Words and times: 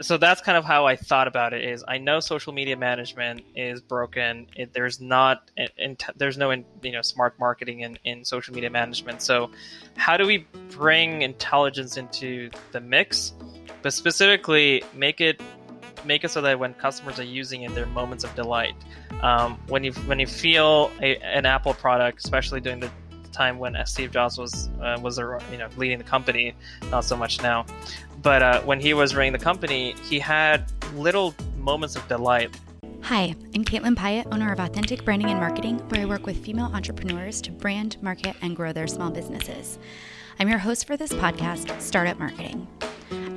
so 0.00 0.16
that's 0.16 0.40
kind 0.40 0.58
of 0.58 0.64
how 0.64 0.86
I 0.86 0.96
thought 0.96 1.28
about 1.28 1.52
it. 1.52 1.64
Is 1.64 1.84
I 1.86 1.98
know 1.98 2.20
social 2.20 2.52
media 2.52 2.76
management 2.76 3.42
is 3.54 3.80
broken. 3.80 4.46
It, 4.56 4.72
there's 4.72 5.00
not, 5.00 5.50
in, 5.76 5.96
there's 6.16 6.36
no, 6.38 6.50
in, 6.50 6.64
you 6.82 6.92
know, 6.92 7.02
smart 7.02 7.38
marketing 7.38 7.80
in, 7.80 7.98
in 8.04 8.24
social 8.24 8.54
media 8.54 8.70
management. 8.70 9.22
So, 9.22 9.50
how 9.96 10.16
do 10.16 10.26
we 10.26 10.46
bring 10.70 11.22
intelligence 11.22 11.96
into 11.96 12.50
the 12.72 12.80
mix, 12.80 13.32
but 13.82 13.92
specifically 13.92 14.82
make 14.94 15.20
it 15.20 15.40
make 16.04 16.24
it 16.24 16.30
so 16.30 16.40
that 16.40 16.58
when 16.58 16.72
customers 16.74 17.18
are 17.18 17.24
using 17.24 17.62
it, 17.62 17.74
they're 17.74 17.86
moments 17.86 18.24
of 18.24 18.34
delight. 18.34 18.74
Um, 19.22 19.58
when 19.68 19.84
you 19.84 19.92
when 19.92 20.18
you 20.18 20.26
feel 20.26 20.90
a, 21.00 21.16
an 21.18 21.46
Apple 21.46 21.74
product, 21.74 22.18
especially 22.24 22.60
during 22.60 22.80
the 22.80 22.90
time 23.36 23.58
when 23.58 23.76
Steve 23.84 24.10
Jobs 24.10 24.38
was 24.38 24.70
uh, 24.80 24.98
was 25.02 25.18
you 25.18 25.58
know 25.58 25.68
leading 25.76 25.98
the 25.98 26.04
company, 26.04 26.54
not 26.90 27.04
so 27.04 27.16
much 27.16 27.42
now. 27.42 27.66
But 28.22 28.42
uh, 28.42 28.62
when 28.62 28.80
he 28.80 28.94
was 28.94 29.14
running 29.14 29.32
the 29.32 29.38
company, 29.38 29.94
he 30.08 30.18
had 30.18 30.64
little 30.94 31.34
moments 31.58 31.96
of 31.96 32.06
delight. 32.08 32.58
Hi, 33.02 33.36
I'm 33.54 33.64
Caitlin 33.64 33.94
Pyatt, 33.94 34.26
owner 34.32 34.52
of 34.52 34.58
Authentic 34.58 35.04
Branding 35.04 35.30
and 35.30 35.38
Marketing, 35.38 35.78
where 35.90 36.02
I 36.02 36.06
work 36.06 36.26
with 36.26 36.44
female 36.44 36.70
entrepreneurs 36.74 37.40
to 37.42 37.52
brand, 37.52 38.02
market, 38.02 38.34
and 38.42 38.56
grow 38.56 38.72
their 38.72 38.88
small 38.88 39.10
businesses. 39.10 39.78
I'm 40.40 40.48
your 40.48 40.58
host 40.58 40.86
for 40.86 40.96
this 40.96 41.12
podcast, 41.12 41.80
Startup 41.80 42.18
Marketing. 42.18 42.66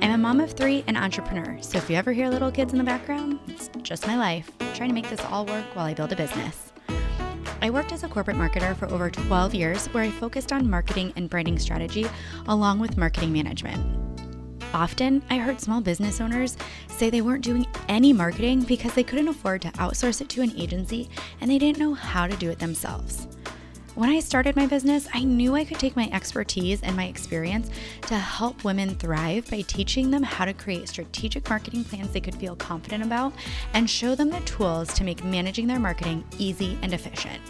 I'm 0.02 0.10
a 0.10 0.18
mom 0.18 0.40
of 0.40 0.52
three 0.52 0.82
and 0.88 0.96
entrepreneur, 0.96 1.58
so 1.60 1.78
if 1.78 1.88
you 1.88 1.94
ever 1.94 2.12
hear 2.12 2.28
little 2.28 2.50
kids 2.50 2.72
in 2.72 2.78
the 2.78 2.84
background, 2.84 3.38
it's 3.46 3.70
just 3.82 4.06
my 4.08 4.16
life, 4.16 4.50
trying 4.74 4.88
to 4.88 4.94
make 4.94 5.08
this 5.08 5.24
all 5.26 5.46
work 5.46 5.66
while 5.74 5.86
I 5.86 5.94
build 5.94 6.12
a 6.12 6.16
business. 6.16 6.72
I 7.62 7.70
worked 7.70 7.92
as 7.92 8.04
a 8.04 8.08
corporate 8.08 8.38
marketer 8.38 8.74
for 8.76 8.90
over 8.90 9.10
12 9.10 9.54
years, 9.54 9.86
where 9.88 10.02
I 10.02 10.10
focused 10.10 10.52
on 10.52 10.70
marketing 10.70 11.12
and 11.16 11.28
branding 11.28 11.58
strategy 11.58 12.06
along 12.48 12.78
with 12.78 12.96
marketing 12.96 13.32
management. 13.32 14.00
Often, 14.72 15.22
I 15.28 15.38
heard 15.38 15.60
small 15.60 15.80
business 15.80 16.20
owners 16.20 16.56
say 16.88 17.10
they 17.10 17.22
weren't 17.22 17.44
doing 17.44 17.66
any 17.88 18.12
marketing 18.12 18.62
because 18.62 18.94
they 18.94 19.02
couldn't 19.02 19.28
afford 19.28 19.62
to 19.62 19.68
outsource 19.72 20.20
it 20.20 20.28
to 20.30 20.42
an 20.42 20.56
agency 20.56 21.10
and 21.40 21.50
they 21.50 21.58
didn't 21.58 21.78
know 21.78 21.94
how 21.94 22.26
to 22.26 22.36
do 22.36 22.50
it 22.50 22.60
themselves. 22.60 23.26
When 23.96 24.08
I 24.08 24.20
started 24.20 24.54
my 24.54 24.66
business, 24.66 25.08
I 25.12 25.24
knew 25.24 25.56
I 25.56 25.64
could 25.64 25.80
take 25.80 25.96
my 25.96 26.08
expertise 26.12 26.80
and 26.82 26.96
my 26.96 27.06
experience 27.06 27.68
to 28.02 28.14
help 28.14 28.62
women 28.62 28.94
thrive 28.94 29.50
by 29.50 29.62
teaching 29.62 30.10
them 30.10 30.22
how 30.22 30.44
to 30.44 30.54
create 30.54 30.88
strategic 30.88 31.50
marketing 31.50 31.84
plans 31.84 32.12
they 32.12 32.20
could 32.20 32.36
feel 32.36 32.54
confident 32.54 33.02
about 33.02 33.32
and 33.74 33.90
show 33.90 34.14
them 34.14 34.30
the 34.30 34.40
tools 34.40 34.94
to 34.94 35.04
make 35.04 35.24
managing 35.24 35.66
their 35.66 35.80
marketing 35.80 36.24
easy 36.38 36.78
and 36.82 36.94
efficient. 36.94 37.42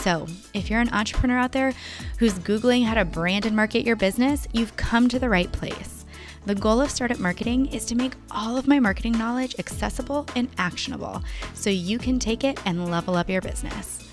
So, 0.00 0.26
if 0.54 0.70
you're 0.70 0.80
an 0.80 0.92
entrepreneur 0.92 1.38
out 1.38 1.50
there 1.50 1.72
who's 2.18 2.34
Googling 2.34 2.84
how 2.84 2.94
to 2.94 3.04
brand 3.04 3.44
and 3.44 3.56
market 3.56 3.84
your 3.84 3.96
business, 3.96 4.46
you've 4.52 4.76
come 4.76 5.08
to 5.08 5.18
the 5.18 5.28
right 5.28 5.50
place. 5.50 6.04
The 6.46 6.54
goal 6.54 6.80
of 6.80 6.90
Startup 6.90 7.18
Marketing 7.18 7.66
is 7.66 7.84
to 7.86 7.96
make 7.96 8.12
all 8.30 8.56
of 8.56 8.68
my 8.68 8.78
marketing 8.78 9.18
knowledge 9.18 9.56
accessible 9.58 10.24
and 10.36 10.48
actionable 10.56 11.22
so 11.52 11.68
you 11.68 11.98
can 11.98 12.20
take 12.20 12.44
it 12.44 12.60
and 12.64 12.88
level 12.88 13.16
up 13.16 13.28
your 13.28 13.42
business. 13.42 14.08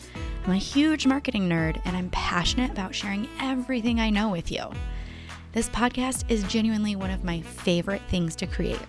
I'm 0.46 0.54
a 0.54 0.58
huge 0.58 1.06
marketing 1.06 1.48
nerd 1.48 1.80
and 1.86 1.96
I'm 1.96 2.10
passionate 2.10 2.72
about 2.72 2.96
sharing 2.96 3.30
everything 3.40 4.00
I 4.00 4.10
know 4.10 4.30
with 4.30 4.52
you. 4.52 4.66
This 5.54 5.70
podcast 5.70 6.30
is 6.30 6.44
genuinely 6.46 6.96
one 6.96 7.12
of 7.12 7.24
my 7.24 7.42
favorite 7.42 8.02
things 8.10 8.36
to 8.38 8.48
create. 8.48 8.82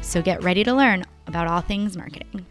So 0.00 0.22
get 0.22 0.42
ready 0.42 0.64
to 0.64 0.74
learn 0.74 1.04
about 1.26 1.46
all 1.46 1.60
things 1.60 1.98
marketing. 1.98 2.46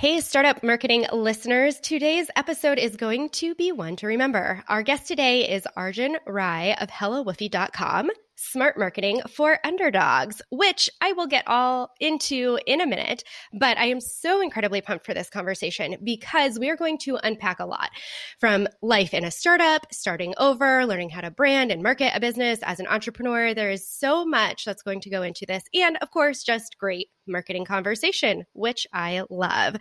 Hey, 0.00 0.20
startup 0.20 0.62
marketing 0.62 1.04
listeners. 1.12 1.78
Today's 1.78 2.30
episode 2.34 2.78
is 2.78 2.96
going 2.96 3.28
to 3.40 3.54
be 3.54 3.70
one 3.70 3.96
to 3.96 4.06
remember. 4.06 4.64
Our 4.66 4.82
guest 4.82 5.06
today 5.06 5.46
is 5.46 5.68
Arjun 5.76 6.16
Rai 6.26 6.74
of 6.74 6.88
HelloWoofy.com 6.88 8.10
smart 8.40 8.78
marketing 8.78 9.20
for 9.28 9.58
underdogs, 9.64 10.40
which 10.50 10.88
I 11.00 11.12
will 11.12 11.26
get 11.26 11.46
all 11.46 11.90
into 12.00 12.58
in 12.66 12.80
a 12.80 12.86
minute. 12.86 13.22
But 13.52 13.76
I 13.78 13.86
am 13.86 14.00
so 14.00 14.40
incredibly 14.40 14.80
pumped 14.80 15.04
for 15.04 15.14
this 15.14 15.28
conversation 15.28 15.96
because 16.02 16.58
we 16.58 16.70
are 16.70 16.76
going 16.76 16.98
to 16.98 17.18
unpack 17.22 17.60
a 17.60 17.66
lot 17.66 17.90
from 18.38 18.66
life 18.82 19.12
in 19.12 19.24
a 19.24 19.30
startup, 19.30 19.86
starting 19.92 20.34
over, 20.38 20.86
learning 20.86 21.10
how 21.10 21.20
to 21.20 21.30
brand 21.30 21.70
and 21.70 21.82
market 21.82 22.12
a 22.14 22.20
business 22.20 22.58
as 22.62 22.80
an 22.80 22.86
entrepreneur. 22.86 23.52
There 23.54 23.70
is 23.70 23.86
so 23.86 24.24
much 24.24 24.64
that's 24.64 24.82
going 24.82 25.00
to 25.02 25.10
go 25.10 25.22
into 25.22 25.44
this. 25.46 25.62
And 25.74 25.98
of 25.98 26.10
course, 26.10 26.42
just 26.42 26.78
great 26.78 27.08
marketing 27.26 27.64
conversation, 27.64 28.44
which 28.54 28.86
I 28.92 29.22
love. 29.30 29.76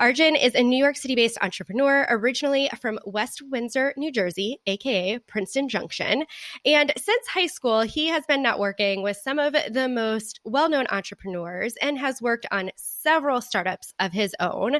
Arjun 0.00 0.36
is 0.36 0.54
a 0.54 0.62
New 0.62 0.76
York 0.76 0.96
City 0.96 1.16
based 1.16 1.38
entrepreneur, 1.42 2.06
originally 2.08 2.70
from 2.80 3.00
West 3.04 3.42
Windsor, 3.50 3.94
New 3.96 4.12
Jersey, 4.12 4.60
aka 4.66 5.18
Princeton 5.18 5.68
Junction. 5.68 6.24
And 6.64 6.92
since 6.96 7.26
high 7.26 7.48
school, 7.48 7.80
he 7.80 8.06
has 8.06 8.24
been 8.26 8.44
networking 8.44 9.02
with 9.02 9.16
some 9.16 9.40
of 9.40 9.56
the 9.70 9.88
most 9.88 10.38
well 10.44 10.68
known 10.68 10.86
entrepreneurs 10.90 11.74
and 11.82 11.98
has 11.98 12.22
worked 12.22 12.46
on 12.52 12.70
several 12.76 13.40
startups 13.40 13.92
of 13.98 14.12
his 14.12 14.36
own, 14.38 14.76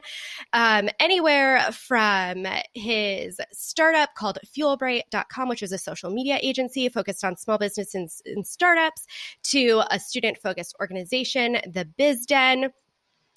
um, 0.53 0.89
anywhere 1.01 1.62
from 1.73 2.47
his 2.75 3.41
startup 3.53 4.15
called 4.15 4.39
Fuelbright.com, 4.56 5.49
which 5.49 5.65
is 5.65 5.73
a 5.73 5.79
social 5.79 6.11
media 6.11 6.39
agency 6.41 6.89
focused 6.89 7.25
on 7.25 7.37
small 7.37 7.59
business 7.59 7.93
and, 7.97 8.09
and 8.25 8.47
startups, 8.47 9.05
to 9.43 9.83
a 9.91 9.99
student 9.99 10.39
focused 10.39 10.77
organization, 10.81 11.55
the 11.67 11.89
BizDen 11.99 12.71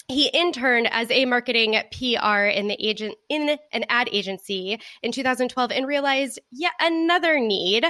he 0.07 0.27
interned 0.27 0.87
as 0.91 1.09
a 1.11 1.25
marketing 1.25 1.75
PR 1.91 2.43
in 2.45 2.67
the 2.67 2.77
agent 2.79 3.15
in 3.29 3.57
an 3.71 3.85
ad 3.89 4.09
agency 4.11 4.79
in 5.01 5.11
2012 5.11 5.71
and 5.71 5.87
realized 5.87 6.39
yet 6.51 6.73
another 6.79 7.39
need 7.39 7.85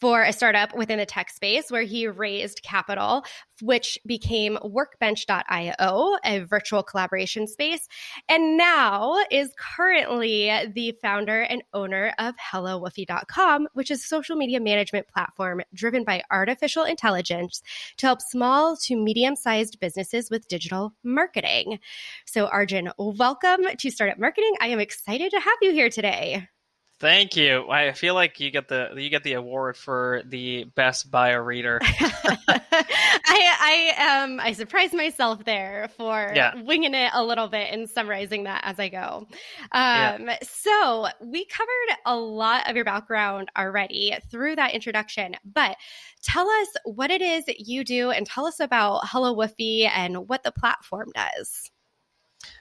for 0.00 0.22
a 0.22 0.32
startup 0.32 0.74
within 0.76 0.98
the 0.98 1.06
tech 1.06 1.30
space 1.30 1.70
where 1.70 1.82
he 1.82 2.06
raised 2.06 2.62
capital, 2.62 3.24
which 3.60 3.98
became 4.06 4.58
workbench.io, 4.62 6.16
a 6.24 6.38
virtual 6.40 6.82
collaboration 6.82 7.46
space, 7.46 7.86
and 8.28 8.56
now 8.56 9.16
is 9.30 9.52
currently 9.58 10.50
the 10.72 10.94
founder 11.02 11.40
and 11.40 11.62
owner 11.72 12.14
of 12.18 12.34
HelloWoofy.com, 12.36 13.68
which 13.72 13.90
is 13.90 14.00
a 14.00 14.06
social 14.06 14.36
media 14.36 14.60
management 14.60 15.08
platform 15.08 15.60
driven 15.74 16.04
by 16.04 16.22
artificial 16.30 16.84
intelligence 16.84 17.62
to 17.96 18.06
help 18.06 18.20
small 18.20 18.76
to 18.76 18.96
medium 18.96 19.34
sized 19.34 19.80
businesses 19.80 20.30
with 20.30 20.48
digital 20.48 20.94
marketing. 21.02 21.78
So, 22.24 22.46
Arjun, 22.46 22.90
welcome 22.98 23.62
to 23.78 23.90
Startup 23.90 24.18
Marketing. 24.18 24.52
I 24.60 24.68
am 24.68 24.80
excited 24.80 25.30
to 25.30 25.40
have 25.40 25.56
you 25.62 25.72
here 25.72 25.90
today. 25.90 26.48
Thank 27.00 27.36
you. 27.36 27.70
I 27.70 27.92
feel 27.92 28.14
like 28.14 28.40
you 28.40 28.50
get 28.50 28.66
the 28.66 28.92
you 28.96 29.08
get 29.08 29.22
the 29.22 29.34
award 29.34 29.76
for 29.76 30.22
the 30.26 30.64
best 30.64 31.12
bio 31.12 31.38
reader. 31.38 31.78
I 31.82 33.94
I 33.96 34.22
um 34.22 34.40
I 34.40 34.52
surprised 34.52 34.94
myself 34.94 35.44
there 35.44 35.90
for 35.96 36.32
yeah. 36.34 36.60
winging 36.60 36.94
it 36.94 37.12
a 37.14 37.24
little 37.24 37.46
bit 37.46 37.72
and 37.72 37.88
summarizing 37.88 38.44
that 38.44 38.62
as 38.64 38.80
I 38.80 38.88
go. 38.88 39.28
Um, 39.70 40.26
yeah. 40.26 40.38
So 40.42 41.06
we 41.20 41.44
covered 41.44 41.98
a 42.04 42.16
lot 42.16 42.68
of 42.68 42.74
your 42.74 42.84
background 42.84 43.48
already 43.56 44.16
through 44.28 44.56
that 44.56 44.72
introduction, 44.72 45.36
but 45.44 45.76
tell 46.22 46.48
us 46.48 46.68
what 46.84 47.12
it 47.12 47.22
is 47.22 47.44
that 47.44 47.60
you 47.60 47.84
do 47.84 48.10
and 48.10 48.26
tell 48.26 48.44
us 48.44 48.58
about 48.58 49.02
Hello 49.04 49.36
Woofy 49.36 49.88
and 49.88 50.28
what 50.28 50.42
the 50.42 50.50
platform 50.50 51.10
does. 51.14 51.70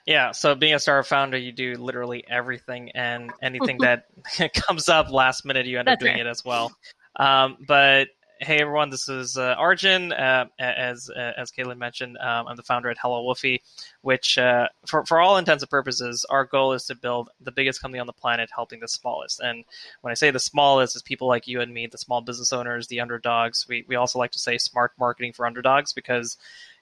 Yeah, 0.06 0.32
so 0.32 0.56
being 0.56 0.74
a 0.74 0.80
startup 0.80 1.08
founder, 1.08 1.38
you 1.38 1.52
do 1.52 1.76
literally 1.76 2.24
everything, 2.28 2.92
and 2.92 3.32
anything 3.42 3.78
that 3.80 4.06
comes 4.54 4.90
up 4.90 5.12
last 5.12 5.46
minute, 5.46 5.66
you 5.66 5.80
end 5.80 5.90
up 5.90 6.00
doing 6.00 6.14
right. 6.14 6.22
it 6.22 6.28
as 6.28 6.44
well. 6.44 6.72
Um, 7.18 7.58
but 7.68 8.10
hey, 8.40 8.60
everyone, 8.60 8.90
this 8.90 9.10
is 9.10 9.38
uh, 9.38 9.56
Arjun. 9.58 10.14
Uh, 10.14 10.46
as 10.60 11.10
uh, 11.10 11.34
as 11.38 11.52
Caitlin 11.52 11.78
mentioned, 11.78 12.18
um, 12.18 12.48
I'm 12.48 12.56
the 12.56 12.64
founder 12.64 12.90
at 12.90 12.98
Hello 12.98 13.26
Woofy, 13.26 13.62
which, 14.02 14.38
uh, 14.38 14.68
for 14.86 15.06
for 15.06 15.20
all 15.20 15.38
intents 15.38 15.64
and 15.64 15.70
purposes, 15.70 16.26
our 16.30 16.46
goal 16.46 16.74
is 16.74 16.86
to 16.86 16.96
build 16.96 17.30
the 17.42 17.52
biggest 17.52 17.82
company 17.82 18.00
on 18.00 18.08
the 18.08 18.14
planet, 18.14 18.50
helping 18.54 18.80
the 18.80 18.88
smallest. 18.88 19.40
And 19.40 19.64
when 20.02 20.12
I 20.12 20.16
say 20.16 20.32
the 20.32 20.40
smallest, 20.40 20.96
it's 20.96 21.04
people 21.04 21.28
like 21.28 21.48
you 21.48 21.62
and 21.62 21.74
me, 21.74 21.88
the 21.88 21.98
small 21.98 22.22
business 22.22 22.54
owners, 22.54 22.88
the 22.88 23.02
underdogs. 23.02 23.66
We 23.68 23.86
we 23.88 23.96
also 23.96 24.20
like 24.20 24.32
to 24.32 24.40
say 24.40 24.58
smart 24.58 24.94
marketing 25.00 25.34
for 25.34 25.46
underdogs 25.46 25.94
because 25.94 26.38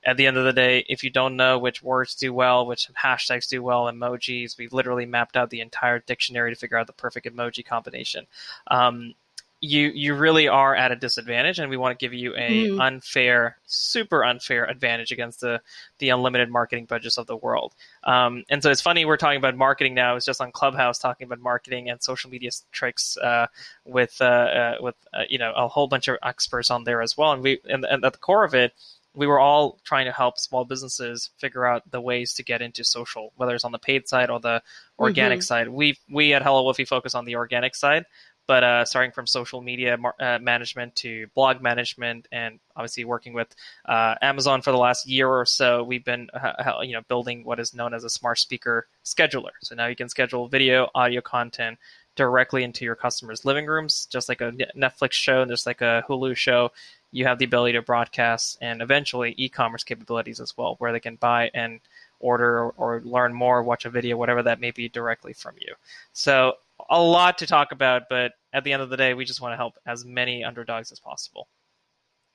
at 0.06 0.18
the 0.18 0.28
end 0.28 0.38
of 0.38 0.46
the 0.46 0.54
day, 0.54 0.86
if 0.88 1.04
you 1.04 1.10
don't 1.10 1.36
know 1.36 1.58
which 1.58 1.82
words 1.82 2.16
do 2.16 2.32
well, 2.32 2.66
which 2.66 2.90
hashtags 2.94 3.50
do 3.50 3.64
well, 3.64 3.86
emojis, 3.86 4.58
we've 4.58 4.74
literally 4.74 5.06
mapped 5.06 5.36
out 5.36 5.50
the 5.50 5.62
entire 5.62 6.00
dictionary 6.00 6.54
to 6.54 6.60
figure 6.60 6.78
out 6.78 6.88
the 6.88 6.94
perfect 6.94 7.26
emoji 7.26 7.66
combination. 7.66 8.28
Um, 8.68 9.16
you 9.62 9.88
you 9.96 10.14
really 10.14 10.48
are 10.48 10.76
at 10.76 10.92
a 10.92 10.96
disadvantage, 10.96 11.60
and 11.60 11.70
we 11.70 11.78
want 11.78 11.98
to 11.98 12.04
give 12.04 12.14
you 12.14 12.36
a 12.36 12.68
mm. 12.68 12.86
unfair, 12.86 13.58
super 13.66 14.24
unfair 14.24 14.66
advantage 14.66 15.12
against 15.12 15.42
the 15.42 15.62
the 16.00 16.10
unlimited 16.10 16.50
marketing 16.50 16.86
budgets 16.86 17.18
of 17.18 17.26
the 17.26 17.36
world. 17.36 17.74
Um, 18.04 18.44
and 18.50 18.62
so 18.62 18.70
it's 18.70 18.82
funny 18.82 19.06
we're 19.06 19.18
talking 19.18 19.38
about 19.38 19.56
marketing 19.56 19.96
now. 19.96 20.16
It's 20.16 20.26
just 20.26 20.42
on 20.42 20.52
Clubhouse 20.52 21.00
talking 21.00 21.26
about 21.26 21.40
marketing 21.40 21.90
and 21.90 22.04
social 22.04 22.30
media 22.30 22.52
tricks 22.72 23.18
uh, 23.18 23.48
with 23.86 24.18
uh, 24.22 24.26
uh, 24.26 24.76
with 24.82 24.96
uh, 25.14 25.24
you 25.30 25.40
know 25.40 25.54
a 25.56 25.68
whole 25.68 25.88
bunch 25.88 26.08
of 26.10 26.18
experts 26.22 26.70
on 26.70 26.84
there 26.84 27.02
as 27.02 27.18
well. 27.18 27.32
And 27.32 27.42
we 27.42 27.60
and, 27.66 27.86
and 27.86 28.06
at 28.06 28.14
the 28.14 28.20
core 28.20 28.44
of 28.44 28.54
it 28.54 28.74
we 29.16 29.28
were 29.28 29.40
all 29.40 29.80
trying 29.84 30.06
to 30.06 30.12
help 30.12 30.38
small 30.38 30.66
businesses 30.66 31.32
figure 31.38 31.66
out 31.66 31.90
the 31.90 32.02
ways 32.02 32.34
to 32.34 32.44
get 32.44 32.62
into 32.62 32.84
social, 32.84 33.32
whether 33.36 33.56
it's 33.56 33.64
on 33.64 33.72
the 33.72 33.80
paid 33.80 34.08
side 34.08 34.30
or 34.30 34.40
the 34.40 34.62
organic 35.00 35.40
mm-hmm. 35.40 35.44
side. 35.44 35.70
We 35.70 35.98
we 36.10 36.34
at 36.34 36.44
Hello 36.44 36.66
Woofy 36.66 36.88
focus 36.88 37.16
on 37.16 37.26
the 37.26 37.36
organic 37.36 37.76
side, 37.76 38.06
but 38.48 38.64
uh, 38.64 38.86
starting 38.86 39.12
from 39.12 39.26
social 39.26 39.62
media 39.62 39.98
mar- 39.98 40.16
uh, 40.20 40.40
management 40.40 40.96
to 40.98 41.28
blog 41.34 41.62
management, 41.62 42.28
and 42.32 42.60
obviously 42.76 43.06
working 43.06 43.34
with 43.34 43.48
uh, 43.86 44.16
Amazon 44.22 44.62
for 44.62 44.72
the 44.72 44.78
last 44.78 45.08
year 45.08 45.28
or 45.28 45.46
so, 45.46 45.84
we've 45.84 46.06
been 46.06 46.30
uh, 46.34 46.82
you 46.82 46.94
know 46.94 47.02
building 47.08 47.44
what 47.44 47.60
is 47.60 47.74
known 47.74 47.94
as 47.94 48.04
a 48.04 48.10
smart 48.10 48.40
speaker 48.40 48.88
scheduler. 49.04 49.52
So 49.62 49.76
now 49.76 49.88
you 49.88 49.96
can 49.96 50.10
schedule 50.10 50.48
video, 50.48 50.90
audio 50.94 51.22
content 51.22 51.80
directly 52.16 52.64
into 52.64 52.86
your 52.86 52.96
customers' 52.96 53.46
living 53.46 53.66
rooms, 53.66 54.08
just 54.10 54.30
like 54.30 54.42
a 54.42 54.52
Netflix 54.76 55.14
show, 55.14 55.42
and 55.42 55.52
just 55.52 55.66
like 55.66 55.82
a 55.82 56.04
Hulu 56.08 56.36
show. 56.36 56.72
You 57.16 57.26
have 57.28 57.40
the 57.40 57.46
ability 57.46 57.74
to 57.74 57.82
broadcast 57.82 58.58
and 58.60 58.82
eventually 58.82 59.34
e-commerce 59.38 59.86
capabilities 59.86 60.42
as 60.42 60.58
well, 60.58 60.76
where 60.80 60.92
they 60.92 61.00
can 61.00 61.16
buy 61.16 61.50
and 61.54 61.80
order 62.20 62.60
or, 62.60 62.74
or 62.76 63.02
learn 63.06 63.34
more, 63.34 63.64
watch 63.64 63.86
a 63.86 63.90
video, 63.90 64.18
whatever 64.18 64.44
that 64.44 64.60
may 64.60 64.72
be 64.72 64.90
directly 64.90 65.32
from 65.32 65.56
you. 65.62 65.74
So 66.12 66.56
a 66.90 67.02
lot 67.02 67.38
to 67.38 67.48
talk 67.48 67.72
about, 67.72 68.10
but 68.10 68.34
at 68.52 68.66
the 68.66 68.74
end 68.74 68.82
of 68.82 68.90
the 68.90 68.98
day, 68.98 69.14
we 69.14 69.24
just 69.24 69.40
want 69.40 69.54
to 69.54 69.58
help 69.58 69.76
as 69.86 70.04
many 70.04 70.44
underdogs 70.44 70.92
as 70.92 71.00
possible. 71.00 71.48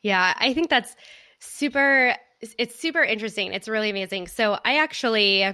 Yeah, 0.00 0.32
I 0.34 0.54
think 0.54 0.70
that's 0.70 0.96
super. 1.40 2.14
It's 2.40 2.80
super 2.80 3.02
interesting. 3.02 3.52
It's 3.52 3.68
really 3.68 3.90
amazing. 3.90 4.28
So 4.28 4.58
I 4.64 4.78
actually 4.78 5.44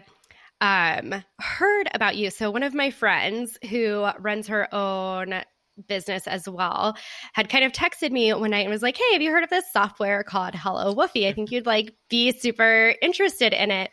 um, 0.61 1.25
heard 1.41 1.89
about 1.93 2.15
you. 2.15 2.31
So 2.31 2.53
one 2.53 2.63
of 2.63 2.75
my 2.75 2.93
friends 2.93 3.59
who 3.69 4.09
runs 4.21 4.47
her 4.47 4.73
own 4.73 5.43
business 5.89 6.27
as 6.27 6.49
well 6.49 6.97
had 7.33 7.49
kind 7.49 7.65
of 7.65 7.73
texted 7.73 8.11
me 8.11 8.33
one 8.33 8.51
night 8.51 8.65
and 8.65 8.71
was 8.71 8.83
like, 8.83 8.97
"Hey, 8.97 9.13
have 9.13 9.23
you 9.23 9.31
heard 9.31 9.45
of 9.45 9.51
this 9.51 9.71
software 9.73 10.23
called 10.25 10.55
Hello 10.55 10.95
Woofy? 10.95 11.29
I 11.29 11.33
think 11.33 11.51
you'd 11.51 11.67
like 11.67 11.95
be 12.09 12.33
super 12.33 12.95
interested 13.03 13.53
in 13.53 13.71
it." 13.71 13.91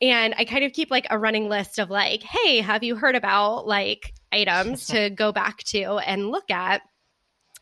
And 0.00 0.34
I 0.36 0.44
kind 0.44 0.64
of 0.64 0.72
keep 0.72 0.90
like 0.90 1.06
a 1.10 1.18
running 1.18 1.48
list 1.48 1.78
of 1.78 1.90
like, 1.90 2.22
"Hey, 2.22 2.60
have 2.60 2.82
you 2.82 2.96
heard 2.96 3.14
about 3.16 3.66
like 3.66 4.12
items 4.32 4.86
to 4.88 5.10
go 5.14 5.32
back 5.32 5.58
to 5.68 5.98
and 5.98 6.30
look 6.30 6.50
at?" 6.50 6.82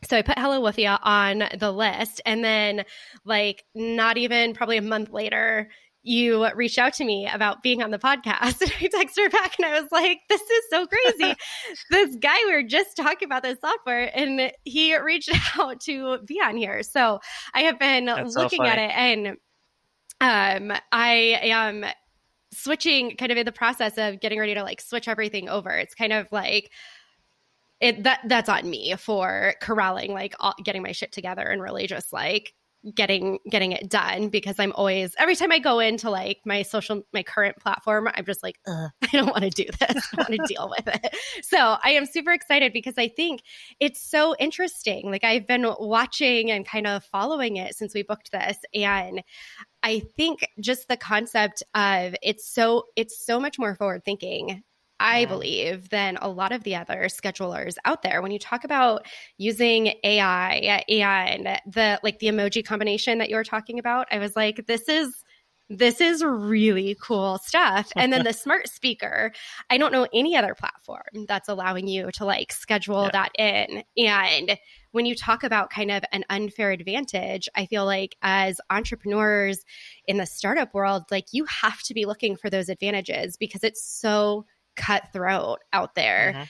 So 0.09 0.17
I 0.17 0.23
put 0.23 0.39
Hello 0.39 0.61
Woofy 0.63 0.99
on 1.03 1.45
the 1.59 1.71
list 1.71 2.23
and 2.25 2.43
then 2.43 2.85
like 3.25 3.65
not 3.75 4.17
even 4.17 4.55
probably 4.55 4.79
a 4.79 4.83
month 4.83 5.11
later, 5.11 5.71
you 6.03 6.49
reached 6.55 6.79
out 6.79 6.95
to 6.95 7.05
me 7.05 7.29
about 7.31 7.63
being 7.63 7.83
on 7.83 7.91
the 7.91 7.99
podcast. 7.99 8.61
And 8.71 8.73
I 8.73 9.05
texted 9.05 9.25
her 9.25 9.31
back 9.31 9.57
and 9.59 9.67
I 9.67 9.81
was 9.81 9.91
like, 9.93 10.21
this 10.29 10.41
is 10.41 10.63
so 10.71 10.87
crazy. 10.87 11.35
this 11.91 12.17
guy, 12.17 12.37
we 12.47 12.55
were 12.55 12.63
just 12.63 12.97
talking 12.97 13.27
about 13.27 13.43
this 13.43 13.59
software 13.61 14.11
and 14.15 14.53
he 14.65 14.97
reached 14.97 15.31
out 15.59 15.81
to 15.83 16.19
be 16.25 16.41
on 16.41 16.57
here. 16.57 16.83
So 16.83 17.21
I 17.53 17.63
have 17.63 17.79
been 17.79 18.07
That's 18.07 18.35
looking 18.35 18.65
so 18.65 18.67
at 18.67 18.79
it 18.79 18.91
and 18.91 19.37
um, 20.23 20.77
I 20.93 21.39
am 21.43 21.85
switching 22.53 23.17
kind 23.17 23.33
of 23.33 23.39
in 23.39 23.47
the 23.47 23.53
process 23.53 23.97
of 23.97 24.21
getting 24.21 24.39
ready 24.39 24.55
to 24.55 24.63
like 24.63 24.81
switch 24.81 25.09
everything 25.09 25.49
over. 25.49 25.71
It's 25.71 25.95
kind 25.95 26.13
of 26.13 26.31
like, 26.33 26.71
it 27.81 28.03
that 28.03 28.21
that's 28.27 28.51
on 28.51 28.69
me 28.69 28.95
for 28.99 29.55
corralling 29.63 30.13
like 30.13 30.35
all, 30.39 30.55
getting 30.63 30.83
my 30.83 30.93
shit 30.93 31.13
together 31.13 31.43
and 31.43 31.63
really 31.63 31.87
just 31.87 32.13
like 32.13 32.53
getting 32.95 33.39
getting 33.49 33.73
it 33.73 33.91
done 33.91 34.29
because 34.29 34.59
I'm 34.59 34.73
always 34.73 35.15
every 35.19 35.37
time 35.37 35.53
I 35.53 35.59
go 35.59 35.81
into 35.81 36.11
like 36.11 36.39
my 36.47 36.63
social 36.63 37.03
my 37.13 37.23
current 37.23 37.57
platform 37.59 38.09
I'm 38.15 38.25
just 38.25 38.43
like 38.43 38.57
I 38.67 38.91
don't 39.13 39.27
want 39.27 39.43
to 39.43 39.51
do 39.51 39.65
this. 39.65 40.09
I 40.13 40.17
want 40.17 40.31
to 40.31 40.47
deal 40.47 40.73
with 40.77 40.95
it. 40.95 41.15
So 41.43 41.59
I 41.59 41.91
am 41.91 42.07
super 42.07 42.33
excited 42.33 42.73
because 42.73 42.95
I 42.97 43.09
think 43.09 43.43
it's 43.81 44.01
so 44.01 44.35
interesting. 44.39 45.11
Like 45.11 45.25
I've 45.25 45.47
been 45.47 45.67
watching 45.79 46.51
and 46.51 46.67
kind 46.67 46.87
of 46.87 47.05
following 47.05 47.57
it 47.57 47.77
since 47.77 47.95
we 47.95 48.03
booked 48.03 48.33
this 48.33 48.57
and 48.75 49.23
I 49.83 50.01
think 50.17 50.47
just 50.61 50.89
the 50.89 50.97
concept 50.97 51.63
of 51.75 52.15
it's 52.23 52.49
so 52.53 52.85
it's 52.97 53.25
so 53.25 53.41
much 53.41 53.59
more 53.59 53.75
forward 53.75 54.05
thinking 54.05 54.63
I 55.01 55.25
believe, 55.25 55.89
than 55.89 56.19
a 56.21 56.29
lot 56.29 56.53
of 56.53 56.63
the 56.63 56.77
other 56.77 57.07
schedulers 57.09 57.77
out 57.87 58.03
there. 58.03 58.21
When 58.21 58.31
you 58.31 58.39
talk 58.39 58.65
about 58.65 59.07
using 59.39 59.95
AI 60.05 60.51
and 60.53 61.59
the 61.67 61.99
like 62.03 62.19
the 62.19 62.27
emoji 62.27 62.65
combination 62.65 63.19
that 63.19 63.31
you 63.31 63.37
were 63.37 63.45
talking 63.45 63.79
about, 63.79 64.07
I 64.13 64.19
was 64.19 64.37
like, 64.37 64.67
this 64.67 64.89
is 64.89 65.25
this 65.71 66.01
is 66.01 66.23
really 66.25 66.97
cool 67.01 67.39
stuff. 67.39 67.91
And 67.97 68.13
then 68.13 68.25
the 68.25 68.33
smart 68.35 68.69
speaker, 68.69 69.33
I 69.71 69.79
don't 69.79 69.93
know 69.93 70.07
any 70.13 70.37
other 70.37 70.55
platform 70.55 71.27
that's 71.29 71.49
allowing 71.49 71.87
you 71.87 72.11
to 72.15 72.25
like 72.25 72.53
schedule 72.53 73.05
yeah. 73.05 73.11
that 73.13 73.31
in. 73.39 73.85
And 73.97 74.59
when 74.91 75.07
you 75.07 75.15
talk 75.15 75.45
about 75.45 75.71
kind 75.71 75.93
of 75.93 76.03
an 76.13 76.25
unfair 76.29 76.73
advantage, 76.73 77.49
I 77.55 77.67
feel 77.67 77.87
like 77.87 78.17
as 78.21 78.61
entrepreneurs 78.69 79.65
in 80.07 80.17
the 80.17 80.27
startup 80.27 80.75
world, 80.75 81.05
like 81.11 81.27
you 81.31 81.45
have 81.45 81.81
to 81.85 81.95
be 81.95 82.05
looking 82.05 82.37
for 82.37 82.51
those 82.51 82.69
advantages 82.69 83.37
because 83.37 83.63
it's 83.63 83.85
so 83.85 84.45
cutthroat 84.81 85.59
out 85.73 85.95
there. 85.95 86.33
Mm-hmm. 86.35 86.45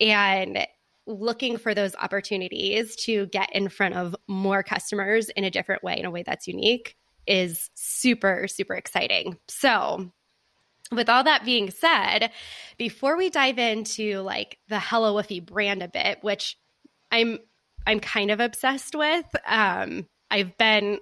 And 0.00 0.66
looking 1.06 1.58
for 1.58 1.74
those 1.74 1.94
opportunities 1.96 2.96
to 2.96 3.26
get 3.26 3.54
in 3.54 3.68
front 3.68 3.94
of 3.94 4.16
more 4.26 4.62
customers 4.62 5.28
in 5.28 5.44
a 5.44 5.50
different 5.50 5.82
way, 5.84 5.98
in 5.98 6.06
a 6.06 6.10
way 6.10 6.22
that's 6.22 6.48
unique, 6.48 6.96
is 7.26 7.70
super, 7.74 8.48
super 8.48 8.74
exciting. 8.74 9.38
So, 9.48 10.10
with 10.92 11.08
all 11.08 11.24
that 11.24 11.44
being 11.44 11.70
said, 11.70 12.30
before 12.76 13.16
we 13.16 13.30
dive 13.30 13.58
into 13.58 14.20
like 14.20 14.58
the 14.68 14.78
Hello 14.78 15.14
Woofy 15.14 15.44
brand 15.44 15.82
a 15.82 15.88
bit, 15.88 16.18
which 16.22 16.56
I'm 17.10 17.38
I'm 17.86 18.00
kind 18.00 18.30
of 18.30 18.40
obsessed 18.40 18.94
with, 18.94 19.26
um, 19.46 20.06
I've 20.30 20.56
been 20.56 20.98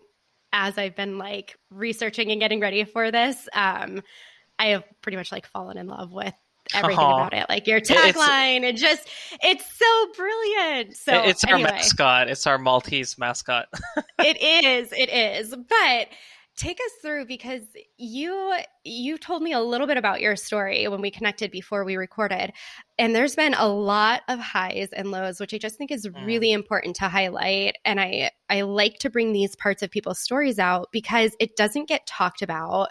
as 0.53 0.79
I've 0.79 0.97
been 0.97 1.19
like 1.19 1.57
researching 1.71 2.31
and 2.31 2.41
getting 2.41 2.61
ready 2.61 2.85
for 2.85 3.11
this, 3.11 3.49
um, 3.53 4.03
I 4.59 4.67
have 4.67 4.85
pretty 5.01 5.17
much 5.17 5.33
like 5.33 5.47
fallen 5.47 5.79
in 5.79 5.87
love 5.87 6.13
with 6.13 6.35
everything 6.75 7.05
Aww. 7.05 7.27
about 7.27 7.35
it. 7.35 7.47
Like 7.49 7.67
your 7.67 7.81
tagline, 7.81 8.63
It 8.63 8.77
just 8.77 9.09
it's 9.43 9.65
so 9.77 10.07
brilliant. 10.17 10.97
So 10.97 11.23
it's 11.23 11.45
our 11.45 11.59
mascot. 11.59 12.29
It's 12.29 12.47
our 12.47 12.59
Maltese 12.59 13.19
mascot. 13.19 13.67
it 14.19 14.43
is. 14.43 14.93
It 14.93 15.11
is. 15.11 15.51
But 15.51 16.09
take 16.57 16.79
us 16.79 16.93
through 17.01 17.25
because 17.25 17.63
you 17.97 18.55
you 18.85 19.17
told 19.17 19.43
me 19.43 19.53
a 19.53 19.61
little 19.61 19.87
bit 19.87 19.97
about 19.97 20.21
your 20.21 20.37
story 20.37 20.87
when 20.87 21.01
we 21.01 21.11
connected 21.11 21.51
before 21.51 21.83
we 21.83 21.97
recorded 21.97 22.53
and 22.99 23.15
there's 23.15 23.35
been 23.35 23.55
a 23.55 23.67
lot 23.67 24.21
of 24.29 24.39
highs 24.39 24.89
and 24.93 25.11
lows 25.11 25.41
which 25.41 25.55
i 25.55 25.59
just 25.59 25.77
think 25.77 25.91
is 25.91 26.07
mm. 26.07 26.27
really 26.27 26.53
important 26.53 26.95
to 26.95 27.09
highlight 27.09 27.77
and 27.87 27.99
i 27.99 28.31
i 28.51 28.61
like 28.61 28.99
to 28.99 29.09
bring 29.09 29.33
these 29.33 29.57
parts 29.57 29.83
of 29.83 29.91
people's 29.91 30.19
stories 30.19 30.59
out 30.59 30.89
because 30.93 31.35
it 31.41 31.57
doesn't 31.57 31.89
get 31.89 32.07
talked 32.07 32.43
about 32.43 32.89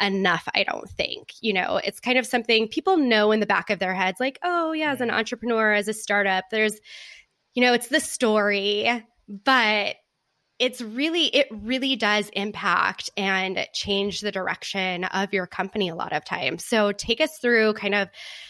enough, 0.00 0.48
I 0.54 0.64
don't 0.64 0.88
think. 0.88 1.32
You 1.40 1.52
know, 1.52 1.80
it's 1.82 2.00
kind 2.00 2.18
of 2.18 2.26
something 2.26 2.68
people 2.68 2.96
know 2.96 3.32
in 3.32 3.40
the 3.40 3.46
back 3.46 3.70
of 3.70 3.78
their 3.78 3.94
heads, 3.94 4.20
like, 4.20 4.38
oh, 4.42 4.72
yeah, 4.72 4.92
as 4.92 5.00
an 5.00 5.10
entrepreneur, 5.10 5.72
as 5.72 5.88
a 5.88 5.92
startup, 5.92 6.44
there's, 6.50 6.78
you 7.54 7.62
know, 7.62 7.72
it's 7.72 7.88
the 7.88 8.00
story, 8.00 9.04
but 9.28 9.96
it's 10.58 10.82
really 10.82 11.24
it 11.24 11.48
really 11.50 11.96
does 11.96 12.28
impact 12.34 13.08
and 13.16 13.66
change 13.72 14.20
the 14.20 14.30
direction 14.30 15.04
of 15.04 15.32
your 15.32 15.46
company 15.46 15.88
a 15.88 15.94
lot 15.94 16.12
of 16.12 16.22
times. 16.22 16.66
So 16.66 16.92
take 16.92 17.22
us 17.22 17.38
through 17.38 17.72
kind 17.72 17.94
of 17.94 18.08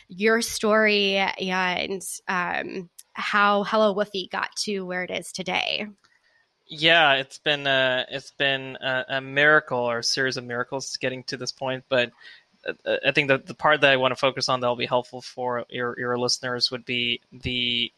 your 0.09 0.43
story 0.43 1.19
and 1.19 2.03
um, 2.27 2.91
how 3.13 3.63
hello 3.63 3.95
woofy 3.95 4.29
got 4.29 4.51
to 4.65 4.81
where 4.81 5.05
it 5.05 5.11
is 5.13 5.31
today 5.31 5.87
yeah, 6.71 7.15
it's 7.15 7.39
been 7.39 7.67
a, 7.67 8.07
it's 8.09 8.31
been 8.31 8.79
a, 8.81 9.05
a, 9.09 9.21
miracle 9.21 9.79
or 9.79 9.99
a 9.99 10.05
series 10.05 10.37
of 10.37 10.45
miracles 10.45 10.97
getting 10.99 11.25
to 11.25 11.37
this 11.37 11.51
point. 11.51 11.83
But 11.89 12.13
uh, 12.67 12.97
I 13.05 13.11
think 13.11 13.29
the 13.29 13.39
the 13.39 13.55
part 13.55 13.81
that 13.81 13.91
I 13.91 13.97
want 13.97 14.13
to 14.13 14.17
focus 14.17 14.49
on 14.49 14.61
that 14.61 14.69
will 14.69 14.77
be 14.77 14.87
helpful 14.87 15.21
for 15.21 15.65
your 15.69 15.99
your 15.99 16.17
listeners 16.17 16.71
would 16.71 16.85
be 16.85 17.21
the 17.33 17.93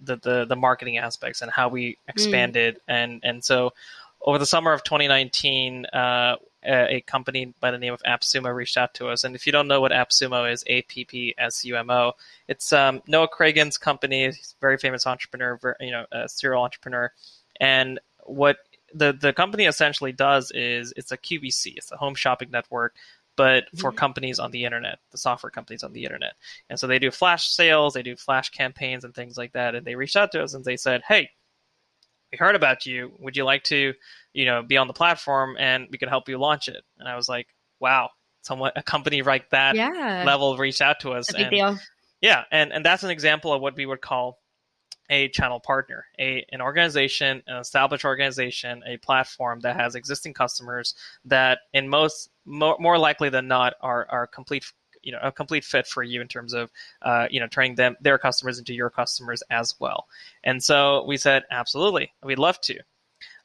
the 0.00 0.16
the, 0.16 0.44
the 0.44 0.56
marketing 0.56 0.98
aspects 0.98 1.40
and 1.40 1.50
how 1.50 1.68
we 1.68 1.92
mm. 1.92 1.96
expanded 2.08 2.76
mm. 2.76 2.80
and 2.88 3.20
and 3.24 3.42
so 3.42 3.72
over 4.20 4.38
the 4.38 4.46
summer 4.46 4.72
of 4.72 4.84
2019. 4.84 5.86
Uh, 5.86 6.36
a, 6.64 6.96
a 6.96 7.00
company 7.00 7.52
by 7.58 7.72
the 7.72 7.78
name 7.78 7.92
of 7.92 8.00
AppSumo 8.04 8.54
reached 8.54 8.76
out 8.76 8.94
to 8.94 9.08
us, 9.08 9.24
and 9.24 9.34
if 9.34 9.46
you 9.46 9.52
don't 9.52 9.66
know 9.66 9.80
what 9.80 9.90
AppSumo 9.90 10.52
is, 10.52 10.62
A 10.68 10.82
P 10.82 11.04
P 11.04 11.34
S 11.36 11.64
U 11.64 11.76
M 11.76 11.90
O, 11.90 12.12
it's 12.46 12.72
um, 12.72 13.02
Noah 13.08 13.26
Kagan's 13.28 13.78
company. 13.78 14.26
He's 14.26 14.54
a 14.56 14.60
very 14.60 14.78
famous 14.78 15.04
entrepreneur, 15.04 15.58
you 15.80 15.90
know, 15.90 16.06
a 16.12 16.28
serial 16.28 16.62
entrepreneur, 16.62 17.10
and 17.60 18.00
what 18.24 18.56
the 18.94 19.12
the 19.12 19.32
company 19.32 19.64
essentially 19.64 20.12
does 20.12 20.50
is 20.52 20.92
it's 20.96 21.12
a 21.12 21.18
QVC, 21.18 21.74
it's 21.76 21.92
a 21.92 21.96
home 21.96 22.14
shopping 22.14 22.50
network, 22.50 22.94
but 23.36 23.64
for 23.78 23.90
mm-hmm. 23.90 23.98
companies 23.98 24.38
on 24.38 24.50
the 24.50 24.64
internet, 24.64 24.98
the 25.10 25.18
software 25.18 25.50
companies 25.50 25.82
on 25.82 25.92
the 25.92 26.04
internet. 26.04 26.34
And 26.68 26.78
so 26.78 26.86
they 26.86 26.98
do 26.98 27.10
flash 27.10 27.48
sales, 27.48 27.94
they 27.94 28.02
do 28.02 28.16
flash 28.16 28.50
campaigns 28.50 29.04
and 29.04 29.14
things 29.14 29.36
like 29.36 29.52
that. 29.52 29.74
And 29.74 29.86
they 29.86 29.94
reached 29.94 30.16
out 30.16 30.32
to 30.32 30.42
us 30.42 30.54
and 30.54 30.64
they 30.64 30.76
said, 30.76 31.02
"Hey, 31.06 31.30
we 32.30 32.38
heard 32.38 32.56
about 32.56 32.86
you. 32.86 33.12
Would 33.18 33.36
you 33.36 33.44
like 33.44 33.64
to, 33.64 33.94
you 34.32 34.44
know, 34.44 34.62
be 34.62 34.76
on 34.76 34.86
the 34.86 34.92
platform 34.92 35.56
and 35.58 35.88
we 35.90 35.98
could 35.98 36.08
help 36.08 36.28
you 36.28 36.38
launch 36.38 36.68
it?" 36.68 36.82
And 36.98 37.08
I 37.08 37.16
was 37.16 37.28
like, 37.28 37.48
"Wow." 37.80 38.10
Someone, 38.44 38.72
a 38.74 38.82
company 38.82 39.22
like 39.22 39.50
that 39.50 39.76
yeah. 39.76 40.24
level 40.26 40.56
reached 40.56 40.82
out 40.82 40.98
to 41.00 41.12
us. 41.12 41.32
And. 41.32 41.38
Yeah, 42.20 42.44
and, 42.50 42.72
and 42.72 42.84
that's 42.84 43.04
an 43.04 43.10
example 43.10 43.52
of 43.52 43.60
what 43.60 43.76
we 43.76 43.86
would 43.86 44.00
call 44.00 44.41
a 45.12 45.28
channel 45.28 45.60
partner, 45.60 46.06
a 46.18 46.44
an 46.50 46.62
organization, 46.62 47.42
an 47.46 47.58
established 47.58 48.04
organization, 48.04 48.82
a 48.86 48.96
platform 48.96 49.60
that 49.60 49.76
has 49.76 49.94
existing 49.94 50.32
customers 50.32 50.94
that, 51.26 51.58
in 51.74 51.86
most 51.88 52.30
more, 52.46 52.76
more 52.80 52.98
likely 52.98 53.28
than 53.28 53.46
not, 53.46 53.74
are 53.82 54.06
are 54.08 54.26
complete 54.26 54.64
you 55.02 55.12
know 55.12 55.18
a 55.22 55.30
complete 55.30 55.64
fit 55.64 55.86
for 55.86 56.02
you 56.02 56.22
in 56.22 56.28
terms 56.28 56.54
of 56.54 56.70
uh, 57.02 57.28
you 57.30 57.40
know 57.40 57.46
turning 57.46 57.74
them 57.74 57.94
their 58.00 58.16
customers 58.16 58.58
into 58.58 58.72
your 58.72 58.88
customers 58.88 59.42
as 59.50 59.74
well. 59.78 60.08
And 60.42 60.64
so 60.64 61.04
we 61.04 61.18
said, 61.18 61.44
absolutely, 61.50 62.14
we'd 62.24 62.38
love 62.38 62.60
to. 62.62 62.78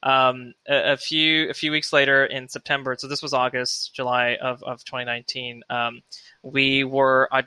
Um, 0.02 0.54
a, 0.68 0.92
a, 0.92 0.96
few 0.96 1.50
a 1.50 1.54
few 1.54 1.72
weeks 1.72 1.92
later 1.92 2.24
in 2.24 2.48
September, 2.48 2.96
so 2.98 3.08
this 3.08 3.22
was 3.22 3.34
August, 3.34 3.94
July 3.94 4.36
of, 4.40 4.62
of 4.62 4.84
2019. 4.84 5.62
Um, 5.68 6.02
we 6.42 6.84
were 6.84 7.28
uh, 7.32 7.42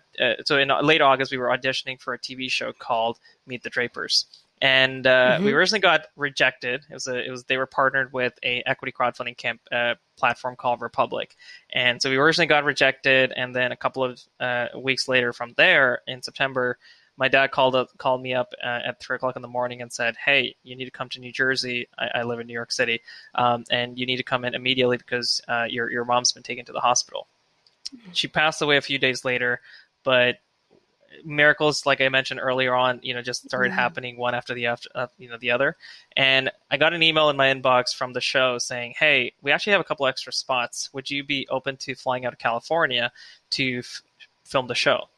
so 0.45 0.57
in 0.57 0.71
late 0.81 1.01
August 1.01 1.31
we 1.31 1.38
were 1.38 1.48
auditioning 1.48 2.00
for 2.00 2.13
a 2.13 2.19
TV 2.19 2.50
show 2.50 2.74
called 2.74 3.19
Meet 3.48 3.63
the 3.63 3.69
Drapers, 3.69 4.25
and 4.62 5.07
uh, 5.07 5.36
mm-hmm. 5.36 5.45
we 5.45 5.53
originally 5.53 5.79
got 5.79 6.07
rejected. 6.15 6.81
It 6.89 6.93
was 6.93 7.07
a, 7.07 7.25
it 7.25 7.31
was 7.31 7.43
they 7.45 7.57
were 7.57 7.67
partnered 7.67 8.12
with 8.13 8.33
a 8.43 8.63
equity 8.65 8.91
crowdfunding 8.91 9.38
camp 9.38 9.62
uh, 9.71 9.95
platform 10.17 10.55
called 10.55 10.81
Republic, 10.81 11.36
and 11.74 12.01
so 12.01 12.10
we 12.10 12.17
originally 12.17 12.48
got 12.48 12.63
rejected, 12.63 13.33
and 13.36 13.55
then 13.55 13.71
a 13.71 13.77
couple 13.77 14.03
of 14.03 14.21
uh, 14.39 14.67
weeks 14.77 15.07
later 15.07 15.33
from 15.33 15.53
there 15.57 16.01
in 16.07 16.21
September 16.21 16.77
my 17.17 17.27
dad 17.27 17.51
called 17.51 17.75
up, 17.75 17.95
called 18.00 18.21
me 18.21 18.33
up 18.33 18.51
uh, 18.63 18.79
at 18.83 19.00
three 19.00 19.15
o'clock 19.15 19.36
in 19.36 19.43
the 19.43 19.48
morning 19.48 19.83
and 19.83 19.93
said, 19.93 20.15
"Hey, 20.17 20.55
you 20.63 20.75
need 20.75 20.86
to 20.86 20.91
come 20.91 21.07
to 21.10 21.19
New 21.19 21.31
Jersey. 21.31 21.88
I, 22.00 22.07
I 22.15 22.24
live 22.24 22.39
in 22.39 22.48
New 22.48 22.53
York 22.53 22.71
City, 22.71 23.00
um, 23.36 23.63
and 23.69 24.00
you 24.00 24.07
need 24.07 24.17
to 24.17 24.24
come 24.24 24.43
in 24.43 24.55
immediately 24.55 24.98
because 24.98 25.39
uh, 25.48 25.65
your 25.69 25.91
your 25.91 26.03
mom's 26.03 26.31
been 26.31 26.41
taken 26.41 26.65
to 26.65 26.71
the 26.71 26.79
hospital." 26.79 27.27
She 28.13 28.27
passed 28.27 28.62
away 28.62 28.77
a 28.77 28.81
few 28.81 28.98
days 28.98 29.25
later, 29.25 29.62
but 30.03 30.38
miracles, 31.25 31.86
like 31.86 32.01
I 32.01 32.10
mentioned 32.10 32.39
earlier 32.41 32.74
on, 32.74 33.00
you 33.03 33.13
know, 33.13 33.21
just 33.21 33.45
started 33.45 33.69
yeah. 33.69 33.75
happening 33.75 34.17
one 34.17 34.36
after 34.36 34.53
the 34.53 34.67
after, 34.67 34.89
uh, 34.95 35.07
you 35.17 35.29
know 35.29 35.38
the 35.38 35.51
other. 35.51 35.77
And 36.15 36.51
I 36.69 36.77
got 36.77 36.93
an 36.93 37.03
email 37.03 37.29
in 37.29 37.38
my 37.38 37.53
inbox 37.53 37.93
from 37.93 38.13
the 38.13 38.21
show 38.21 38.57
saying, 38.57 38.95
"Hey, 38.98 39.33
we 39.41 39.51
actually 39.51 39.71
have 39.71 39.81
a 39.81 39.86
couple 39.86 40.07
extra 40.07 40.33
spots. 40.33 40.89
Would 40.93 41.10
you 41.10 41.24
be 41.24 41.48
open 41.50 41.77
to 41.77 41.95
flying 41.95 42.25
out 42.25 42.33
of 42.33 42.39
California 42.39 43.12
to 43.51 43.79
f- 43.79 44.01
film 44.43 44.67
the 44.67 44.75
show?" 44.75 45.10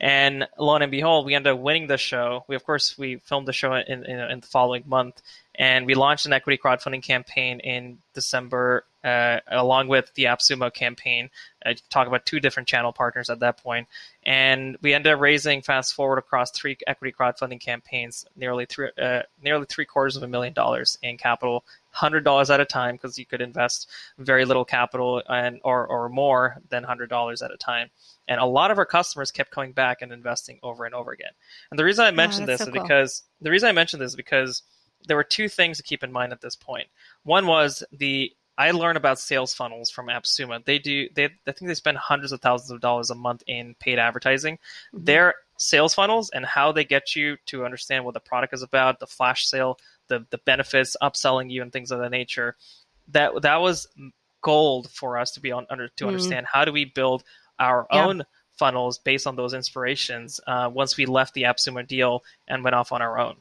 And 0.00 0.48
lo 0.58 0.74
and 0.76 0.90
behold, 0.90 1.26
we 1.26 1.34
ended 1.34 1.52
up 1.52 1.58
winning 1.58 1.86
the 1.86 1.98
show. 1.98 2.44
We, 2.48 2.56
of 2.56 2.64
course, 2.64 2.96
we 2.96 3.16
filmed 3.16 3.46
the 3.46 3.52
show 3.52 3.74
in, 3.74 4.04
in, 4.04 4.18
in 4.18 4.40
the 4.40 4.46
following 4.46 4.84
month, 4.86 5.20
and 5.60 5.86
we 5.86 5.94
launched 5.94 6.26
an 6.26 6.32
equity 6.32 6.58
crowdfunding 6.58 7.04
campaign 7.04 7.60
in 7.60 7.98
December, 8.14 8.84
uh, 9.04 9.38
along 9.46 9.86
with 9.86 10.12
the 10.14 10.24
AppSumo 10.24 10.74
campaign. 10.74 11.30
I 11.64 11.76
talk 11.90 12.08
about 12.08 12.26
two 12.26 12.40
different 12.40 12.68
channel 12.68 12.92
partners 12.92 13.30
at 13.30 13.38
that 13.40 13.58
point. 13.58 13.70
point, 13.70 13.88
and 14.24 14.76
we 14.82 14.94
ended 14.94 15.12
up 15.12 15.20
raising, 15.20 15.62
fast 15.62 15.94
forward 15.94 16.18
across 16.18 16.50
three 16.50 16.76
equity 16.86 17.14
crowdfunding 17.16 17.60
campaigns, 17.60 18.24
nearly 18.36 18.66
three, 18.66 18.90
uh, 19.00 19.22
nearly 19.42 19.66
three 19.66 19.84
quarters 19.84 20.16
of 20.16 20.22
a 20.22 20.28
million 20.28 20.52
dollars 20.52 20.98
in 21.02 21.16
capital, 21.16 21.64
hundred 21.90 22.24
dollars 22.24 22.50
at 22.50 22.60
a 22.60 22.64
time, 22.64 22.94
because 22.94 23.18
you 23.18 23.26
could 23.26 23.40
invest 23.40 23.88
very 24.18 24.44
little 24.44 24.64
capital 24.64 25.22
and 25.28 25.60
or 25.64 25.86
or 25.86 26.08
more 26.08 26.56
than 26.68 26.84
hundred 26.84 27.10
dollars 27.10 27.42
at 27.42 27.50
a 27.50 27.56
time. 27.56 27.90
And 28.28 28.40
a 28.40 28.46
lot 28.46 28.70
of 28.70 28.78
our 28.78 28.86
customers 28.86 29.30
kept 29.30 29.50
coming 29.50 29.72
back 29.72 30.02
and 30.02 30.12
investing 30.12 30.58
over 30.62 30.84
and 30.84 30.94
over 30.94 31.10
again. 31.10 31.32
And 31.70 31.78
the 31.78 31.84
reason 31.84 32.04
I 32.04 32.10
mentioned 32.10 32.48
yeah, 32.48 32.54
this 32.54 32.60
so 32.60 32.66
is 32.66 32.72
cool. 32.72 32.82
because 32.82 33.22
the 33.40 33.50
reason 33.50 33.68
I 33.68 33.72
mentioned 33.72 34.00
this 34.00 34.12
is 34.12 34.16
because 34.16 34.62
there 35.06 35.16
were 35.16 35.24
two 35.24 35.48
things 35.48 35.76
to 35.76 35.82
keep 35.82 36.02
in 36.02 36.12
mind 36.12 36.32
at 36.32 36.40
this 36.40 36.56
point. 36.56 36.88
One 37.24 37.46
was 37.46 37.82
the 37.92 38.32
I 38.60 38.72
learned 38.72 38.98
about 38.98 39.18
sales 39.18 39.54
funnels 39.54 39.90
from 39.90 40.08
AppSumo. 40.08 40.62
They 40.64 40.78
do 40.78 41.08
they 41.14 41.24
I 41.24 41.52
think 41.52 41.68
they 41.68 41.74
spend 41.74 41.96
hundreds 41.96 42.32
of 42.32 42.40
thousands 42.40 42.70
of 42.70 42.80
dollars 42.80 43.10
a 43.10 43.14
month 43.14 43.42
in 43.46 43.74
paid 43.80 43.98
advertising. 43.98 44.56
Mm-hmm. 44.94 45.04
Their 45.04 45.34
sales 45.56 45.94
funnels 45.94 46.30
and 46.30 46.44
how 46.44 46.72
they 46.72 46.84
get 46.84 47.16
you 47.16 47.36
to 47.46 47.64
understand 47.64 48.04
what 48.04 48.14
the 48.14 48.20
product 48.20 48.52
is 48.52 48.62
about, 48.62 49.00
the 49.00 49.06
flash 49.06 49.46
sale, 49.46 49.78
the 50.08 50.26
the 50.30 50.38
benefits, 50.38 50.96
upselling 51.02 51.50
you 51.50 51.62
and 51.62 51.72
things 51.72 51.90
of 51.90 52.00
that 52.00 52.10
nature. 52.10 52.56
That 53.08 53.40
that 53.42 53.62
was 53.62 53.88
gold 54.42 54.90
for 54.90 55.18
us 55.18 55.30
to 55.32 55.40
be 55.40 55.52
on 55.52 55.66
under 55.70 55.88
to 55.88 55.92
mm-hmm. 55.94 56.08
understand 56.08 56.46
how 56.46 56.64
do 56.64 56.72
we 56.72 56.84
build 56.84 57.24
our 57.58 57.86
yeah. 57.90 58.04
own 58.04 58.24
funnels 58.58 58.98
based 58.98 59.26
on 59.26 59.36
those 59.36 59.54
inspirations 59.54 60.38
uh, 60.46 60.70
once 60.70 60.98
we 60.98 61.06
left 61.06 61.32
the 61.32 61.44
AppSumo 61.44 61.86
deal 61.86 62.22
and 62.46 62.62
went 62.62 62.76
off 62.76 62.92
on 62.92 63.00
our 63.00 63.18
own. 63.18 63.36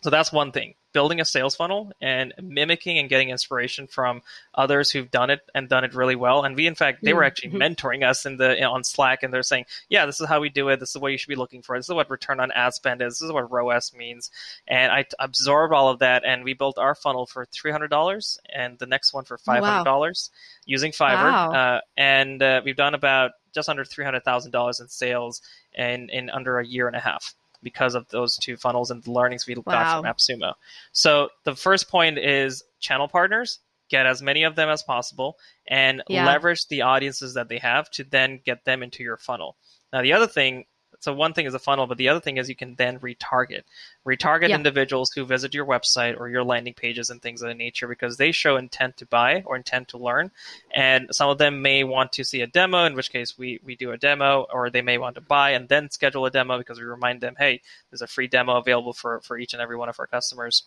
So 0.00 0.08
that's 0.08 0.32
one 0.32 0.52
thing 0.52 0.74
building 0.92 1.20
a 1.20 1.24
sales 1.24 1.54
funnel 1.54 1.92
and 2.00 2.32
mimicking 2.42 2.98
and 2.98 3.08
getting 3.08 3.30
inspiration 3.30 3.86
from 3.86 4.22
others 4.54 4.90
who've 4.90 5.10
done 5.10 5.30
it 5.30 5.40
and 5.54 5.68
done 5.68 5.84
it 5.84 5.94
really 5.94 6.16
well. 6.16 6.44
And 6.44 6.56
we, 6.56 6.66
in 6.66 6.74
fact, 6.74 7.02
they 7.02 7.12
were 7.12 7.24
actually 7.24 7.50
mm-hmm. 7.50 7.62
mentoring 7.62 8.08
us 8.08 8.26
in 8.26 8.36
the 8.36 8.62
on 8.64 8.84
Slack, 8.84 9.22
and 9.22 9.32
they're 9.32 9.42
saying, 9.42 9.66
"Yeah, 9.88 10.06
this 10.06 10.20
is 10.20 10.28
how 10.28 10.40
we 10.40 10.48
do 10.48 10.68
it. 10.68 10.80
This 10.80 10.94
is 10.94 11.00
what 11.00 11.12
you 11.12 11.18
should 11.18 11.28
be 11.28 11.36
looking 11.36 11.62
for. 11.62 11.76
This 11.78 11.88
is 11.88 11.94
what 11.94 12.10
return 12.10 12.40
on 12.40 12.50
ad 12.52 12.74
spend 12.74 13.02
is. 13.02 13.18
This 13.18 13.26
is 13.26 13.32
what 13.32 13.50
ROAS 13.50 13.92
means." 13.94 14.30
And 14.66 14.90
I 14.92 15.04
absorbed 15.18 15.74
all 15.74 15.88
of 15.88 15.98
that, 16.00 16.24
and 16.24 16.44
we 16.44 16.54
built 16.54 16.78
our 16.78 16.94
funnel 16.94 17.26
for 17.26 17.46
three 17.46 17.70
hundred 17.70 17.88
dollars, 17.88 18.38
and 18.52 18.78
the 18.78 18.86
next 18.86 19.12
one 19.12 19.24
for 19.24 19.34
oh, 19.34 19.44
five 19.44 19.62
hundred 19.62 19.84
dollars 19.84 20.30
wow. 20.32 20.38
using 20.66 20.92
Fiverr. 20.92 21.32
Wow. 21.32 21.52
Uh, 21.52 21.80
and 21.96 22.42
uh, 22.42 22.62
we've 22.64 22.76
done 22.76 22.94
about 22.94 23.32
just 23.54 23.68
under 23.68 23.84
three 23.84 24.04
hundred 24.04 24.24
thousand 24.24 24.52
dollars 24.52 24.80
in 24.80 24.88
sales 24.88 25.42
in 25.74 26.08
in 26.10 26.30
under 26.30 26.58
a 26.58 26.66
year 26.66 26.86
and 26.86 26.96
a 26.96 27.00
half 27.00 27.34
because 27.62 27.94
of 27.94 28.08
those 28.08 28.36
two 28.36 28.56
funnels 28.56 28.90
and 28.90 29.02
the 29.02 29.10
learnings 29.10 29.46
we 29.46 29.54
wow. 29.54 29.62
got 29.66 29.96
from 29.96 30.04
AppSumo. 30.04 30.54
So 30.92 31.30
the 31.44 31.54
first 31.54 31.88
point 31.88 32.18
is 32.18 32.62
channel 32.80 33.08
partners. 33.08 33.60
Get 33.88 34.04
as 34.04 34.20
many 34.20 34.42
of 34.44 34.54
them 34.54 34.68
as 34.68 34.82
possible 34.82 35.38
and 35.66 36.02
yeah. 36.08 36.26
leverage 36.26 36.66
the 36.68 36.82
audiences 36.82 37.34
that 37.34 37.48
they 37.48 37.58
have 37.58 37.90
to 37.92 38.04
then 38.04 38.40
get 38.44 38.64
them 38.64 38.82
into 38.82 39.02
your 39.02 39.16
funnel. 39.16 39.56
Now, 39.92 40.02
the 40.02 40.12
other 40.12 40.26
thing 40.26 40.66
so 41.00 41.12
one 41.12 41.32
thing 41.32 41.46
is 41.46 41.54
a 41.54 41.58
funnel, 41.58 41.86
but 41.86 41.96
the 41.96 42.08
other 42.08 42.20
thing 42.20 42.38
is 42.38 42.48
you 42.48 42.56
can 42.56 42.74
then 42.74 42.98
retarget. 42.98 43.62
Retarget 44.04 44.48
yeah. 44.48 44.56
individuals 44.56 45.12
who 45.12 45.24
visit 45.24 45.54
your 45.54 45.64
website 45.64 46.18
or 46.18 46.28
your 46.28 46.42
landing 46.42 46.74
pages 46.74 47.10
and 47.10 47.22
things 47.22 47.40
of 47.40 47.48
that 47.48 47.56
nature 47.56 47.86
because 47.86 48.16
they 48.16 48.32
show 48.32 48.56
intent 48.56 48.96
to 48.96 49.06
buy 49.06 49.42
or 49.46 49.54
intent 49.54 49.88
to 49.88 49.98
learn. 49.98 50.32
And 50.74 51.08
some 51.12 51.30
of 51.30 51.38
them 51.38 51.62
may 51.62 51.84
want 51.84 52.12
to 52.12 52.24
see 52.24 52.40
a 52.40 52.48
demo, 52.48 52.84
in 52.84 52.94
which 52.94 53.12
case 53.12 53.38
we, 53.38 53.60
we 53.64 53.76
do 53.76 53.92
a 53.92 53.96
demo, 53.96 54.46
or 54.52 54.70
they 54.70 54.82
may 54.82 54.98
want 54.98 55.14
to 55.14 55.20
buy 55.20 55.50
and 55.50 55.68
then 55.68 55.90
schedule 55.90 56.26
a 56.26 56.30
demo 56.30 56.58
because 56.58 56.80
we 56.80 56.84
remind 56.84 57.20
them, 57.20 57.36
hey, 57.38 57.60
there's 57.90 58.02
a 58.02 58.06
free 58.08 58.26
demo 58.26 58.56
available 58.56 58.92
for, 58.92 59.20
for 59.20 59.38
each 59.38 59.52
and 59.52 59.62
every 59.62 59.76
one 59.76 59.88
of 59.88 60.00
our 60.00 60.06
customers. 60.06 60.64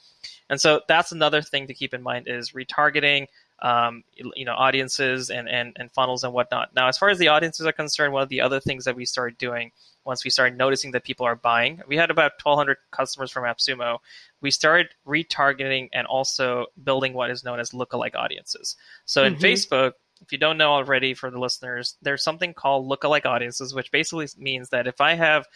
And 0.50 0.62
so 0.62 0.82
that's 0.88 1.12
another 1.12 1.42
thing 1.42 1.68
to 1.68 1.74
keep 1.74 1.94
in 1.94 2.02
mind 2.02 2.28
is 2.30 2.52
retargeting, 2.52 3.28
um, 3.62 4.04
you 4.16 4.46
know, 4.46 4.56
audiences 4.56 5.30
and, 5.30 5.50
and, 5.50 5.76
and 5.78 5.92
funnels 5.92 6.24
and 6.24 6.34
whatnot. 6.34 6.74
Now, 6.74 6.88
as 6.88 6.98
far 6.98 7.10
as 7.10 7.20
the 7.20 7.28
audiences 7.28 7.66
are 7.68 7.74
concerned, 7.74 8.14
one 8.14 8.24
of 8.24 8.30
the 8.30 8.42
other 8.42 8.60
things 8.60 8.86
that 8.86 8.96
we 8.96 9.06
started 9.06 9.38
doing 9.38 9.72
once 10.06 10.24
we 10.24 10.32
started 10.32 10.58
noticing 10.58 10.92
that 10.92 11.04
people 11.04 11.26
are 11.26 11.36
buying. 11.36 11.82
We 11.88 11.98
had 11.98 12.10
about 12.10 12.34
1,200 12.44 12.78
customers 12.92 13.32
from 13.32 13.44
AppSumo. 13.44 14.00
We 14.42 14.52
started 14.52 14.90
retargeting 15.06 15.90
and 15.94 16.08
also 16.08 16.68
building 16.84 17.14
what 17.14 17.30
is 17.30 17.44
known 17.44 17.60
as 17.60 17.72
lookalike 17.72 18.16
audiences. 18.16 18.76
So 19.06 19.24
in 19.24 19.36
mm-hmm. 19.36 19.44
Facebook, 19.44 19.94
if 20.22 20.32
you 20.32 20.38
don't 20.38 20.58
know 20.58 20.72
already 20.72 21.14
for 21.14 21.30
the 21.32 21.40
listeners, 21.40 21.98
there's 22.02 22.24
something 22.24 22.54
called 22.54 22.90
lookalike 22.90 23.26
audiences, 23.26 23.74
which 23.74 23.92
basically 23.92 24.28
means 24.38 24.70
that 24.70 24.88
if 24.88 25.02
I 25.02 25.14
have 25.16 25.48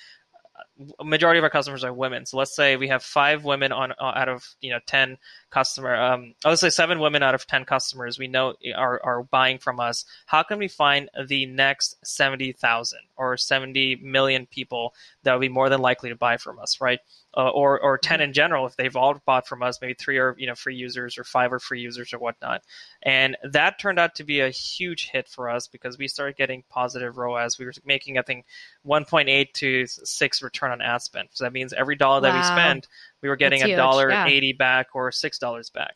a 0.99 1.03
majority 1.03 1.37
of 1.37 1.43
our 1.43 1.49
customers 1.49 1.83
are 1.83 1.93
women. 1.93 2.25
So 2.25 2.37
let's 2.37 2.55
say 2.55 2.75
we 2.75 2.87
have 2.87 3.03
five 3.03 3.43
women 3.43 3.71
on 3.71 3.91
uh, 3.93 4.13
out 4.15 4.29
of 4.29 4.55
you 4.61 4.71
know 4.71 4.79
ten 4.85 5.17
customer. 5.55 5.95
Um, 5.95 6.33
let's 6.43 6.59
say 6.59 6.69
seven 6.69 6.99
women 6.99 7.23
out 7.23 7.33
of 7.33 7.47
ten 7.47 7.63
customers 7.63 8.19
we 8.19 8.27
know 8.27 8.55
are 8.75 8.99
are 9.03 9.23
buying 9.23 9.57
from 9.57 9.79
us. 9.79 10.03
How 10.25 10.43
can 10.43 10.59
we 10.59 10.67
find 10.67 11.09
the 11.27 11.45
next 11.45 11.95
seventy 12.03 12.51
thousand 12.51 12.99
or 13.15 13.37
seventy 13.37 13.95
million 13.95 14.47
people 14.47 14.93
that 15.23 15.33
would 15.33 15.39
be 15.39 15.49
more 15.49 15.69
than 15.69 15.79
likely 15.79 16.09
to 16.09 16.15
buy 16.17 16.35
from 16.35 16.59
us, 16.59 16.81
right? 16.81 16.99
uh, 17.37 17.49
or 17.49 17.79
or 17.79 17.97
ten 17.97 18.21
in 18.21 18.33
general 18.33 18.65
if 18.65 18.75
they've 18.75 18.95
all 18.95 19.15
bought 19.25 19.47
from 19.47 19.61
us 19.61 19.79
maybe 19.81 19.93
three 19.93 20.17
are 20.17 20.35
you 20.37 20.47
know 20.47 20.55
free 20.55 20.75
users 20.75 21.17
or 21.17 21.23
five 21.23 21.51
are 21.51 21.59
free 21.59 21.81
users 21.81 22.13
or 22.13 22.19
whatnot 22.19 22.63
and 23.03 23.35
that 23.43 23.77
turned 23.77 23.99
out 23.99 24.15
to 24.15 24.23
be 24.23 24.39
a 24.39 24.49
huge 24.49 25.09
hit 25.09 25.27
for 25.27 25.49
us 25.49 25.67
because 25.67 25.97
we 25.97 26.07
started 26.07 26.37
getting 26.37 26.63
positive 26.69 27.17
ROAS 27.17 27.59
we 27.59 27.65
were 27.65 27.73
making 27.85 28.17
I 28.17 28.21
think 28.21 28.45
1.8 28.85 29.51
to 29.53 29.85
6 29.85 30.41
return 30.41 30.71
on 30.71 30.81
ad 30.81 31.01
spend 31.01 31.29
so 31.31 31.43
that 31.43 31.53
means 31.53 31.73
every 31.73 31.95
dollar 31.95 32.21
that 32.21 32.33
wow. 32.33 32.39
we 32.39 32.43
spent 32.43 32.87
we 33.21 33.29
were 33.29 33.35
getting 33.35 33.61
a 33.63 33.75
dollar 33.75 34.09
yeah. 34.09 34.27
80 34.27 34.53
back 34.53 34.87
or 34.93 35.11
six 35.11 35.37
dollars 35.39 35.69
back 35.69 35.95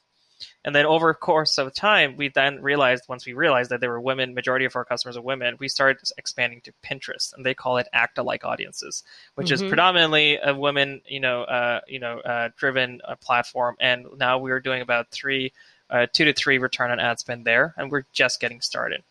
and 0.63 0.75
then 0.75 0.85
over 0.85 1.13
course 1.13 1.57
of 1.57 1.73
time, 1.73 2.15
we 2.17 2.29
then 2.29 2.61
realized 2.61 3.03
once 3.07 3.25
we 3.25 3.33
realized 3.33 3.71
that 3.71 3.81
there 3.81 3.89
were 3.89 3.99
women, 3.99 4.33
majority 4.33 4.65
of 4.65 4.75
our 4.75 4.85
customers 4.85 5.17
are 5.17 5.21
women, 5.21 5.55
we 5.59 5.67
started 5.67 6.01
expanding 6.17 6.61
to 6.61 6.73
Pinterest, 6.83 7.33
and 7.33 7.45
they 7.45 7.53
call 7.53 7.77
it 7.77 7.87
act-alike 7.93 8.43
audiences, 8.45 9.03
which 9.35 9.47
mm-hmm. 9.47 9.65
is 9.65 9.69
predominantly 9.69 10.37
a 10.41 10.53
women, 10.53 11.01
you 11.07 11.19
know, 11.19 11.43
uh, 11.43 11.81
you 11.87 11.99
know, 11.99 12.19
uh, 12.19 12.49
driven 12.57 13.01
uh, 13.07 13.15
platform. 13.17 13.75
And 13.79 14.05
now 14.17 14.37
we 14.37 14.51
are 14.51 14.59
doing 14.59 14.81
about 14.81 15.11
three, 15.11 15.53
uh, 15.89 16.07
two 16.11 16.25
to 16.25 16.33
three 16.33 16.57
return 16.57 16.91
on 16.91 16.99
ad 16.99 17.19
spend 17.19 17.45
there, 17.45 17.73
and 17.77 17.91
we're 17.91 18.05
just 18.11 18.39
getting 18.39 18.61
started. 18.61 19.03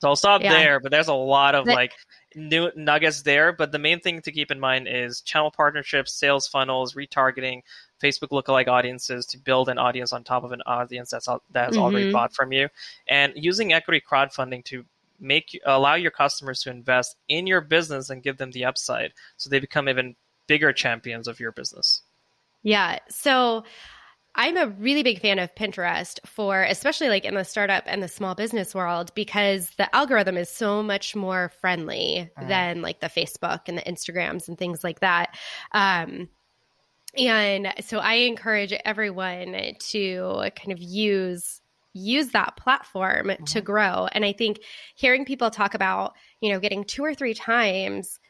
So 0.00 0.08
I'll 0.08 0.16
stop 0.16 0.42
yeah. 0.42 0.52
there, 0.52 0.80
but 0.80 0.92
there's 0.92 1.08
a 1.08 1.14
lot 1.14 1.56
of 1.56 1.66
like 1.66 1.92
new 2.34 2.70
nuggets 2.76 3.22
there. 3.22 3.52
But 3.52 3.72
the 3.72 3.78
main 3.78 4.00
thing 4.00 4.20
to 4.22 4.32
keep 4.32 4.50
in 4.50 4.60
mind 4.60 4.88
is 4.88 5.20
channel 5.20 5.50
partnerships, 5.50 6.12
sales 6.12 6.46
funnels, 6.48 6.94
retargeting, 6.94 7.62
Facebook 8.02 8.30
lookalike 8.30 8.68
audiences 8.68 9.26
to 9.26 9.38
build 9.38 9.68
an 9.68 9.78
audience 9.78 10.12
on 10.12 10.22
top 10.22 10.44
of 10.44 10.52
an 10.52 10.62
audience 10.66 11.10
that's 11.10 11.26
that 11.26 11.40
has 11.54 11.74
mm-hmm. 11.74 11.82
already 11.82 12.12
bought 12.12 12.32
from 12.32 12.52
you, 12.52 12.68
and 13.08 13.32
using 13.34 13.72
equity 13.72 14.00
crowdfunding 14.00 14.64
to 14.64 14.84
make 15.20 15.60
allow 15.66 15.94
your 15.94 16.12
customers 16.12 16.62
to 16.62 16.70
invest 16.70 17.16
in 17.28 17.46
your 17.46 17.60
business 17.60 18.10
and 18.10 18.22
give 18.22 18.36
them 18.36 18.52
the 18.52 18.64
upside, 18.64 19.12
so 19.36 19.50
they 19.50 19.58
become 19.58 19.88
even 19.88 20.14
bigger 20.46 20.72
champions 20.72 21.26
of 21.26 21.40
your 21.40 21.52
business. 21.52 22.02
Yeah. 22.62 22.98
So 23.08 23.64
I'm 24.38 24.56
a 24.56 24.68
really 24.68 25.02
big 25.02 25.20
fan 25.20 25.40
of 25.40 25.52
Pinterest 25.56 26.20
for, 26.24 26.62
especially 26.62 27.08
like 27.08 27.24
in 27.24 27.34
the 27.34 27.44
startup 27.44 27.82
and 27.86 28.00
the 28.00 28.08
small 28.08 28.36
business 28.36 28.72
world, 28.72 29.12
because 29.16 29.70
the 29.78 29.94
algorithm 29.94 30.36
is 30.36 30.48
so 30.48 30.80
much 30.80 31.16
more 31.16 31.50
friendly 31.60 32.30
uh-huh. 32.36 32.48
than 32.48 32.80
like 32.80 33.00
the 33.00 33.08
Facebook 33.08 33.62
and 33.66 33.76
the 33.76 33.82
Instagrams 33.82 34.46
and 34.46 34.56
things 34.56 34.84
like 34.84 35.00
that. 35.00 35.36
Um, 35.72 36.28
and 37.16 37.74
so 37.80 37.98
I 37.98 38.14
encourage 38.14 38.72
everyone 38.84 39.74
to 39.90 40.50
kind 40.54 40.72
of 40.72 40.80
use 40.80 41.60
use 41.94 42.28
that 42.28 42.56
platform 42.56 43.28
mm-hmm. 43.28 43.44
to 43.44 43.60
grow. 43.60 44.06
And 44.12 44.24
I 44.24 44.32
think 44.32 44.60
hearing 44.94 45.24
people 45.24 45.50
talk 45.50 45.74
about, 45.74 46.14
you 46.40 46.52
know, 46.52 46.60
getting 46.60 46.84
two 46.84 47.04
or 47.04 47.12
three 47.12 47.34
times 47.34 48.20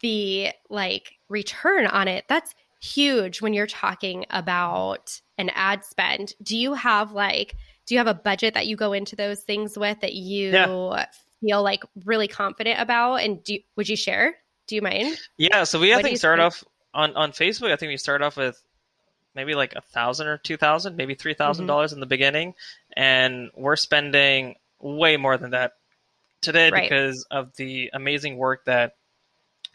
the 0.00 0.52
like 0.70 1.12
return 1.28 1.86
on 1.86 2.08
it, 2.08 2.24
that's 2.28 2.54
huge 2.80 3.42
when 3.42 3.52
you're 3.52 3.66
talking 3.66 4.24
about 4.30 5.20
an 5.40 5.50
ad 5.54 5.84
spend. 5.84 6.34
Do 6.42 6.56
you 6.56 6.74
have 6.74 7.12
like 7.12 7.56
do 7.86 7.94
you 7.94 7.98
have 7.98 8.06
a 8.06 8.14
budget 8.14 8.54
that 8.54 8.66
you 8.66 8.76
go 8.76 8.92
into 8.92 9.16
those 9.16 9.40
things 9.40 9.76
with 9.76 10.00
that 10.00 10.14
you 10.14 10.50
yeah. 10.50 10.66
feel 10.66 11.62
like 11.62 11.82
really 12.04 12.28
confident 12.28 12.78
about 12.78 13.16
and 13.16 13.42
do 13.42 13.58
would 13.76 13.88
you 13.88 13.96
share? 13.96 14.36
Do 14.68 14.76
you 14.76 14.82
mind? 14.82 15.18
Yeah, 15.36 15.64
so 15.64 15.80
we 15.80 15.92
I 15.92 16.02
think 16.02 16.18
start 16.18 16.38
off 16.38 16.62
on 16.94 17.16
on 17.16 17.32
Facebook. 17.32 17.72
I 17.72 17.76
think 17.76 17.90
we 17.90 17.96
start 17.96 18.22
off 18.22 18.36
with 18.36 18.62
maybe 19.34 19.54
like 19.54 19.74
a 19.74 19.80
thousand 19.80 20.28
or 20.28 20.38
two 20.38 20.56
thousand, 20.56 20.96
maybe 20.96 21.14
three 21.14 21.34
thousand 21.34 21.62
mm-hmm. 21.62 21.68
dollars 21.68 21.92
in 21.92 22.00
the 22.00 22.06
beginning, 22.06 22.54
and 22.96 23.50
we're 23.56 23.76
spending 23.76 24.56
way 24.78 25.16
more 25.16 25.36
than 25.36 25.50
that 25.50 25.72
today 26.40 26.70
right. 26.70 26.88
because 26.88 27.26
of 27.30 27.54
the 27.56 27.90
amazing 27.92 28.36
work 28.36 28.64
that 28.66 28.94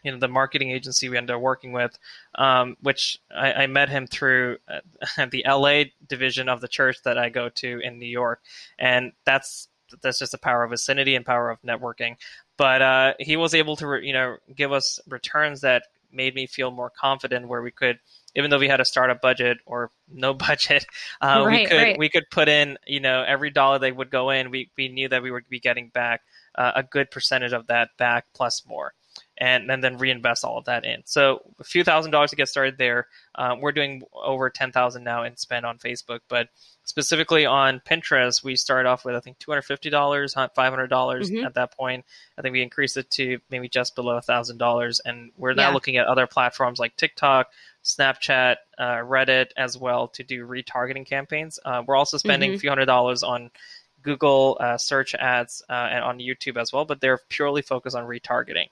you 0.06 0.12
know 0.12 0.18
the 0.18 0.28
marketing 0.28 0.70
agency 0.70 1.08
we 1.08 1.16
ended 1.16 1.34
up 1.34 1.42
working 1.42 1.72
with, 1.72 1.98
um, 2.36 2.76
which 2.80 3.18
I, 3.34 3.64
I, 3.64 3.66
met 3.66 3.88
him 3.88 4.06
through 4.06 4.58
uh, 4.68 5.26
the 5.30 5.44
LA 5.44 5.90
division 6.06 6.48
of 6.48 6.60
the 6.60 6.68
church 6.68 6.98
that 7.02 7.18
I 7.18 7.28
go 7.28 7.48
to 7.48 7.80
in 7.80 7.98
New 7.98 8.06
York, 8.06 8.40
and 8.78 9.12
that's 9.24 9.66
that's 10.00 10.20
just 10.20 10.30
the 10.30 10.38
power 10.38 10.62
of 10.62 10.70
vicinity 10.70 11.16
and 11.16 11.26
power 11.26 11.50
of 11.50 11.60
networking. 11.62 12.16
But 12.56 12.82
uh, 12.82 13.14
he 13.18 13.36
was 13.36 13.52
able 13.52 13.74
to 13.76 13.98
you 14.00 14.12
know 14.12 14.36
give 14.54 14.70
us 14.70 15.00
returns 15.08 15.62
that 15.62 15.82
made 16.12 16.36
me 16.36 16.46
feel 16.46 16.70
more 16.70 16.90
confident, 16.90 17.48
where 17.48 17.62
we 17.62 17.72
could 17.72 17.98
even 18.36 18.50
though 18.50 18.58
we 18.60 18.68
had 18.68 18.80
a 18.80 18.84
startup 18.84 19.20
budget 19.20 19.58
or 19.66 19.90
no 20.08 20.34
budget, 20.48 20.86
uh, 21.20 21.42
right, 21.44 21.50
we 21.50 21.66
could 21.66 21.76
right. 21.76 21.98
we 21.98 22.08
could 22.08 22.30
put 22.30 22.48
in 22.48 22.78
you 22.86 23.00
know 23.00 23.24
every 23.26 23.50
dollar 23.50 23.80
they 23.80 23.90
would 23.90 24.10
go 24.10 24.30
in, 24.30 24.52
we 24.52 24.70
we 24.76 24.88
knew 24.88 25.08
that 25.08 25.24
we 25.24 25.32
would 25.32 25.48
be 25.48 25.58
getting 25.58 25.88
back 25.88 26.20
uh, 26.54 26.72
a 26.76 26.84
good 26.84 27.10
percentage 27.10 27.52
of 27.52 27.66
that 27.66 27.88
back 27.98 28.26
plus 28.32 28.62
more. 28.68 28.92
And, 29.38 29.70
and 29.70 29.84
then 29.84 29.98
reinvest 29.98 30.44
all 30.44 30.56
of 30.56 30.64
that 30.64 30.86
in. 30.86 31.02
So 31.04 31.42
a 31.60 31.64
few 31.64 31.84
thousand 31.84 32.10
dollars 32.10 32.30
to 32.30 32.36
get 32.36 32.48
started 32.48 32.78
there. 32.78 33.06
Um, 33.34 33.60
we're 33.60 33.72
doing 33.72 34.02
over 34.14 34.48
ten 34.48 34.72
thousand 34.72 35.04
now 35.04 35.24
in 35.24 35.36
spend 35.36 35.66
on 35.66 35.76
Facebook, 35.76 36.20
but 36.26 36.48
specifically 36.84 37.44
on 37.44 37.80
Pinterest, 37.80 38.42
we 38.42 38.56
started 38.56 38.88
off 38.88 39.04
with 39.04 39.14
I 39.14 39.20
think 39.20 39.38
two 39.38 39.50
hundred 39.50 39.66
fifty 39.66 39.90
dollars, 39.90 40.32
five 40.32 40.54
hundred 40.56 40.86
dollars 40.86 41.30
mm-hmm. 41.30 41.44
at 41.44 41.52
that 41.54 41.76
point. 41.76 42.06
I 42.38 42.42
think 42.42 42.54
we 42.54 42.62
increased 42.62 42.96
it 42.96 43.10
to 43.10 43.38
maybe 43.50 43.68
just 43.68 43.94
below 43.94 44.18
thousand 44.20 44.56
dollars, 44.56 45.00
and 45.04 45.32
we're 45.36 45.52
now 45.52 45.68
yeah. 45.68 45.74
looking 45.74 45.98
at 45.98 46.06
other 46.06 46.26
platforms 46.26 46.78
like 46.78 46.96
TikTok, 46.96 47.50
Snapchat, 47.84 48.56
uh, 48.78 48.96
Reddit 49.04 49.48
as 49.56 49.76
well 49.76 50.08
to 50.08 50.22
do 50.22 50.46
retargeting 50.46 51.06
campaigns. 51.06 51.58
Uh, 51.62 51.82
we're 51.86 51.96
also 51.96 52.16
spending 52.16 52.52
mm-hmm. 52.52 52.56
a 52.56 52.60
few 52.60 52.70
hundred 52.70 52.86
dollars 52.86 53.22
on 53.22 53.50
Google 54.02 54.56
uh, 54.60 54.78
search 54.78 55.14
ads 55.14 55.62
uh, 55.68 55.72
and 55.72 56.04
on 56.04 56.20
YouTube 56.20 56.56
as 56.56 56.72
well, 56.72 56.84
but 56.84 57.00
they're 57.00 57.20
purely 57.28 57.60
focused 57.60 57.96
on 57.96 58.04
retargeting. 58.04 58.68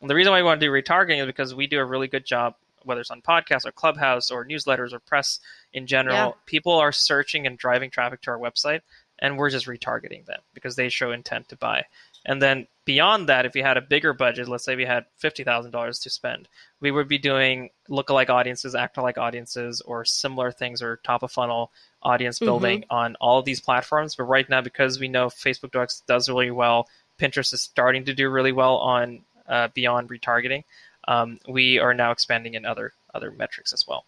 And 0.00 0.08
the 0.08 0.14
reason 0.14 0.32
why 0.32 0.40
we 0.40 0.44
want 0.44 0.60
to 0.60 0.66
do 0.66 0.72
retargeting 0.72 1.20
is 1.20 1.26
because 1.26 1.54
we 1.54 1.66
do 1.66 1.78
a 1.78 1.84
really 1.84 2.08
good 2.08 2.24
job, 2.24 2.54
whether 2.84 3.00
it's 3.00 3.10
on 3.10 3.22
podcasts 3.22 3.66
or 3.66 3.72
Clubhouse 3.72 4.30
or 4.30 4.46
newsletters 4.46 4.92
or 4.92 4.98
press 5.00 5.40
in 5.72 5.86
general. 5.86 6.16
Yeah. 6.16 6.32
People 6.46 6.72
are 6.72 6.92
searching 6.92 7.46
and 7.46 7.58
driving 7.58 7.90
traffic 7.90 8.22
to 8.22 8.30
our 8.30 8.38
website, 8.38 8.80
and 9.18 9.36
we're 9.36 9.50
just 9.50 9.66
retargeting 9.66 10.24
them 10.26 10.40
because 10.54 10.76
they 10.76 10.88
show 10.88 11.12
intent 11.12 11.48
to 11.50 11.56
buy. 11.56 11.84
And 12.24 12.40
then 12.40 12.66
beyond 12.84 13.28
that, 13.28 13.46
if 13.46 13.56
you 13.56 13.62
had 13.62 13.78
a 13.78 13.82
bigger 13.82 14.12
budget, 14.12 14.48
let's 14.48 14.64
say 14.64 14.76
we 14.76 14.84
had 14.84 15.06
fifty 15.16 15.42
thousand 15.42 15.70
dollars 15.70 16.00
to 16.00 16.10
spend, 16.10 16.48
we 16.80 16.90
would 16.90 17.08
be 17.08 17.16
doing 17.18 17.70
lookalike 17.88 18.28
audiences, 18.28 18.74
act-alike 18.74 19.16
audiences, 19.16 19.80
or 19.80 20.04
similar 20.04 20.52
things, 20.52 20.82
or 20.82 21.00
top 21.02 21.22
of 21.22 21.32
funnel 21.32 21.72
audience 22.02 22.36
mm-hmm. 22.36 22.44
building 22.44 22.80
mm-hmm. 22.82 22.94
on 22.94 23.16
all 23.16 23.38
of 23.38 23.46
these 23.46 23.60
platforms. 23.60 24.16
But 24.16 24.24
right 24.24 24.48
now, 24.48 24.60
because 24.60 25.00
we 25.00 25.08
know 25.08 25.28
Facebook 25.28 25.72
does 25.72 26.02
does 26.06 26.28
really 26.28 26.50
well, 26.50 26.88
Pinterest 27.18 27.54
is 27.54 27.62
starting 27.62 28.04
to 28.04 28.14
do 28.14 28.28
really 28.28 28.52
well 28.52 28.76
on 28.76 29.22
uh, 29.50 29.68
beyond 29.74 30.08
retargeting. 30.08 30.64
Um, 31.06 31.38
we 31.48 31.78
are 31.78 31.92
now 31.92 32.12
expanding 32.12 32.54
in 32.54 32.64
other 32.64 32.92
other 33.12 33.30
metrics 33.32 33.72
as 33.72 33.86
well. 33.86 34.04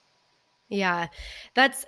Yeah, 0.68 1.08
that's 1.54 1.84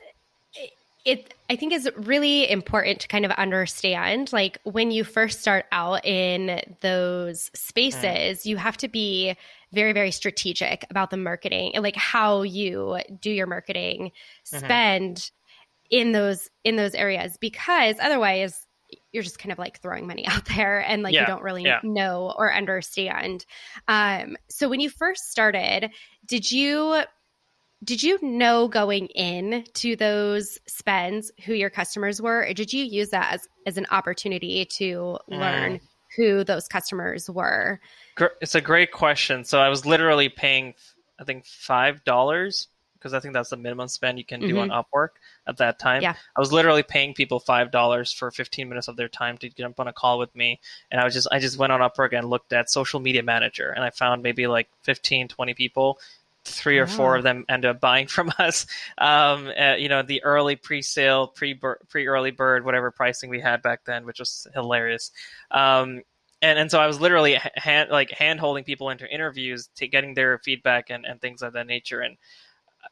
it 1.05 1.35
i 1.51 1.57
think 1.57 1.73
is 1.73 1.89
really 1.97 2.51
important 2.51 3.01
to 3.01 3.09
kind 3.09 3.25
of 3.25 3.31
understand 3.33 4.33
like 4.33 4.59
when 4.65 4.91
you 4.91 5.05
first 5.05 5.41
start 5.41 5.67
out 5.71 6.05
in 6.05 6.61
those 6.81 7.51
spaces 7.55 8.41
mm. 8.41 8.47
you 8.47 8.57
have 8.57 8.77
to 8.77 8.89
be 8.89 9.37
very 9.73 9.93
very 9.93 10.11
strategic 10.11 10.87
about 10.91 11.11
the 11.11 11.17
marketing 11.17 11.73
and 11.75 11.83
like 11.83 11.97
how 11.97 12.43
you 12.43 12.99
do 13.21 13.31
your 13.31 13.47
marketing 13.47 14.11
mm-hmm. 14.47 14.65
spend 14.65 15.31
in 15.91 16.13
those 16.13 16.49
in 16.65 16.77
those 16.77 16.95
areas 16.95 17.37
because 17.39 17.97
otherwise 18.01 18.64
you're 19.13 19.23
just 19.23 19.39
kind 19.39 19.53
of 19.53 19.59
like 19.59 19.81
throwing 19.81 20.07
money 20.07 20.27
out 20.29 20.45
there 20.47 20.81
and 20.81 21.03
like 21.03 21.15
yeah. 21.15 21.21
you 21.21 21.27
don't 21.27 21.43
really 21.43 21.65
yeah. 21.65 21.81
know 21.83 22.35
or 22.37 22.53
understand 22.53 23.45
um 23.89 24.37
so 24.49 24.69
when 24.69 24.81
you 24.81 24.91
first 24.91 25.31
started 25.31 25.91
did 26.27 26.51
you 26.51 27.03
did 27.83 28.03
you 28.03 28.19
know 28.23 28.69
going 28.69 29.07
in 29.09 29.65
to 29.75 29.95
those 29.97 30.59
spends 30.67 31.31
who 31.45 31.53
your 31.53 31.71
customers 31.71 32.21
were 32.21 32.47
or 32.47 32.55
did 32.55 32.73
you 32.73 32.85
use 32.85 33.11
that 33.11 33.35
as, 33.35 33.49
as 33.67 33.77
an 33.77 33.87
opportunity 33.91 34.65
to 34.65 35.19
learn 35.29 35.75
mm. 35.75 35.81
who 36.17 36.45
those 36.45 36.67
customers 36.69 37.29
were 37.29 37.81
it's 38.41 38.55
a 38.55 38.61
great 38.61 38.93
question 38.93 39.45
so 39.45 39.59
i 39.59 39.69
was 39.69 39.85
literally 39.85 40.29
paying 40.29 40.75
i 41.19 41.25
think 41.25 41.45
five 41.45 42.03
dollars 42.05 42.69
because 43.05 43.15
i 43.15 43.21
think 43.21 43.35
that's 43.35 43.51
the 43.51 43.57
minimum 43.57 43.87
spend 43.87 44.19
you 44.19 44.25
can 44.25 44.41
do 44.41 44.55
mm-hmm. 44.55 44.71
on 44.71 44.85
upwork 44.85 45.11
at 45.47 45.59
that 45.59 45.79
time 45.79 46.03
yeah. 46.03 46.15
i 46.37 46.41
was 46.41 46.53
literally 46.53 46.83
paying 46.83 47.13
people 47.13 47.39
five 47.39 47.71
dollars 47.71 48.11
for 48.11 48.31
15 48.31 48.69
minutes 48.69 48.89
of 48.89 48.97
their 48.97 49.09
time 49.09 49.37
to 49.37 49.51
jump 49.51 49.79
on 49.79 49.89
a 49.89 49.93
call 49.93 50.19
with 50.19 50.35
me 50.35 50.59
and 50.91 51.01
i 51.01 51.05
was 51.05 51.13
just 51.13 51.29
i 51.31 51.39
just 51.39 51.59
went 51.59 51.73
on 51.73 51.81
upwork 51.81 52.17
and 52.17 52.31
looked 52.31 52.53
at 52.53 52.71
social 52.71 52.99
media 52.99 53.23
manager 53.23 53.71
and 53.71 53.85
i 53.85 53.91
found 53.91 54.23
maybe 54.23 54.47
like 54.47 54.69
15 54.83 55.29
20 55.29 55.55
people 55.55 55.99
three 56.47 56.79
or 56.79 56.87
four 56.87 57.17
of 57.17 57.23
them 57.23 57.45
end 57.49 57.65
up 57.65 57.81
buying 57.81 58.07
from 58.17 58.31
us. 58.39 58.67
Um, 58.99 59.51
uh, 59.59 59.75
you 59.77 59.89
know, 59.89 60.03
the 60.03 60.23
early 60.25 60.57
pre-sale, 60.57 61.29
pre 61.29 61.59
pre 61.89 62.07
early 62.07 62.31
bird, 62.31 62.65
whatever 62.65 62.91
pricing 62.91 63.31
we 63.31 63.41
had 63.41 63.63
back 63.63 63.85
then, 63.85 64.05
which 64.05 64.19
was 64.19 64.47
hilarious. 64.55 65.11
Um, 65.51 66.03
and 66.43 66.59
and 66.59 66.71
so 66.71 66.79
I 66.79 66.87
was 66.87 67.01
literally 67.01 67.39
hand 67.55 67.91
like 67.91 68.11
hand 68.11 68.39
holding 68.39 68.65
people 68.65 68.91
into 68.91 69.09
interviews, 69.09 69.71
to 69.77 69.89
getting 69.89 70.15
their 70.15 70.39
feedback 70.39 70.91
and, 70.91 71.07
and 71.07 71.21
things 71.21 71.41
of 71.43 71.55
that 71.55 71.67
nature. 71.67 72.01
And 72.01 72.17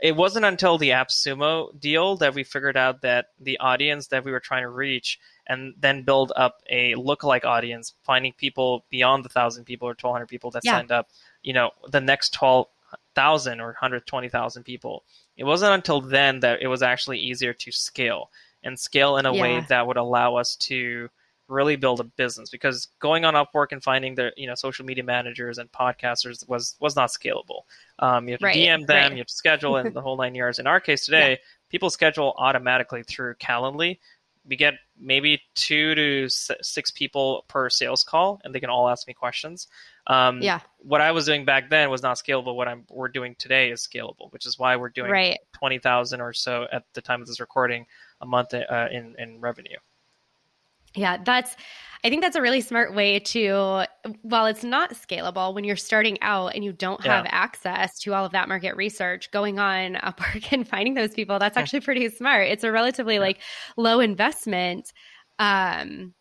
it 0.00 0.16
wasn't 0.16 0.44
until 0.44 0.78
the 0.78 0.90
AppSumo 0.90 1.78
deal 1.78 2.16
that 2.16 2.35
we 2.35 2.44
figured 2.44 2.76
out 2.76 3.02
that 3.02 3.26
the 3.40 3.59
audience 3.59 4.09
that 4.09 4.24
we 4.24 4.33
were 4.33 4.40
trying 4.40 4.62
to 4.62 4.68
reach 4.68 5.18
and 5.46 5.74
then 5.78 6.02
build 6.02 6.33
up 6.37 6.62
a 6.68 6.94
lookalike 6.94 7.44
audience, 7.44 7.94
finding 8.02 8.33
people 8.33 8.85
beyond 8.90 9.24
the 9.24 9.28
thousand 9.28 9.64
people 9.64 9.88
or 9.88 9.96
1,200 10.00 10.26
people 10.26 10.50
that 10.52 10.62
yeah. 10.64 10.72
signed 10.72 10.92
up. 10.92 11.09
You 11.42 11.52
know, 11.52 11.70
the 11.90 12.00
next 12.00 12.33
12 12.35 12.66
thousand 13.14 13.61
or 13.61 13.66
120,000 13.66 14.62
people. 14.64 15.05
It 15.37 15.44
wasn't 15.44 15.74
until 15.74 16.00
then 16.00 16.40
that 16.40 16.62
it 16.62 16.68
was 16.68 16.83
actually 16.83 17.18
easier 17.18 17.52
to 17.52 17.72
scale 17.72 18.31
and 18.62 18.78
scale 18.78 19.16
in 19.16 19.26
a 19.26 19.35
yeah. 19.35 19.42
way 19.42 19.66
that 19.68 19.87
would 19.87 19.96
allow 19.96 20.37
us 20.37 20.57
to 20.57 21.09
really 21.52 21.76
build 21.76 22.00
a 22.00 22.04
business 22.04 22.50
because 22.50 22.88
going 22.98 23.24
on 23.24 23.34
Upwork 23.34 23.68
and 23.70 23.82
finding 23.82 24.14
the 24.14 24.32
you 24.36 24.46
know 24.46 24.54
social 24.54 24.84
media 24.84 25.04
managers 25.04 25.58
and 25.58 25.70
podcasters 25.70 26.48
was 26.48 26.76
was 26.80 26.96
not 26.96 27.10
scalable. 27.10 27.62
Um, 27.98 28.26
you 28.26 28.32
have 28.32 28.40
to 28.40 28.46
right, 28.46 28.56
DM 28.56 28.86
them, 28.86 28.96
right. 28.96 29.12
you 29.12 29.18
have 29.18 29.26
to 29.26 29.34
schedule, 29.34 29.76
and 29.76 29.94
the 29.94 30.00
whole 30.00 30.16
nine 30.16 30.34
yards. 30.34 30.58
In 30.58 30.66
our 30.66 30.80
case 30.80 31.04
today, 31.04 31.30
yeah. 31.30 31.36
people 31.68 31.90
schedule 31.90 32.34
automatically 32.38 33.02
through 33.02 33.34
Calendly. 33.34 33.98
We 34.44 34.56
get 34.56 34.74
maybe 34.98 35.40
two 35.54 35.94
to 35.94 36.28
six 36.28 36.90
people 36.90 37.44
per 37.46 37.70
sales 37.70 38.02
call, 38.02 38.40
and 38.42 38.52
they 38.52 38.58
can 38.58 38.70
all 38.70 38.88
ask 38.88 39.06
me 39.06 39.14
questions. 39.14 39.68
Um, 40.08 40.42
yeah. 40.42 40.58
What 40.78 41.00
I 41.00 41.12
was 41.12 41.26
doing 41.26 41.44
back 41.44 41.70
then 41.70 41.90
was 41.90 42.02
not 42.02 42.16
scalable. 42.16 42.56
What 42.56 42.66
I'm 42.66 42.84
we're 42.90 43.08
doing 43.08 43.36
today 43.38 43.70
is 43.70 43.86
scalable, 43.86 44.32
which 44.32 44.46
is 44.46 44.58
why 44.58 44.74
we're 44.76 44.88
doing 44.88 45.12
right. 45.12 45.38
twenty 45.52 45.78
thousand 45.78 46.20
or 46.20 46.32
so 46.32 46.66
at 46.72 46.84
the 46.94 47.02
time 47.02 47.20
of 47.20 47.28
this 47.28 47.38
recording 47.38 47.86
a 48.20 48.26
month 48.26 48.52
uh, 48.54 48.88
in 48.90 49.14
in 49.18 49.40
revenue. 49.40 49.78
Yeah, 50.94 51.18
that's. 51.22 51.57
I 52.05 52.09
think 52.09 52.20
that's 52.20 52.35
a 52.35 52.42
really 52.42 52.61
smart 52.61 52.96
way 52.96 53.20
to, 53.20 53.87
while 54.22 54.46
it's 54.46 54.64
not 54.64 54.90
scalable 54.94 55.55
when 55.55 55.62
you're 55.62 55.76
starting 55.76 56.20
out 56.20 56.48
and 56.48 56.64
you 56.64 56.72
don't 56.72 57.00
have 57.05 57.26
yeah. 57.26 57.31
access 57.33 57.96
to 58.00 58.12
all 58.12 58.24
of 58.24 58.33
that 58.33 58.48
market 58.48 58.74
research, 58.74 59.31
going 59.31 59.61
on 59.61 59.94
Upwork 59.94 60.48
and 60.52 60.66
finding 60.66 60.94
those 60.94 61.14
people, 61.14 61.38
that's 61.38 61.57
actually 61.57 61.78
pretty 61.78 62.09
smart. 62.09 62.48
It's 62.48 62.64
a 62.64 62.72
relatively 62.72 63.14
yeah. 63.14 63.20
like 63.20 63.38
low 63.76 64.00
investment 64.00 64.92
um, 65.38 66.12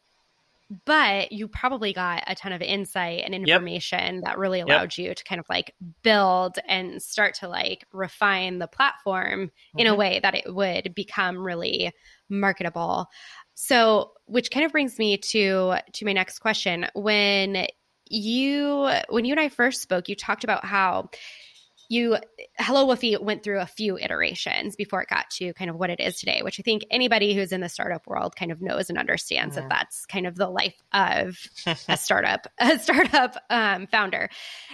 but 0.85 1.33
you 1.33 1.49
probably 1.49 1.91
got 1.91 2.23
a 2.27 2.35
ton 2.35 2.53
of 2.53 2.61
insight 2.61 3.23
and 3.25 3.35
information 3.35 4.15
yep. 4.15 4.23
that 4.23 4.37
really 4.37 4.61
allowed 4.61 4.97
yep. 4.97 5.09
you 5.09 5.13
to 5.13 5.23
kind 5.25 5.39
of 5.39 5.45
like 5.49 5.73
build 6.01 6.57
and 6.65 7.01
start 7.01 7.35
to 7.35 7.49
like 7.49 7.85
refine 7.91 8.57
the 8.57 8.67
platform 8.67 9.47
mm-hmm. 9.47 9.79
in 9.79 9.87
a 9.87 9.89
mm-hmm. 9.89 9.99
way 9.99 10.19
that 10.21 10.35
it 10.35 10.53
would 10.53 10.95
become 10.95 11.37
really 11.37 11.91
marketable. 12.29 13.07
So, 13.53 14.13
which 14.25 14.49
kind 14.49 14.65
of 14.65 14.71
brings 14.71 14.97
me 14.97 15.17
to 15.17 15.75
to 15.93 16.05
my 16.05 16.13
next 16.13 16.39
question. 16.39 16.87
When 16.95 17.67
you 18.07 18.89
when 19.09 19.25
you 19.25 19.33
and 19.33 19.39
I 19.39 19.49
first 19.49 19.81
spoke, 19.81 20.07
you 20.07 20.15
talked 20.15 20.45
about 20.45 20.63
how 20.63 21.09
you 21.91 22.15
Hello 22.57 22.87
Woofy 22.87 23.21
went 23.21 23.43
through 23.43 23.59
a 23.59 23.65
few 23.65 23.97
iterations 23.97 24.77
before 24.77 25.01
it 25.01 25.09
got 25.09 25.29
to 25.31 25.53
kind 25.53 25.69
of 25.69 25.75
what 25.75 25.89
it 25.89 25.99
is 25.99 26.17
today, 26.17 26.41
which 26.41 26.57
I 26.57 26.63
think 26.63 26.85
anybody 26.89 27.33
who's 27.33 27.51
in 27.51 27.59
the 27.59 27.67
startup 27.67 28.07
world 28.07 28.33
kind 28.33 28.49
of 28.49 28.61
knows 28.61 28.89
and 28.89 28.97
understands 28.97 29.55
that 29.55 29.67
that's 29.67 30.05
kind 30.05 30.25
of 30.25 30.35
the 30.35 30.47
life 30.47 30.75
of 30.93 31.37
a 31.89 31.97
startup, 31.97 32.47
a 32.59 32.79
startup 32.79 33.35
um, 33.49 33.87
founder. 33.87 34.29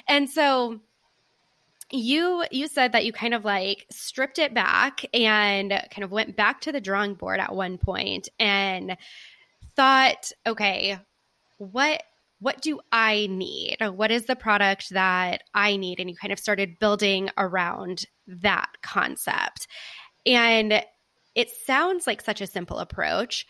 And 0.07 0.29
so 0.29 0.79
you 1.89 2.45
you 2.51 2.67
said 2.67 2.91
that 2.91 3.03
you 3.03 3.11
kind 3.11 3.33
of 3.33 3.43
like 3.43 3.87
stripped 3.89 4.37
it 4.37 4.53
back 4.53 5.03
and 5.11 5.71
kind 5.71 6.03
of 6.03 6.11
went 6.11 6.35
back 6.35 6.61
to 6.61 6.71
the 6.71 6.81
drawing 6.81 7.15
board 7.15 7.39
at 7.39 7.55
one 7.55 7.79
point 7.79 8.29
and 8.39 8.95
thought, 9.75 10.31
okay, 10.45 10.99
what 11.57 12.03
what 12.39 12.61
do 12.61 12.79
I 12.91 13.27
need? 13.29 13.77
What 13.81 14.11
is 14.11 14.25
the 14.25 14.35
product 14.35 14.91
that 14.91 15.43
I 15.53 15.77
need? 15.77 15.99
And 15.99 16.09
you 16.09 16.15
kind 16.15 16.31
of 16.33 16.39
started 16.39 16.79
building 16.79 17.29
around 17.37 18.05
that 18.27 18.69
concept. 18.81 19.67
And 20.25 20.83
it 21.35 21.49
sounds 21.65 22.05
like 22.05 22.21
such 22.21 22.41
a 22.41 22.47
simple 22.47 22.79
approach. 22.79 23.45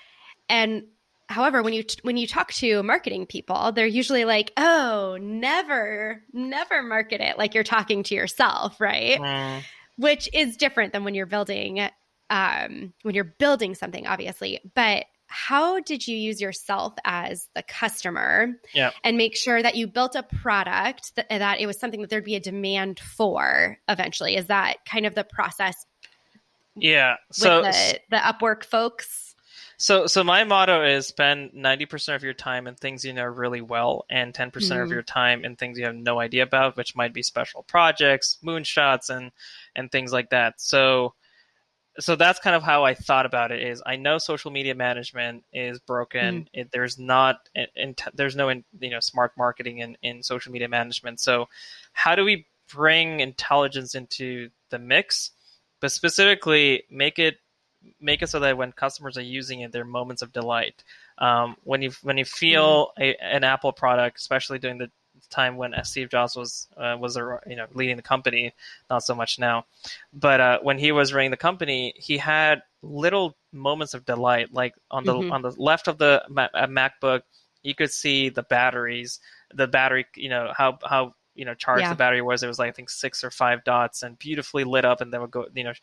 And 0.47 0.83
however, 1.27 1.61
when 1.61 1.73
you 1.73 1.83
when 2.03 2.17
you 2.17 2.27
talk 2.27 2.53
to 2.53 2.83
marketing 2.83 3.25
people, 3.25 3.71
they're 3.71 3.85
usually 3.85 4.25
like, 4.25 4.51
"Oh, 4.55 5.17
never, 5.19 6.23
never 6.31 6.83
market 6.83 7.19
it 7.19 7.37
like 7.37 7.53
you're 7.53 7.63
talking 7.63 8.03
to 8.03 8.15
yourself, 8.15 8.79
right?" 8.79 9.19
Mm. 9.19 9.63
Which 9.97 10.29
is 10.33 10.57
different 10.57 10.93
than 10.93 11.03
when 11.03 11.15
you're 11.15 11.25
building 11.25 11.89
um, 12.29 12.93
when 13.03 13.15
you're 13.15 13.23
building 13.23 13.75
something, 13.75 14.05
obviously. 14.05 14.59
But 14.75 15.05
how 15.27 15.79
did 15.81 16.07
you 16.07 16.15
use 16.15 16.41
yourself 16.41 16.93
as 17.05 17.49
the 17.53 17.63
customer? 17.63 18.55
Yeah. 18.73 18.91
and 19.03 19.17
make 19.17 19.35
sure 19.35 19.61
that 19.61 19.75
you 19.75 19.87
built 19.87 20.15
a 20.15 20.23
product 20.23 21.15
that, 21.15 21.29
that, 21.29 21.59
it 21.59 21.67
was 21.67 21.79
something 21.79 22.01
that 22.01 22.09
there'd 22.09 22.23
be 22.23 22.35
a 22.35 22.39
demand 22.39 22.99
for 22.99 23.77
eventually. 23.87 24.35
Is 24.35 24.47
that 24.47 24.77
kind 24.85 25.05
of 25.05 25.15
the 25.15 25.23
process? 25.23 25.85
Yeah. 26.75 27.15
So 27.31 27.61
the, 27.61 27.99
the 28.09 28.17
upwork 28.17 28.63
folks? 28.63 29.35
So 29.79 30.07
so 30.07 30.23
my 30.23 30.43
motto 30.43 30.83
is 30.83 31.07
spend 31.07 31.51
90% 31.51 32.15
of 32.15 32.23
your 32.23 32.33
time 32.33 32.65
in 32.65 32.73
things 32.73 33.05
you 33.05 33.13
know 33.13 33.25
really 33.25 33.61
well 33.61 34.05
and 34.09 34.33
10% 34.33 34.51
mm 34.51 34.51
hmm 34.51 34.57
of 34.57 34.61
mm-hmm. 34.61 34.93
your 34.93 35.03
time 35.03 35.45
in 35.45 35.55
things 35.55 35.77
you 35.77 35.85
have 35.85 35.95
no 35.95 36.19
idea 36.19 36.43
about 36.43 36.75
which 36.75 36.95
might 36.95 37.13
be 37.13 37.21
special 37.21 37.63
projects 37.63 38.39
moonshots 38.43 39.09
and 39.09 39.31
and 39.75 39.91
things 39.91 40.11
like 40.11 40.31
that. 40.31 40.59
So 40.59 41.13
so 41.99 42.15
that's 42.15 42.39
kind 42.39 42.55
of 42.55 42.63
how 42.63 42.83
I 42.83 42.93
thought 42.93 43.25
about 43.25 43.51
it. 43.51 43.61
Is 43.63 43.81
I 43.85 43.95
know 43.95 44.17
social 44.17 44.51
media 44.51 44.75
management 44.75 45.43
is 45.53 45.79
broken. 45.79 46.43
Mm. 46.43 46.47
It, 46.53 46.71
there's 46.71 46.97
not, 46.99 47.49
in, 47.75 47.95
there's 48.13 48.35
no, 48.35 48.49
in, 48.49 48.63
you 48.79 48.89
know, 48.89 48.99
smart 48.99 49.31
marketing 49.37 49.79
in, 49.79 49.97
in 50.01 50.23
social 50.23 50.51
media 50.51 50.69
management. 50.69 51.19
So, 51.19 51.47
how 51.93 52.15
do 52.15 52.23
we 52.23 52.45
bring 52.67 53.19
intelligence 53.19 53.95
into 53.95 54.49
the 54.69 54.79
mix, 54.79 55.31
but 55.79 55.91
specifically 55.91 56.83
make 56.89 57.19
it 57.19 57.37
make 58.01 58.21
it 58.21 58.27
so 58.27 58.39
that 58.39 58.57
when 58.57 58.71
customers 58.71 59.17
are 59.17 59.21
using 59.21 59.61
it, 59.61 59.71
they're 59.71 59.85
moments 59.85 60.21
of 60.21 60.33
delight. 60.33 60.83
Um, 61.17 61.55
when 61.63 61.81
you 61.81 61.91
when 62.01 62.17
you 62.17 62.25
feel 62.25 62.91
mm. 62.99 63.03
a, 63.03 63.23
an 63.23 63.43
Apple 63.43 63.71
product, 63.71 64.17
especially 64.17 64.59
during 64.59 64.77
the 64.77 64.91
time 65.29 65.57
when 65.57 65.73
Steve 65.83 66.09
Jobs 66.09 66.35
was 66.35 66.67
uh, 66.77 66.97
was 66.99 67.17
a, 67.17 67.39
you 67.47 67.55
know 67.55 67.67
leading 67.73 67.95
the 67.95 68.01
company, 68.01 68.53
not 68.89 69.03
so 69.03 69.15
much 69.15 69.39
now. 69.39 69.65
But 70.13 70.39
uh, 70.41 70.59
when 70.61 70.77
he 70.77 70.91
was 70.91 71.13
running 71.13 71.31
the 71.31 71.37
company, 71.37 71.93
he 71.97 72.17
had 72.17 72.61
little 72.81 73.35
moments 73.51 73.93
of 73.93 74.05
delight. 74.05 74.53
Like 74.53 74.75
on 74.91 75.03
the 75.03 75.13
mm-hmm. 75.13 75.31
on 75.31 75.41
the 75.41 75.51
left 75.57 75.87
of 75.87 75.97
the 75.97 76.23
uh, 76.25 76.67
MacBook, 76.67 77.21
you 77.63 77.75
could 77.75 77.91
see 77.91 78.29
the 78.29 78.43
batteries, 78.43 79.19
the 79.53 79.67
battery, 79.67 80.05
you 80.15 80.29
know 80.29 80.53
how 80.55 80.79
how 80.83 81.13
you 81.37 81.45
know 81.45 81.53
charged 81.53 81.83
yeah. 81.83 81.89
the 81.89 81.95
battery 81.95 82.21
was. 82.21 82.43
It 82.43 82.47
was 82.47 82.59
like 82.59 82.69
I 82.69 82.71
think 82.71 82.89
six 82.89 83.23
or 83.23 83.31
five 83.31 83.63
dots 83.63 84.03
and 84.03 84.17
beautifully 84.19 84.63
lit 84.63 84.83
up, 84.83 84.99
and 84.99 85.13
then 85.13 85.21
would 85.21 85.31
go 85.31 85.45
you 85.53 85.63
know 85.63 85.73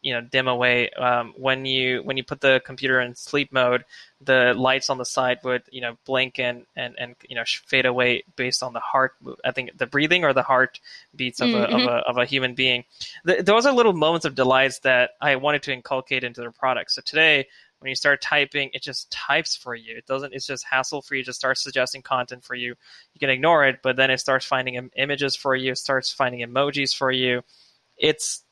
you 0.00 0.14
know 0.14 0.20
dim 0.22 0.48
away. 0.48 0.90
Um, 0.90 1.34
when 1.36 1.64
you 1.66 2.02
when 2.02 2.16
you 2.16 2.24
put 2.24 2.40
the 2.40 2.60
computer 2.64 3.00
in 3.00 3.14
sleep 3.14 3.52
mode, 3.52 3.84
the 4.20 4.54
lights 4.56 4.90
on 4.90 4.98
the 4.98 5.04
side 5.04 5.38
would 5.44 5.62
you 5.70 5.80
know 5.80 5.96
blink 6.06 6.38
and 6.38 6.64
and 6.74 6.94
and 6.98 7.14
you 7.28 7.36
know 7.36 7.44
fade 7.66 7.86
away 7.86 8.24
based 8.36 8.62
on 8.62 8.72
the 8.72 8.80
heart. 8.80 9.14
I 9.44 9.52
think 9.52 9.76
the 9.76 9.86
breathing 9.86 10.24
or 10.24 10.32
the 10.32 10.42
heart 10.42 10.80
beats 11.14 11.40
of, 11.40 11.50
mm-hmm. 11.50 11.72
a, 11.72 11.76
of 11.76 11.82
a 11.82 11.96
of 12.08 12.16
a 12.16 12.24
human 12.24 12.54
being. 12.54 12.84
The, 13.24 13.42
those 13.42 13.66
are 13.66 13.72
little 13.72 13.92
moments 13.92 14.24
of 14.24 14.34
delights 14.34 14.80
that 14.80 15.10
I 15.20 15.36
wanted 15.36 15.62
to 15.64 15.72
inculcate 15.72 16.24
into 16.24 16.40
their 16.40 16.52
product. 16.52 16.92
So 16.92 17.02
today 17.04 17.46
when 17.84 17.90
you 17.90 17.96
start 17.96 18.22
typing, 18.22 18.70
it 18.72 18.82
just 18.82 19.12
types 19.12 19.54
for 19.54 19.74
you. 19.74 19.94
It 19.94 20.06
doesn't. 20.06 20.32
It's 20.32 20.46
just 20.46 20.64
hassle 20.64 21.02
free. 21.02 21.20
It 21.20 21.26
just 21.26 21.38
starts 21.38 21.62
suggesting 21.62 22.00
content 22.00 22.42
for 22.42 22.54
you. 22.54 22.74
You 23.12 23.20
can 23.20 23.28
ignore 23.28 23.66
it, 23.66 23.80
but 23.82 23.96
then 23.96 24.10
it 24.10 24.20
starts 24.20 24.46
finding 24.46 24.76
Im- 24.76 24.90
images 24.96 25.36
for 25.36 25.54
you. 25.54 25.72
It 25.72 25.78
starts 25.78 26.10
finding 26.10 26.40
emojis 26.40 26.96
for 26.96 27.10
you. 27.10 27.42
It's 27.98 28.42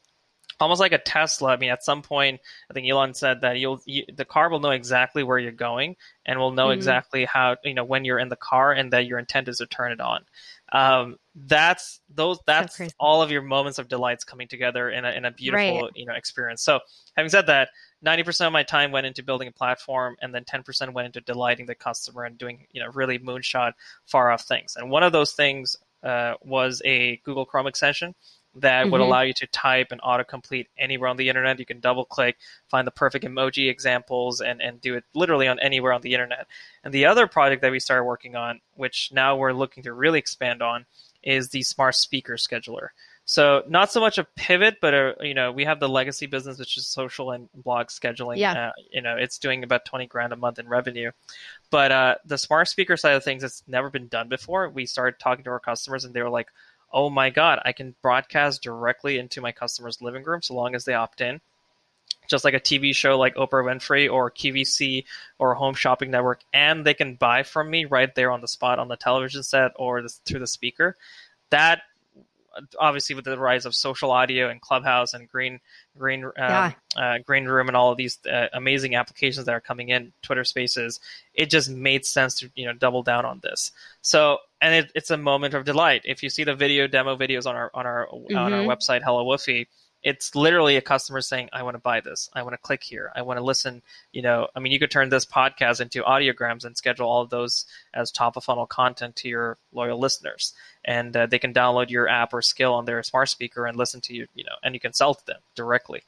almost 0.60 0.80
like 0.80 0.92
a 0.92 0.98
Tesla. 0.98 1.48
I 1.48 1.56
mean, 1.56 1.70
at 1.70 1.82
some 1.82 2.02
point, 2.02 2.42
I 2.70 2.74
think 2.74 2.86
Elon 2.90 3.14
said 3.14 3.40
that 3.40 3.58
you'll 3.58 3.80
you, 3.86 4.04
the 4.14 4.26
car 4.26 4.50
will 4.50 4.60
know 4.60 4.70
exactly 4.70 5.22
where 5.22 5.38
you're 5.38 5.50
going 5.50 5.96
and 6.26 6.38
will 6.38 6.52
know 6.52 6.66
mm-hmm. 6.66 6.76
exactly 6.76 7.24
how 7.24 7.56
you 7.64 7.72
know 7.72 7.84
when 7.84 8.04
you're 8.04 8.18
in 8.18 8.28
the 8.28 8.36
car 8.36 8.72
and 8.72 8.92
that 8.92 9.06
your 9.06 9.18
intent 9.18 9.48
is 9.48 9.56
to 9.58 9.66
turn 9.66 9.92
it 9.92 10.00
on. 10.02 10.26
Um, 10.72 11.16
that's 11.34 12.00
those. 12.08 12.38
That's 12.46 12.76
so 12.76 12.88
all 12.98 13.22
of 13.22 13.30
your 13.30 13.42
moments 13.42 13.78
of 13.78 13.88
delights 13.88 14.24
coming 14.24 14.48
together 14.48 14.90
in 14.90 15.04
a 15.04 15.10
in 15.10 15.24
a 15.24 15.30
beautiful 15.30 15.82
right. 15.82 15.90
you 15.94 16.06
know 16.06 16.14
experience. 16.14 16.62
So, 16.62 16.80
having 17.14 17.30
said 17.30 17.46
that, 17.46 17.68
90% 18.04 18.46
of 18.46 18.52
my 18.52 18.62
time 18.62 18.90
went 18.90 19.06
into 19.06 19.22
building 19.22 19.48
a 19.48 19.52
platform 19.52 20.16
and 20.20 20.34
then 20.34 20.44
10% 20.44 20.92
went 20.92 21.06
into 21.06 21.20
delighting 21.20 21.66
the 21.66 21.74
customer 21.74 22.24
and 22.24 22.36
doing 22.36 22.66
you 22.72 22.82
know 22.82 22.90
really 22.94 23.18
moonshot 23.18 23.72
far 24.06 24.30
off 24.30 24.42
things 24.42 24.76
and 24.76 24.90
one 24.90 25.02
of 25.02 25.12
those 25.12 25.32
things 25.32 25.76
uh, 26.02 26.34
was 26.42 26.82
a 26.84 27.16
google 27.24 27.46
chrome 27.46 27.66
extension 27.66 28.14
that 28.54 28.82
mm-hmm. 28.82 28.92
would 28.92 29.00
allow 29.00 29.22
you 29.22 29.32
to 29.32 29.46
type 29.46 29.88
and 29.90 30.00
autocomplete 30.02 30.66
anywhere 30.78 31.08
on 31.08 31.16
the 31.16 31.28
internet 31.28 31.58
you 31.58 31.66
can 31.66 31.80
double 31.80 32.04
click 32.04 32.36
find 32.68 32.86
the 32.86 32.92
perfect 32.92 33.24
emoji 33.24 33.70
examples 33.70 34.40
and, 34.40 34.60
and 34.60 34.80
do 34.80 34.94
it 34.94 35.04
literally 35.14 35.48
on 35.48 35.58
anywhere 35.60 35.92
on 35.92 36.02
the 36.02 36.12
internet 36.12 36.46
and 36.84 36.92
the 36.92 37.06
other 37.06 37.26
project 37.26 37.62
that 37.62 37.72
we 37.72 37.80
started 37.80 38.04
working 38.04 38.36
on 38.36 38.60
which 38.74 39.10
now 39.12 39.36
we're 39.36 39.52
looking 39.52 39.82
to 39.82 39.92
really 39.92 40.18
expand 40.18 40.62
on 40.62 40.84
is 41.22 41.48
the 41.48 41.62
smart 41.62 41.94
speaker 41.94 42.34
scheduler 42.34 42.88
so 43.24 43.62
not 43.68 43.92
so 43.92 44.00
much 44.00 44.18
a 44.18 44.24
pivot, 44.24 44.78
but 44.80 44.94
a, 44.94 45.14
you 45.20 45.34
know 45.34 45.52
we 45.52 45.64
have 45.64 45.78
the 45.78 45.88
legacy 45.88 46.26
business, 46.26 46.58
which 46.58 46.76
is 46.76 46.86
social 46.86 47.30
and 47.30 47.48
blog 47.54 47.86
scheduling. 47.86 48.38
Yeah. 48.38 48.68
Uh, 48.68 48.72
you 48.90 49.00
know 49.00 49.16
it's 49.16 49.38
doing 49.38 49.62
about 49.62 49.84
twenty 49.84 50.06
grand 50.06 50.32
a 50.32 50.36
month 50.36 50.58
in 50.58 50.68
revenue, 50.68 51.12
but 51.70 51.92
uh, 51.92 52.14
the 52.24 52.36
smart 52.36 52.68
speaker 52.68 52.96
side 52.96 53.14
of 53.14 53.22
things, 53.22 53.44
it's 53.44 53.62
never 53.68 53.90
been 53.90 54.08
done 54.08 54.28
before. 54.28 54.68
We 54.68 54.86
started 54.86 55.20
talking 55.20 55.44
to 55.44 55.50
our 55.50 55.60
customers, 55.60 56.04
and 56.04 56.12
they 56.12 56.22
were 56.22 56.30
like, 56.30 56.48
"Oh 56.92 57.10
my 57.10 57.30
god, 57.30 57.60
I 57.64 57.72
can 57.72 57.94
broadcast 58.02 58.62
directly 58.62 59.18
into 59.18 59.40
my 59.40 59.52
customer's 59.52 60.02
living 60.02 60.24
room 60.24 60.42
so 60.42 60.54
long 60.54 60.74
as 60.74 60.84
they 60.84 60.94
opt 60.94 61.20
in." 61.20 61.40
Just 62.28 62.44
like 62.44 62.54
a 62.54 62.60
TV 62.60 62.94
show 62.94 63.18
like 63.18 63.34
Oprah 63.34 63.64
Winfrey 63.64 64.10
or 64.12 64.30
QVC 64.30 65.04
or 65.38 65.54
Home 65.54 65.74
Shopping 65.74 66.10
Network, 66.10 66.42
and 66.52 66.84
they 66.84 66.94
can 66.94 67.14
buy 67.14 67.42
from 67.42 67.70
me 67.70 67.84
right 67.84 68.14
there 68.14 68.30
on 68.30 68.40
the 68.40 68.48
spot 68.48 68.78
on 68.78 68.88
the 68.88 68.96
television 68.96 69.42
set 69.42 69.72
or 69.76 70.02
the, 70.02 70.08
through 70.08 70.40
the 70.40 70.46
speaker. 70.46 70.96
That 71.50 71.82
obviously 72.78 73.14
with 73.14 73.24
the 73.24 73.38
rise 73.38 73.66
of 73.66 73.74
social 73.74 74.10
audio 74.10 74.48
and 74.48 74.60
Clubhouse 74.60 75.14
and 75.14 75.28
Green 75.28 75.60
Green 75.96 76.24
um, 76.24 76.32
yeah. 76.36 76.72
uh, 76.96 77.18
Green 77.24 77.44
Room 77.44 77.68
and 77.68 77.76
all 77.76 77.90
of 77.90 77.96
these 77.96 78.18
uh, 78.30 78.46
amazing 78.52 78.94
applications 78.94 79.46
that 79.46 79.52
are 79.52 79.60
coming 79.60 79.90
in, 79.90 80.12
Twitter 80.22 80.44
Spaces, 80.44 81.00
it 81.34 81.50
just 81.50 81.70
made 81.70 82.04
sense 82.04 82.34
to 82.36 82.50
you 82.54 82.66
know 82.66 82.72
double 82.72 83.02
down 83.02 83.24
on 83.24 83.40
this. 83.42 83.72
So 84.00 84.38
and 84.60 84.74
it, 84.74 84.92
it's 84.94 85.10
a 85.10 85.16
moment 85.16 85.54
of 85.54 85.64
delight. 85.64 86.02
If 86.04 86.22
you 86.22 86.30
see 86.30 86.44
the 86.44 86.54
video 86.54 86.86
demo 86.86 87.16
videos 87.16 87.46
on 87.46 87.56
our 87.56 87.70
on 87.74 87.86
our 87.86 88.06
mm-hmm. 88.06 88.36
on 88.36 88.52
our 88.52 88.60
mm-hmm. 88.60 88.70
website, 88.70 89.02
Hello 89.02 89.24
Woofy, 89.24 89.66
it's 90.02 90.34
literally 90.34 90.76
a 90.76 90.80
customer 90.80 91.20
saying, 91.20 91.48
I 91.52 91.62
want 91.62 91.74
to 91.74 91.80
buy 91.80 92.00
this. 92.00 92.28
I 92.32 92.42
want 92.42 92.54
to 92.54 92.58
click 92.58 92.82
here. 92.82 93.12
I 93.14 93.22
want 93.22 93.38
to 93.38 93.44
listen. 93.44 93.82
You 94.12 94.22
know, 94.22 94.48
I 94.54 94.60
mean, 94.60 94.72
you 94.72 94.78
could 94.78 94.90
turn 94.90 95.08
this 95.08 95.24
podcast 95.24 95.80
into 95.80 96.02
audiograms 96.02 96.64
and 96.64 96.76
schedule 96.76 97.08
all 97.08 97.22
of 97.22 97.30
those 97.30 97.66
as 97.94 98.10
top 98.10 98.36
of 98.36 98.44
funnel 98.44 98.66
content 98.66 99.16
to 99.16 99.28
your 99.28 99.58
loyal 99.72 99.98
listeners. 99.98 100.54
And 100.84 101.16
uh, 101.16 101.26
they 101.26 101.38
can 101.38 101.54
download 101.54 101.90
your 101.90 102.08
app 102.08 102.34
or 102.34 102.42
skill 102.42 102.74
on 102.74 102.84
their 102.84 103.02
smart 103.02 103.28
speaker 103.28 103.66
and 103.66 103.76
listen 103.76 104.00
to 104.02 104.14
you, 104.14 104.26
you 104.34 104.44
know, 104.44 104.56
and 104.62 104.74
you 104.74 104.80
can 104.80 104.92
sell 104.92 105.14
to 105.14 105.26
them 105.26 105.40
directly. 105.54 106.02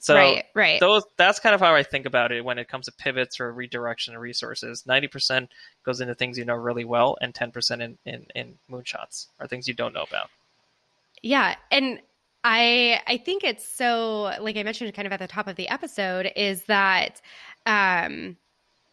So 0.00 0.14
right, 0.16 0.44
right. 0.54 0.80
Those 0.80 1.04
that's 1.16 1.38
kind 1.38 1.54
of 1.54 1.60
how 1.60 1.74
I 1.74 1.84
think 1.84 2.04
about 2.04 2.32
it 2.32 2.44
when 2.44 2.58
it 2.58 2.68
comes 2.68 2.86
to 2.86 2.92
pivots 2.92 3.38
or 3.38 3.52
redirection 3.52 4.14
of 4.16 4.20
resources. 4.20 4.84
Ninety 4.86 5.06
percent 5.06 5.50
goes 5.84 6.00
into 6.00 6.16
things 6.16 6.36
you 6.36 6.44
know 6.44 6.54
really 6.54 6.84
well, 6.84 7.16
and 7.20 7.32
ten 7.32 7.52
percent 7.52 7.80
in, 7.80 7.96
in 8.04 8.26
in 8.34 8.54
moonshots 8.68 9.28
or 9.38 9.46
things 9.46 9.68
you 9.68 9.74
don't 9.74 9.94
know 9.94 10.02
about. 10.02 10.30
Yeah, 11.22 11.54
and 11.70 12.00
I 12.44 13.00
I 13.06 13.16
think 13.16 13.42
it's 13.42 13.66
so 13.66 14.32
like 14.40 14.56
I 14.56 14.62
mentioned 14.62 14.92
kind 14.94 15.06
of 15.06 15.12
at 15.12 15.18
the 15.18 15.26
top 15.26 15.48
of 15.48 15.56
the 15.56 15.68
episode 15.68 16.30
is 16.36 16.64
that 16.64 17.20
um 17.66 18.36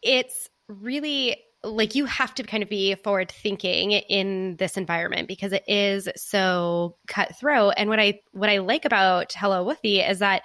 it's 0.02 0.48
really 0.68 1.36
like 1.64 1.94
you 1.94 2.06
have 2.06 2.34
to 2.34 2.42
kind 2.42 2.62
of 2.62 2.68
be 2.68 2.94
forward 2.96 3.30
thinking 3.30 3.92
in 3.92 4.56
this 4.56 4.76
environment 4.76 5.28
because 5.28 5.52
it 5.52 5.62
is 5.68 6.08
so 6.16 6.96
cutthroat. 7.06 7.74
And 7.76 7.88
what 7.88 8.00
I 8.00 8.20
what 8.32 8.50
I 8.50 8.58
like 8.58 8.84
about 8.84 9.32
Hello 9.32 9.64
Woofy 9.64 10.08
is 10.08 10.18
that 10.18 10.42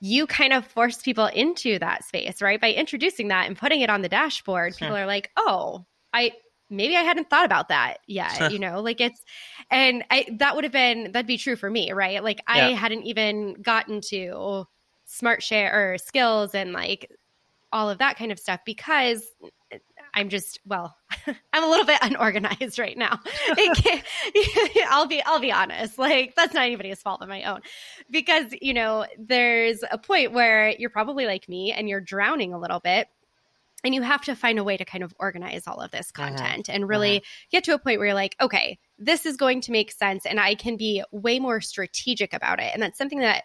you 0.00 0.26
kind 0.26 0.54
of 0.54 0.64
force 0.66 1.02
people 1.02 1.26
into 1.26 1.78
that 1.78 2.04
space, 2.04 2.40
right? 2.40 2.60
By 2.60 2.72
introducing 2.72 3.28
that 3.28 3.48
and 3.48 3.58
putting 3.58 3.82
it 3.82 3.90
on 3.90 4.00
the 4.00 4.08
dashboard, 4.08 4.74
people 4.76 4.96
are 4.96 5.04
like, 5.04 5.30
"Oh, 5.36 5.84
I 6.14 6.32
maybe 6.70 6.96
I 6.96 7.02
hadn't 7.02 7.28
thought 7.28 7.44
about 7.44 7.68
that 7.68 7.98
yet." 8.06 8.52
you 8.52 8.58
know, 8.58 8.80
like 8.80 9.00
it's 9.00 9.22
and 9.70 10.04
I 10.10 10.26
that 10.38 10.54
would 10.54 10.64
have 10.64 10.72
been 10.72 11.12
that'd 11.12 11.26
be 11.26 11.38
true 11.38 11.56
for 11.56 11.70
me, 11.70 11.92
right? 11.92 12.22
Like 12.22 12.40
I 12.46 12.72
hadn't 12.72 13.02
even 13.04 13.54
gotten 13.54 14.00
to 14.10 14.66
smart 15.04 15.42
share 15.42 15.94
or 15.94 15.98
skills 15.98 16.54
and 16.54 16.72
like 16.72 17.10
all 17.72 17.90
of 17.90 17.98
that 17.98 18.16
kind 18.16 18.32
of 18.32 18.38
stuff 18.38 18.60
because 18.64 19.24
I'm 20.14 20.28
just 20.28 20.60
well, 20.66 20.96
I'm 21.52 21.64
a 21.64 21.68
little 21.68 21.86
bit 21.86 21.98
unorganized 22.02 22.78
right 22.78 22.96
now. 22.96 23.20
I'll 24.88 25.06
be 25.06 25.22
I'll 25.24 25.40
be 25.40 25.52
honest. 25.52 25.98
Like 25.98 26.34
that's 26.34 26.54
not 26.54 26.64
anybody's 26.64 27.00
fault 27.00 27.20
but 27.20 27.28
my 27.28 27.44
own. 27.44 27.60
Because, 28.10 28.46
you 28.60 28.74
know, 28.74 29.06
there's 29.18 29.82
a 29.90 29.98
point 29.98 30.32
where 30.32 30.70
you're 30.70 30.90
probably 30.90 31.26
like 31.26 31.48
me 31.48 31.72
and 31.72 31.88
you're 31.88 32.00
drowning 32.00 32.52
a 32.52 32.58
little 32.58 32.80
bit 32.80 33.08
and 33.84 33.94
you 33.94 34.02
have 34.02 34.22
to 34.22 34.34
find 34.34 34.58
a 34.58 34.64
way 34.64 34.76
to 34.76 34.84
kind 34.84 35.04
of 35.04 35.14
organize 35.18 35.66
all 35.66 35.80
of 35.80 35.90
this 35.90 36.10
uh-huh. 36.14 36.28
content 36.28 36.68
uh-huh. 36.68 36.76
and 36.76 36.88
really 36.88 37.18
uh-huh. 37.18 37.46
get 37.50 37.64
to 37.64 37.74
a 37.74 37.78
point 37.78 37.98
where 37.98 38.08
you're 38.08 38.14
like, 38.14 38.36
okay, 38.40 38.78
this 38.98 39.26
is 39.26 39.36
going 39.36 39.60
to 39.62 39.72
make 39.72 39.92
sense 39.92 40.26
and 40.26 40.38
I 40.38 40.54
can 40.54 40.76
be 40.76 41.02
way 41.10 41.38
more 41.38 41.60
strategic 41.60 42.32
about 42.32 42.60
it. 42.60 42.70
And 42.72 42.82
that's 42.82 42.98
something 42.98 43.20
that 43.20 43.44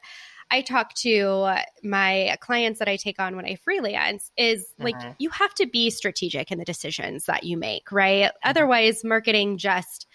I 0.51 0.61
talk 0.61 0.93
to 0.95 1.55
my 1.83 2.37
clients 2.39 2.79
that 2.79 2.87
I 2.87 2.97
take 2.97 3.19
on 3.19 3.35
when 3.35 3.45
I 3.45 3.55
freelance 3.55 4.31
is 4.37 4.73
like 4.77 4.95
mm-hmm. 4.95 5.11
you 5.17 5.29
have 5.31 5.53
to 5.55 5.65
be 5.65 5.89
strategic 5.89 6.51
in 6.51 6.59
the 6.59 6.65
decisions 6.65 7.25
that 7.25 7.43
you 7.43 7.57
make, 7.57 7.91
right? 7.91 8.25
Mm-hmm. 8.25 8.49
Otherwise, 8.49 9.03
marketing 9.03 9.57
just 9.57 10.05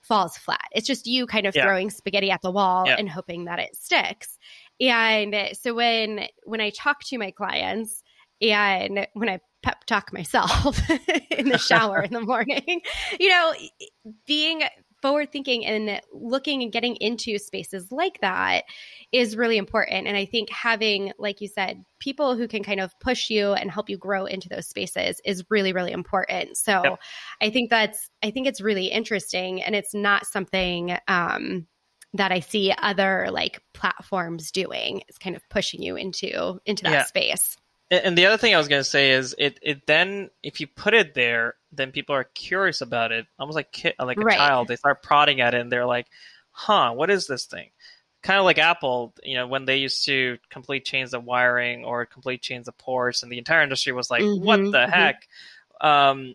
falls 0.00 0.36
flat. 0.38 0.68
It's 0.72 0.86
just 0.86 1.06
you 1.06 1.26
kind 1.26 1.46
of 1.46 1.54
yeah. 1.54 1.64
throwing 1.64 1.90
spaghetti 1.90 2.30
at 2.30 2.40
the 2.40 2.50
wall 2.50 2.88
and 2.88 3.08
hoping 3.08 3.46
that 3.46 3.58
it 3.58 3.76
sticks. 3.76 4.38
And 4.80 5.50
so 5.60 5.74
when 5.74 6.26
when 6.44 6.60
I 6.60 6.70
talk 6.70 7.02
to 7.04 7.18
my 7.18 7.30
clients 7.30 8.02
and 8.40 9.06
when 9.14 9.28
I 9.28 9.40
pep 9.66 9.84
talk 9.84 10.12
myself 10.12 10.80
in 11.32 11.48
the 11.48 11.58
shower 11.58 12.00
in 12.00 12.12
the 12.12 12.20
morning, 12.20 12.80
you 13.18 13.28
know, 13.28 13.52
being 14.24 14.62
forward 15.02 15.32
thinking 15.32 15.66
and 15.66 16.00
looking 16.12 16.62
and 16.62 16.70
getting 16.70 16.94
into 17.00 17.36
spaces 17.36 17.90
like 17.90 18.20
that 18.20 18.62
is 19.10 19.36
really 19.36 19.56
important. 19.56 20.06
And 20.06 20.16
I 20.16 20.24
think 20.24 20.50
having, 20.50 21.12
like 21.18 21.40
you 21.40 21.48
said, 21.48 21.84
people 21.98 22.36
who 22.36 22.46
can 22.46 22.62
kind 22.62 22.78
of 22.78 22.92
push 23.00 23.28
you 23.28 23.54
and 23.54 23.68
help 23.68 23.90
you 23.90 23.98
grow 23.98 24.24
into 24.26 24.48
those 24.48 24.68
spaces 24.68 25.20
is 25.24 25.42
really, 25.50 25.72
really 25.72 25.90
important. 25.90 26.56
So 26.56 26.82
yep. 26.84 27.00
I 27.40 27.50
think 27.50 27.68
that's, 27.68 28.08
I 28.22 28.30
think 28.30 28.46
it's 28.46 28.60
really 28.60 28.86
interesting 28.86 29.64
and 29.64 29.74
it's 29.74 29.94
not 29.94 30.26
something, 30.26 30.96
um, 31.08 31.66
that 32.12 32.30
I 32.30 32.38
see 32.38 32.72
other 32.78 33.30
like 33.32 33.60
platforms 33.74 34.52
doing. 34.52 35.02
It's 35.08 35.18
kind 35.18 35.34
of 35.34 35.42
pushing 35.50 35.82
you 35.82 35.96
into 35.96 36.60
into 36.64 36.84
that 36.84 36.92
yeah. 36.92 37.04
space. 37.04 37.56
And 37.90 38.18
the 38.18 38.26
other 38.26 38.36
thing 38.36 38.54
I 38.54 38.58
was 38.58 38.66
going 38.66 38.80
to 38.80 38.88
say 38.88 39.12
is 39.12 39.34
it, 39.38 39.60
it 39.62 39.86
then 39.86 40.30
if 40.42 40.60
you 40.60 40.66
put 40.66 40.92
it 40.92 41.14
there, 41.14 41.54
then 41.70 41.92
people 41.92 42.16
are 42.16 42.24
curious 42.24 42.80
about 42.80 43.12
it, 43.12 43.26
almost 43.38 43.54
like 43.54 43.70
kid, 43.70 43.94
like 44.00 44.16
a 44.16 44.22
right. 44.22 44.36
child. 44.36 44.66
They 44.66 44.76
start 44.76 45.04
prodding 45.04 45.40
at 45.40 45.54
it, 45.54 45.60
and 45.60 45.70
they're 45.70 45.86
like, 45.86 46.06
"Huh, 46.50 46.92
what 46.92 47.10
is 47.10 47.28
this 47.28 47.44
thing?" 47.44 47.70
Kind 48.22 48.40
of 48.40 48.44
like 48.44 48.58
Apple, 48.58 49.14
you 49.22 49.36
know, 49.36 49.46
when 49.46 49.66
they 49.66 49.76
used 49.76 50.04
to 50.06 50.38
complete 50.50 50.84
change 50.84 51.10
the 51.10 51.20
wiring 51.20 51.84
or 51.84 52.06
complete 52.06 52.42
change 52.42 52.64
the 52.64 52.72
ports, 52.72 53.22
and 53.22 53.30
the 53.30 53.38
entire 53.38 53.62
industry 53.62 53.92
was 53.92 54.10
like, 54.10 54.22
mm-hmm, 54.22 54.44
"What 54.44 54.56
the 54.56 54.78
mm-hmm. 54.78 54.90
heck?" 54.90 55.28
Um, 55.80 56.34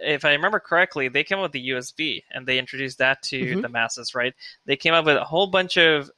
if 0.00 0.24
I 0.24 0.32
remember 0.32 0.60
correctly, 0.60 1.08
they 1.08 1.24
came 1.24 1.38
up 1.38 1.44
with 1.44 1.52
the 1.52 1.70
USB 1.70 2.22
and 2.30 2.46
they 2.46 2.58
introduced 2.58 2.98
that 2.98 3.22
to 3.22 3.40
mm-hmm. 3.40 3.60
the 3.60 3.68
masses, 3.68 4.14
right? 4.14 4.34
They 4.66 4.76
came 4.76 4.94
up 4.94 5.04
with 5.04 5.16
a 5.16 5.24
whole 5.24 5.46
bunch 5.48 5.78
of 5.78 6.10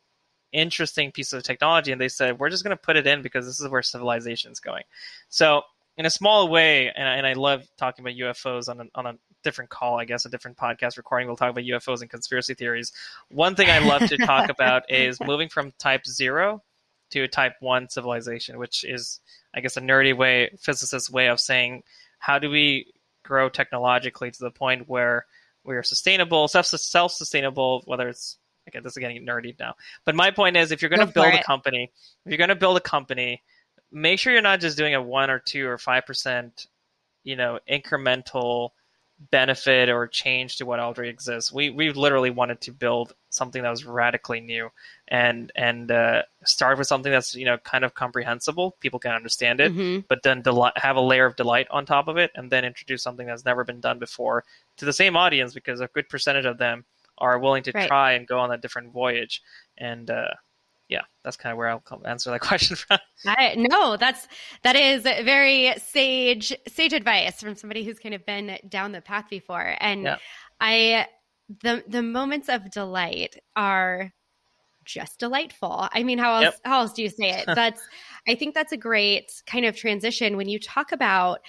interesting 0.54 1.12
piece 1.12 1.32
of 1.32 1.42
technology 1.42 1.92
and 1.92 2.00
they 2.00 2.08
said 2.08 2.38
we're 2.38 2.48
just 2.48 2.64
going 2.64 2.76
to 2.76 2.80
put 2.80 2.96
it 2.96 3.06
in 3.06 3.20
because 3.22 3.44
this 3.44 3.60
is 3.60 3.68
where 3.68 3.82
civilization 3.82 4.52
is 4.52 4.60
going. 4.60 4.84
So 5.28 5.62
in 5.96 6.06
a 6.06 6.10
small 6.10 6.48
way 6.48 6.90
and, 6.94 7.06
and 7.06 7.26
i 7.26 7.32
love 7.34 7.66
talking 7.76 8.04
about 8.04 8.16
ufos 8.16 8.68
on 8.68 8.80
a, 8.80 8.84
on 8.94 9.06
a 9.06 9.14
different 9.42 9.70
call 9.70 9.98
i 9.98 10.04
guess 10.04 10.24
a 10.24 10.28
different 10.28 10.56
podcast 10.56 10.96
recording 10.96 11.26
we'll 11.26 11.36
talk 11.36 11.50
about 11.50 11.64
ufos 11.64 12.00
and 12.00 12.10
conspiracy 12.10 12.54
theories. 12.54 12.92
One 13.28 13.54
thing 13.54 13.68
i 13.70 13.78
love 13.78 14.08
to 14.08 14.16
talk 14.16 14.48
about 14.56 14.90
is 14.90 15.20
moving 15.20 15.48
from 15.48 15.72
type 15.78 16.06
zero 16.06 16.62
to 17.10 17.22
a 17.22 17.28
type 17.28 17.54
one 17.60 17.88
civilization 17.88 18.58
which 18.58 18.84
is 18.84 19.20
i 19.54 19.60
guess 19.60 19.76
a 19.76 19.80
nerdy 19.80 20.16
way 20.16 20.50
physicist 20.58 21.10
way 21.10 21.28
of 21.28 21.40
saying 21.40 21.82
how 22.18 22.38
do 22.38 22.50
we 22.50 22.86
grow 23.22 23.48
technologically 23.48 24.30
to 24.30 24.40
the 24.40 24.50
point 24.50 24.88
where 24.88 25.26
we 25.64 25.76
are 25.76 25.82
sustainable 25.82 26.48
self 26.48 26.66
self-sustainable 26.66 27.82
whether 27.86 28.08
it's 28.08 28.38
Okay, 28.68 28.80
this 28.80 28.92
is 28.92 28.98
getting 28.98 29.24
nerdy 29.26 29.58
now. 29.58 29.74
But 30.04 30.14
my 30.14 30.30
point 30.30 30.56
is, 30.56 30.72
if 30.72 30.80
you're 30.80 30.88
going 30.88 31.06
to 31.06 31.12
build 31.12 31.34
a 31.34 31.42
company, 31.42 31.90
if 32.24 32.30
you're 32.30 32.38
going 32.38 32.48
to 32.48 32.54
build 32.54 32.76
a 32.76 32.80
company, 32.80 33.42
make 33.92 34.18
sure 34.18 34.32
you're 34.32 34.42
not 34.42 34.60
just 34.60 34.76
doing 34.76 34.94
a 34.94 35.02
one 35.02 35.30
or 35.30 35.38
two 35.38 35.66
or 35.66 35.78
five 35.78 36.06
percent, 36.06 36.66
you 37.22 37.36
know, 37.36 37.58
incremental 37.70 38.70
benefit 39.30 39.88
or 39.88 40.06
change 40.06 40.56
to 40.56 40.66
what 40.66 40.80
already 40.80 41.08
exists. 41.08 41.52
We 41.52 41.70
we 41.70 41.92
literally 41.92 42.30
wanted 42.30 42.60
to 42.62 42.72
build 42.72 43.14
something 43.30 43.62
that 43.62 43.70
was 43.70 43.84
radically 43.84 44.40
new 44.40 44.70
and 45.08 45.52
and 45.54 45.90
uh, 45.90 46.22
start 46.44 46.78
with 46.78 46.86
something 46.86 47.12
that's 47.12 47.34
you 47.34 47.44
know 47.44 47.58
kind 47.58 47.84
of 47.84 47.94
comprehensible, 47.94 48.76
people 48.80 48.98
can 48.98 49.12
understand 49.12 49.60
it, 49.60 49.72
mm-hmm. 49.72 50.00
but 50.08 50.22
then 50.22 50.42
have 50.76 50.96
a 50.96 51.00
layer 51.00 51.26
of 51.26 51.36
delight 51.36 51.66
on 51.70 51.86
top 51.86 52.08
of 52.08 52.16
it, 52.16 52.30
and 52.34 52.50
then 52.50 52.64
introduce 52.64 53.02
something 53.02 53.26
that's 53.26 53.44
never 53.44 53.64
been 53.64 53.80
done 53.80 53.98
before 53.98 54.44
to 54.76 54.84
the 54.84 54.92
same 54.92 55.16
audience 55.16 55.54
because 55.54 55.80
a 55.80 55.88
good 55.88 56.08
percentage 56.08 56.44
of 56.46 56.58
them 56.58 56.84
are 57.18 57.38
willing 57.38 57.62
to 57.64 57.72
right. 57.72 57.88
try 57.88 58.12
and 58.12 58.26
go 58.26 58.38
on 58.38 58.50
a 58.50 58.58
different 58.58 58.92
voyage. 58.92 59.42
And 59.78 60.10
uh, 60.10 60.34
yeah, 60.88 61.02
that's 61.22 61.36
kind 61.36 61.52
of 61.52 61.58
where 61.58 61.68
I'll 61.68 61.82
answer 62.04 62.30
that 62.30 62.40
question 62.40 62.76
from. 62.76 62.98
I, 63.26 63.54
no, 63.56 63.96
that's 63.96 64.26
that 64.62 64.76
is 64.76 65.02
very 65.02 65.74
sage 65.78 66.54
sage 66.68 66.92
advice 66.92 67.40
from 67.40 67.54
somebody 67.54 67.84
who's 67.84 67.98
kind 67.98 68.14
of 68.14 68.24
been 68.26 68.58
down 68.68 68.92
the 68.92 69.00
path 69.00 69.26
before. 69.30 69.76
And 69.80 70.04
yeah. 70.04 70.16
I 70.60 71.06
the 71.62 71.84
the 71.86 72.02
moments 72.02 72.48
of 72.48 72.70
delight 72.70 73.36
are 73.56 74.12
just 74.84 75.18
delightful. 75.18 75.88
I 75.92 76.02
mean, 76.02 76.18
how 76.18 76.34
else 76.34 76.42
yep. 76.44 76.60
how 76.64 76.80
else 76.80 76.92
do 76.92 77.02
you 77.02 77.08
say 77.08 77.30
it? 77.30 77.44
That's 77.54 77.80
I 78.28 78.34
think 78.34 78.54
that's 78.54 78.72
a 78.72 78.76
great 78.78 79.42
kind 79.46 79.66
of 79.66 79.76
transition 79.76 80.38
when 80.38 80.48
you 80.48 80.58
talk 80.58 80.92
about 80.92 81.40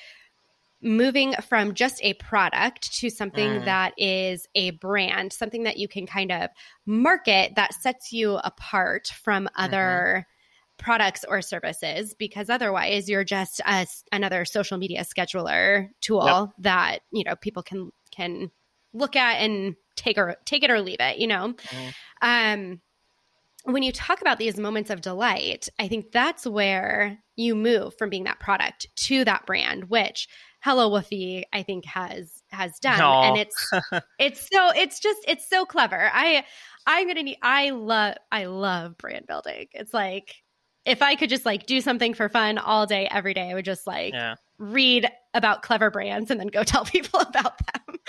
moving 0.81 1.33
from 1.47 1.73
just 1.73 1.99
a 2.03 2.13
product 2.15 2.93
to 2.99 3.09
something 3.09 3.49
mm. 3.49 3.65
that 3.65 3.93
is 3.97 4.47
a 4.55 4.71
brand, 4.71 5.33
something 5.33 5.63
that 5.63 5.77
you 5.77 5.87
can 5.87 6.05
kind 6.05 6.31
of 6.31 6.49
market 6.85 7.53
that 7.55 7.73
sets 7.73 8.11
you 8.11 8.35
apart 8.35 9.07
from 9.07 9.47
other. 9.55 10.17
Mm-hmm 10.25 10.31
products 10.77 11.23
or 11.27 11.41
services 11.41 12.13
because 12.13 12.49
otherwise 12.49 13.07
you're 13.09 13.23
just 13.23 13.61
a, 13.65 13.87
another 14.11 14.45
social 14.45 14.77
media 14.77 15.03
scheduler 15.03 15.89
tool 16.01 16.25
yep. 16.25 16.49
that 16.59 16.99
you 17.11 17.23
know 17.23 17.35
people 17.35 17.63
can 17.63 17.91
can 18.11 18.51
look 18.93 19.15
at 19.15 19.35
and 19.35 19.75
take 19.95 20.17
or 20.17 20.35
take 20.45 20.63
it 20.63 20.71
or 20.71 20.81
leave 20.81 20.99
it 20.99 21.17
you 21.17 21.27
know 21.27 21.53
mm. 21.53 21.93
um 22.21 22.81
when 23.63 23.83
you 23.83 23.91
talk 23.91 24.21
about 24.21 24.37
these 24.37 24.57
moments 24.57 24.89
of 24.89 25.01
delight 25.01 25.69
i 25.79 25.87
think 25.87 26.11
that's 26.11 26.45
where 26.45 27.17
you 27.35 27.55
move 27.55 27.95
from 27.97 28.09
being 28.09 28.25
that 28.25 28.39
product 28.39 28.87
to 28.95 29.23
that 29.23 29.45
brand 29.45 29.85
which 29.85 30.27
Hello 30.65 30.89
Woofy, 30.89 31.43
I 31.53 31.61
think 31.61 31.85
has 31.85 32.41
has 32.49 32.79
done, 32.79 32.99
Aww. 32.99 33.23
and 33.23 33.37
it's 33.37 33.71
it's 34.19 34.49
so 34.51 34.71
it's 34.75 34.99
just 34.99 35.19
it's 35.27 35.47
so 35.47 35.63
clever. 35.63 36.09
I 36.11 36.43
I'm 36.87 37.05
gonna 37.05 37.21
need 37.21 37.37
I 37.43 37.69
love 37.69 38.15
I 38.31 38.45
love 38.45 38.97
brand 38.97 39.27
building. 39.27 39.67
It's 39.73 39.93
like 39.93 40.33
if 40.83 41.03
I 41.03 41.17
could 41.17 41.29
just 41.29 41.45
like 41.45 41.67
do 41.67 41.81
something 41.81 42.15
for 42.15 42.29
fun 42.29 42.57
all 42.57 42.87
day 42.87 43.07
every 43.11 43.35
day, 43.35 43.51
I 43.51 43.53
would 43.53 43.63
just 43.63 43.85
like 43.85 44.15
yeah. 44.15 44.37
read 44.57 45.07
about 45.35 45.61
clever 45.61 45.91
brands 45.91 46.31
and 46.31 46.39
then 46.39 46.47
go 46.47 46.63
tell 46.63 46.83
people 46.83 47.19
about 47.19 47.59
them, 47.67 47.99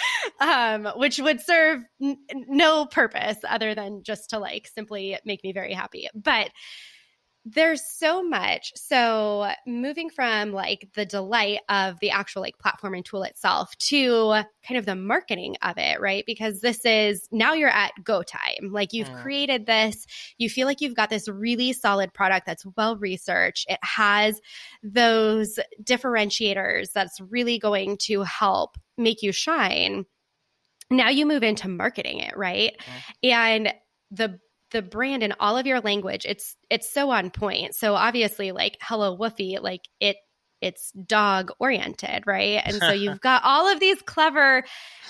um, 0.40 0.98
which 0.98 1.18
would 1.18 1.42
serve 1.42 1.82
n- 2.00 2.16
no 2.30 2.86
purpose 2.86 3.36
other 3.46 3.74
than 3.74 4.02
just 4.02 4.30
to 4.30 4.38
like 4.38 4.66
simply 4.66 5.18
make 5.26 5.44
me 5.44 5.52
very 5.52 5.74
happy. 5.74 6.08
But 6.14 6.48
there's 7.48 7.82
so 7.86 8.24
much. 8.24 8.72
So 8.74 9.52
moving 9.68 10.10
from 10.10 10.50
like 10.50 10.88
the 10.94 11.06
delight 11.06 11.60
of 11.68 11.96
the 12.00 12.10
actual 12.10 12.42
like 12.42 12.58
platform 12.58 12.94
and 12.94 13.04
tool 13.04 13.22
itself 13.22 13.76
to 13.78 14.42
kind 14.66 14.76
of 14.76 14.84
the 14.84 14.96
marketing 14.96 15.54
of 15.62 15.78
it, 15.78 16.00
right? 16.00 16.24
Because 16.26 16.60
this 16.60 16.84
is 16.84 17.28
now 17.30 17.52
you're 17.52 17.68
at 17.68 17.92
go 18.02 18.24
time. 18.24 18.72
Like 18.72 18.92
you've 18.92 19.08
mm. 19.08 19.22
created 19.22 19.64
this, 19.64 20.06
you 20.38 20.50
feel 20.50 20.66
like 20.66 20.80
you've 20.80 20.96
got 20.96 21.08
this 21.08 21.28
really 21.28 21.72
solid 21.72 22.12
product 22.12 22.46
that's 22.46 22.66
well 22.76 22.96
researched. 22.96 23.70
It 23.70 23.78
has 23.82 24.40
those 24.82 25.60
differentiators 25.84 26.90
that's 26.92 27.20
really 27.20 27.60
going 27.60 27.96
to 27.98 28.22
help 28.22 28.76
make 28.98 29.22
you 29.22 29.30
shine. 29.30 30.04
Now 30.90 31.10
you 31.10 31.26
move 31.26 31.44
into 31.44 31.68
marketing 31.68 32.18
it, 32.18 32.36
right? 32.36 32.72
Mm. 33.22 33.30
And 33.30 33.74
the 34.10 34.40
the 34.72 34.82
brand 34.82 35.22
and 35.22 35.34
all 35.40 35.56
of 35.56 35.66
your 35.66 35.80
language 35.80 36.26
it's 36.26 36.56
it's 36.70 36.92
so 36.92 37.10
on 37.10 37.30
point 37.30 37.74
so 37.74 37.94
obviously 37.94 38.52
like 38.52 38.76
hello 38.80 39.16
woofy 39.16 39.60
like 39.60 39.82
it 40.00 40.16
it's 40.62 40.90
dog 40.92 41.50
oriented, 41.58 42.24
right? 42.26 42.62
And 42.64 42.76
so 42.76 42.92
you've 42.92 43.20
got 43.22 43.42
all 43.44 43.70
of 43.70 43.80
these 43.80 44.00
clever, 44.02 44.64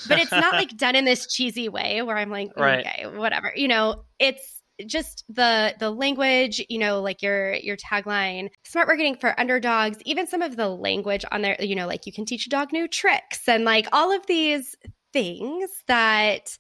but 0.09 0.19
it's 0.19 0.33
not 0.33 0.55
like 0.55 0.71
done 0.77 0.97
in 0.97 1.05
this 1.05 1.33
cheesy 1.33 1.69
way 1.69 2.03
where 2.03 2.16
I'm 2.16 2.31
like, 2.31 2.51
right. 2.57 2.87
okay, 2.87 3.07
whatever. 3.16 3.53
You 3.55 3.69
know, 3.69 4.05
it's 4.19 4.57
just 4.85 5.25
the 5.31 5.75
the 5.81 5.90
language 5.90 6.62
you 6.69 6.79
know 6.79 7.01
like 7.01 7.23
your 7.23 7.55
your 7.55 7.79
tagline 7.79 8.51
smart 8.66 8.87
marketing 8.87 9.16
for 9.16 9.38
underdogs 9.40 9.97
even 10.05 10.27
some 10.27 10.42
of 10.42 10.55
the 10.57 10.69
language 10.69 11.25
on 11.33 11.40
there 11.40 11.57
you 11.61 11.75
know 11.75 11.87
like 11.87 12.05
you 12.05 12.12
can 12.12 12.27
teach 12.27 12.45
a 12.45 12.51
dog 12.51 12.71
new 12.75 12.87
tricks 12.87 13.49
and 13.49 13.64
like 13.64 13.88
all 13.92 14.14
of 14.14 14.27
these 14.27 14.77
things 15.14 15.71
that 15.88 16.59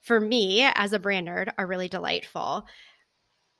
for 0.00 0.20
me 0.20 0.62
as 0.74 0.92
a 0.92 0.98
brand 0.98 1.28
nerd 1.28 1.50
are 1.58 1.66
really 1.66 1.88
delightful 1.88 2.66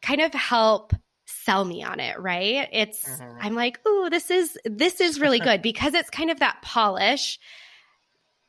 kind 0.02 0.20
of 0.20 0.32
help 0.32 0.92
sell 1.26 1.64
me 1.64 1.82
on 1.82 2.00
it, 2.00 2.18
right? 2.18 2.68
It's 2.72 3.04
mm-hmm. 3.04 3.38
I'm 3.40 3.54
like, 3.54 3.86
"Ooh, 3.86 4.08
this 4.10 4.30
is 4.30 4.58
this 4.64 5.00
is 5.00 5.20
really 5.20 5.40
good 5.40 5.62
because 5.62 5.94
it's 5.94 6.10
kind 6.10 6.30
of 6.30 6.40
that 6.40 6.62
polish 6.62 7.38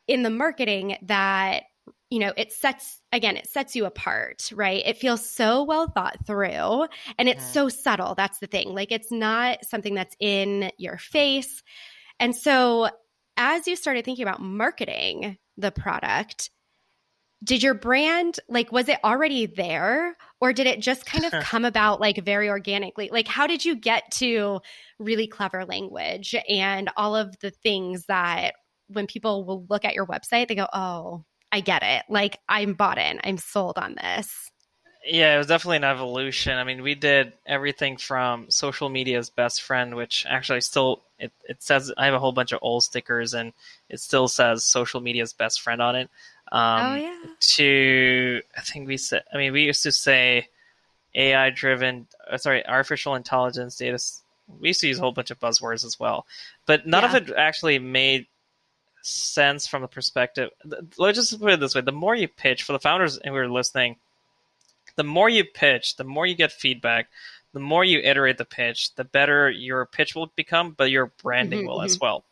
in 0.06 0.22
the 0.22 0.30
marketing 0.30 0.96
that 1.02 1.64
you 2.10 2.18
know, 2.18 2.32
it 2.36 2.52
sets 2.52 3.00
again, 3.10 3.38
it 3.38 3.48
sets 3.48 3.74
you 3.74 3.86
apart, 3.86 4.52
right? 4.54 4.82
It 4.84 4.98
feels 4.98 5.26
so 5.26 5.62
well 5.62 5.88
thought 5.88 6.26
through 6.26 6.86
and 7.18 7.26
it's 7.26 7.42
mm-hmm. 7.42 7.52
so 7.52 7.68
subtle. 7.70 8.14
That's 8.14 8.38
the 8.38 8.46
thing. 8.46 8.74
Like 8.74 8.92
it's 8.92 9.10
not 9.10 9.64
something 9.64 9.94
that's 9.94 10.14
in 10.20 10.70
your 10.76 10.98
face. 10.98 11.62
And 12.20 12.36
so 12.36 12.90
as 13.38 13.66
you 13.66 13.76
started 13.76 14.04
thinking 14.04 14.24
about 14.24 14.42
marketing 14.42 15.38
the 15.56 15.72
product, 15.72 16.50
did 17.42 17.62
your 17.62 17.74
brand 17.74 18.38
like 18.48 18.70
was 18.70 18.88
it 18.88 18.98
already 19.02 19.46
there 19.46 20.16
or 20.40 20.52
did 20.52 20.66
it 20.66 20.80
just 20.80 21.06
kind 21.06 21.24
of 21.24 21.32
come 21.42 21.64
about 21.64 22.00
like 22.00 22.24
very 22.24 22.48
organically? 22.48 23.08
Like 23.10 23.28
how 23.28 23.46
did 23.46 23.64
you 23.64 23.74
get 23.74 24.10
to 24.12 24.60
really 24.98 25.26
clever 25.26 25.64
language 25.64 26.34
and 26.48 26.90
all 26.96 27.16
of 27.16 27.38
the 27.40 27.50
things 27.50 28.06
that 28.06 28.54
when 28.88 29.06
people 29.06 29.44
will 29.44 29.66
look 29.68 29.84
at 29.84 29.94
your 29.94 30.06
website 30.06 30.48
they 30.48 30.54
go 30.54 30.68
oh 30.72 31.24
i 31.50 31.60
get 31.60 31.82
it. 31.82 32.04
Like 32.08 32.38
i'm 32.48 32.74
bought 32.74 32.98
in. 32.98 33.20
I'm 33.24 33.38
sold 33.38 33.78
on 33.78 33.96
this. 34.00 34.50
Yeah 35.04 35.34
it 35.34 35.38
was 35.38 35.48
definitely 35.48 35.78
an 35.78 35.84
evolution. 35.84 36.56
I 36.56 36.64
mean 36.64 36.82
we 36.82 36.94
did 36.94 37.32
everything 37.44 37.96
from 37.96 38.50
social 38.50 38.88
media's 38.88 39.30
best 39.30 39.62
friend 39.62 39.96
which 39.96 40.26
actually 40.28 40.60
still 40.60 41.02
it, 41.18 41.32
it 41.48 41.62
says 41.62 41.92
i 41.96 42.04
have 42.04 42.14
a 42.14 42.18
whole 42.18 42.32
bunch 42.32 42.52
of 42.52 42.60
old 42.62 42.84
stickers 42.84 43.34
and 43.34 43.52
it 43.88 44.00
still 44.00 44.28
says 44.28 44.64
social 44.64 45.00
media's 45.00 45.32
best 45.32 45.60
friend 45.60 45.80
on 45.82 45.96
it 45.96 46.10
um, 46.52 46.86
oh 46.86 46.94
yeah. 46.96 47.16
To 47.40 48.42
I 48.56 48.60
think 48.60 48.86
we 48.86 48.98
said. 48.98 49.24
I 49.32 49.38
mean, 49.38 49.52
we 49.54 49.62
used 49.62 49.82
to 49.84 49.90
say 49.90 50.48
AI 51.14 51.48
driven. 51.48 52.06
Uh, 52.30 52.36
sorry, 52.36 52.64
artificial 52.66 53.14
intelligence 53.14 53.76
data. 53.76 53.98
We 54.60 54.68
used 54.68 54.82
to 54.82 54.88
use 54.88 54.98
a 54.98 55.00
whole 55.00 55.12
bunch 55.12 55.30
of 55.30 55.40
buzzwords 55.40 55.84
as 55.84 55.98
well, 55.98 56.26
but 56.66 56.86
none 56.86 57.04
yeah. 57.04 57.16
of 57.16 57.28
it 57.30 57.34
actually 57.34 57.78
made 57.78 58.26
sense 59.00 59.66
from 59.66 59.80
the 59.80 59.88
perspective. 59.88 60.50
Let's 60.98 61.18
just 61.18 61.40
put 61.40 61.54
it 61.54 61.60
this 61.60 61.74
way: 61.74 61.80
the 61.80 61.90
more 61.90 62.14
you 62.14 62.28
pitch 62.28 62.64
for 62.64 62.74
the 62.74 62.78
founders 62.78 63.16
and 63.16 63.32
we 63.32 63.40
were 63.40 63.48
listening, 63.48 63.96
the 64.96 65.04
more 65.04 65.30
you 65.30 65.44
pitch, 65.44 65.96
the 65.96 66.04
more 66.04 66.26
you 66.26 66.34
get 66.34 66.52
feedback, 66.52 67.08
the 67.54 67.60
more 67.60 67.82
you 67.82 67.98
iterate 68.00 68.36
the 68.36 68.44
pitch, 68.44 68.94
the 68.96 69.04
better 69.04 69.50
your 69.50 69.86
pitch 69.86 70.14
will 70.14 70.30
become, 70.36 70.72
but 70.72 70.90
your 70.90 71.06
branding 71.22 71.60
mm-hmm, 71.60 71.68
will 71.68 71.78
mm-hmm. 71.78 71.86
as 71.86 71.98
well. 71.98 72.24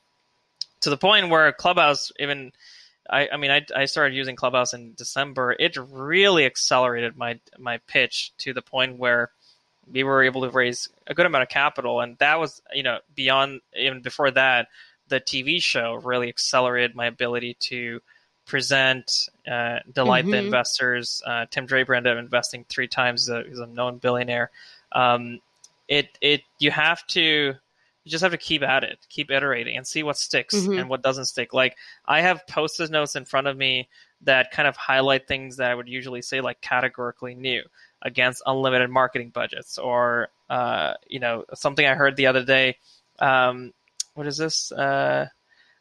To 0.83 0.90
the 0.90 0.98
point 0.98 1.30
where 1.30 1.50
Clubhouse 1.52 2.12
even 2.20 2.52
I, 3.11 3.29
I 3.33 3.37
mean, 3.37 3.51
I, 3.51 3.66
I 3.75 3.85
started 3.87 4.14
using 4.14 4.37
Clubhouse 4.37 4.73
in 4.73 4.94
December. 4.94 5.55
It 5.59 5.77
really 5.77 6.46
accelerated 6.46 7.16
my 7.16 7.40
my 7.59 7.79
pitch 7.87 8.33
to 8.38 8.53
the 8.53 8.62
point 8.62 8.99
where 8.99 9.31
we 9.90 10.05
were 10.05 10.23
able 10.23 10.42
to 10.42 10.51
raise 10.51 10.88
a 11.07 11.14
good 11.14 11.27
amount 11.27 11.42
of 11.42 11.49
capital, 11.49 12.01
and 12.01 12.16
that 12.18 12.38
was 12.38 12.62
you 12.73 12.83
know 12.83 12.99
beyond 13.14 13.61
even 13.77 14.01
before 14.01 14.31
that, 14.31 14.68
the 15.09 15.20
TV 15.20 15.61
show 15.61 15.94
really 15.94 16.29
accelerated 16.29 16.94
my 16.94 17.07
ability 17.07 17.57
to 17.61 18.01
present, 18.46 19.29
uh, 19.51 19.79
delight 19.92 20.25
mm-hmm. 20.25 20.33
the 20.33 20.38
investors. 20.38 21.23
Uh, 21.27 21.46
Tim 21.51 21.66
Draper 21.66 21.94
ended 21.94 22.16
up 22.16 22.23
investing 22.23 22.64
three 22.68 22.88
times. 22.88 23.27
He's 23.27 23.29
a, 23.29 23.42
he's 23.49 23.59
a 23.59 23.66
known 23.66 23.99
billionaire. 23.99 24.51
Um, 24.92 25.40
it 25.88 26.16
it 26.20 26.42
you 26.59 26.70
have 26.70 27.07
to 27.09 27.55
you 28.11 28.12
just 28.12 28.23
have 28.23 28.33
to 28.33 28.38
keep 28.38 28.62
at 28.62 28.83
it, 28.83 28.99
keep 29.09 29.31
iterating, 29.31 29.77
and 29.77 29.87
see 29.87 30.03
what 30.03 30.16
sticks 30.16 30.57
mm-hmm. 30.57 30.81
and 30.81 30.88
what 30.88 31.01
doesn't 31.01 31.27
stick. 31.27 31.55
Like 31.55 31.77
I 32.05 32.23
have 32.23 32.44
post-it 32.49 32.90
notes 32.90 33.14
in 33.14 33.25
front 33.25 33.46
of 33.46 33.57
me 33.57 33.88
that 34.23 34.51
kind 34.51 34.66
of 34.66 34.77
highlight 34.77 35.29
things 35.29 35.57
that 35.59 35.70
I 35.70 35.75
would 35.77 35.88
usually 35.88 36.20
say 36.20 36.40
like 36.40 36.61
categorically 36.61 37.37
new 37.37 37.62
against 38.03 38.42
unlimited 38.46 38.90
marketing 38.90 39.31
budgets, 39.31 39.79
or 39.79 40.29
uh, 40.49 40.94
you 41.07 41.20
know 41.20 41.44
something 41.55 41.87
I 41.87 41.94
heard 41.94 42.16
the 42.16 42.27
other 42.27 42.44
day. 42.44 42.79
Um, 43.20 43.73
what 44.14 44.27
is 44.27 44.37
this? 44.37 44.73
Uh, 44.73 45.29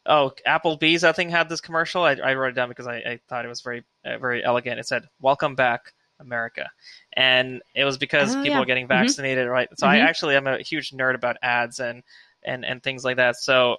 oh, 0.06 0.32
Applebee's 0.46 1.02
I 1.02 1.10
think 1.10 1.32
had 1.32 1.48
this 1.48 1.60
commercial. 1.60 2.04
I, 2.04 2.12
I 2.12 2.34
wrote 2.34 2.50
it 2.50 2.54
down 2.54 2.68
because 2.68 2.86
I, 2.86 2.96
I 2.98 3.20
thought 3.28 3.44
it 3.44 3.48
was 3.48 3.60
very 3.60 3.82
uh, 4.04 4.18
very 4.18 4.44
elegant. 4.44 4.78
It 4.78 4.86
said 4.86 5.08
"Welcome 5.20 5.56
back." 5.56 5.94
America. 6.20 6.70
And 7.14 7.62
it 7.74 7.84
was 7.84 7.98
because 7.98 8.34
oh, 8.34 8.42
people 8.42 8.56
yeah. 8.56 8.62
are 8.62 8.66
getting 8.66 8.86
mm-hmm. 8.86 9.04
vaccinated, 9.04 9.44
mm-hmm. 9.44 9.52
right? 9.52 9.68
So 9.76 9.86
mm-hmm. 9.86 9.94
I 9.94 9.98
actually 10.00 10.36
am 10.36 10.46
a 10.46 10.58
huge 10.58 10.90
nerd 10.90 11.14
about 11.14 11.36
ads 11.42 11.80
and 11.80 12.02
and 12.42 12.64
and 12.64 12.82
things 12.82 13.04
like 13.04 13.16
that. 13.16 13.36
So 13.36 13.78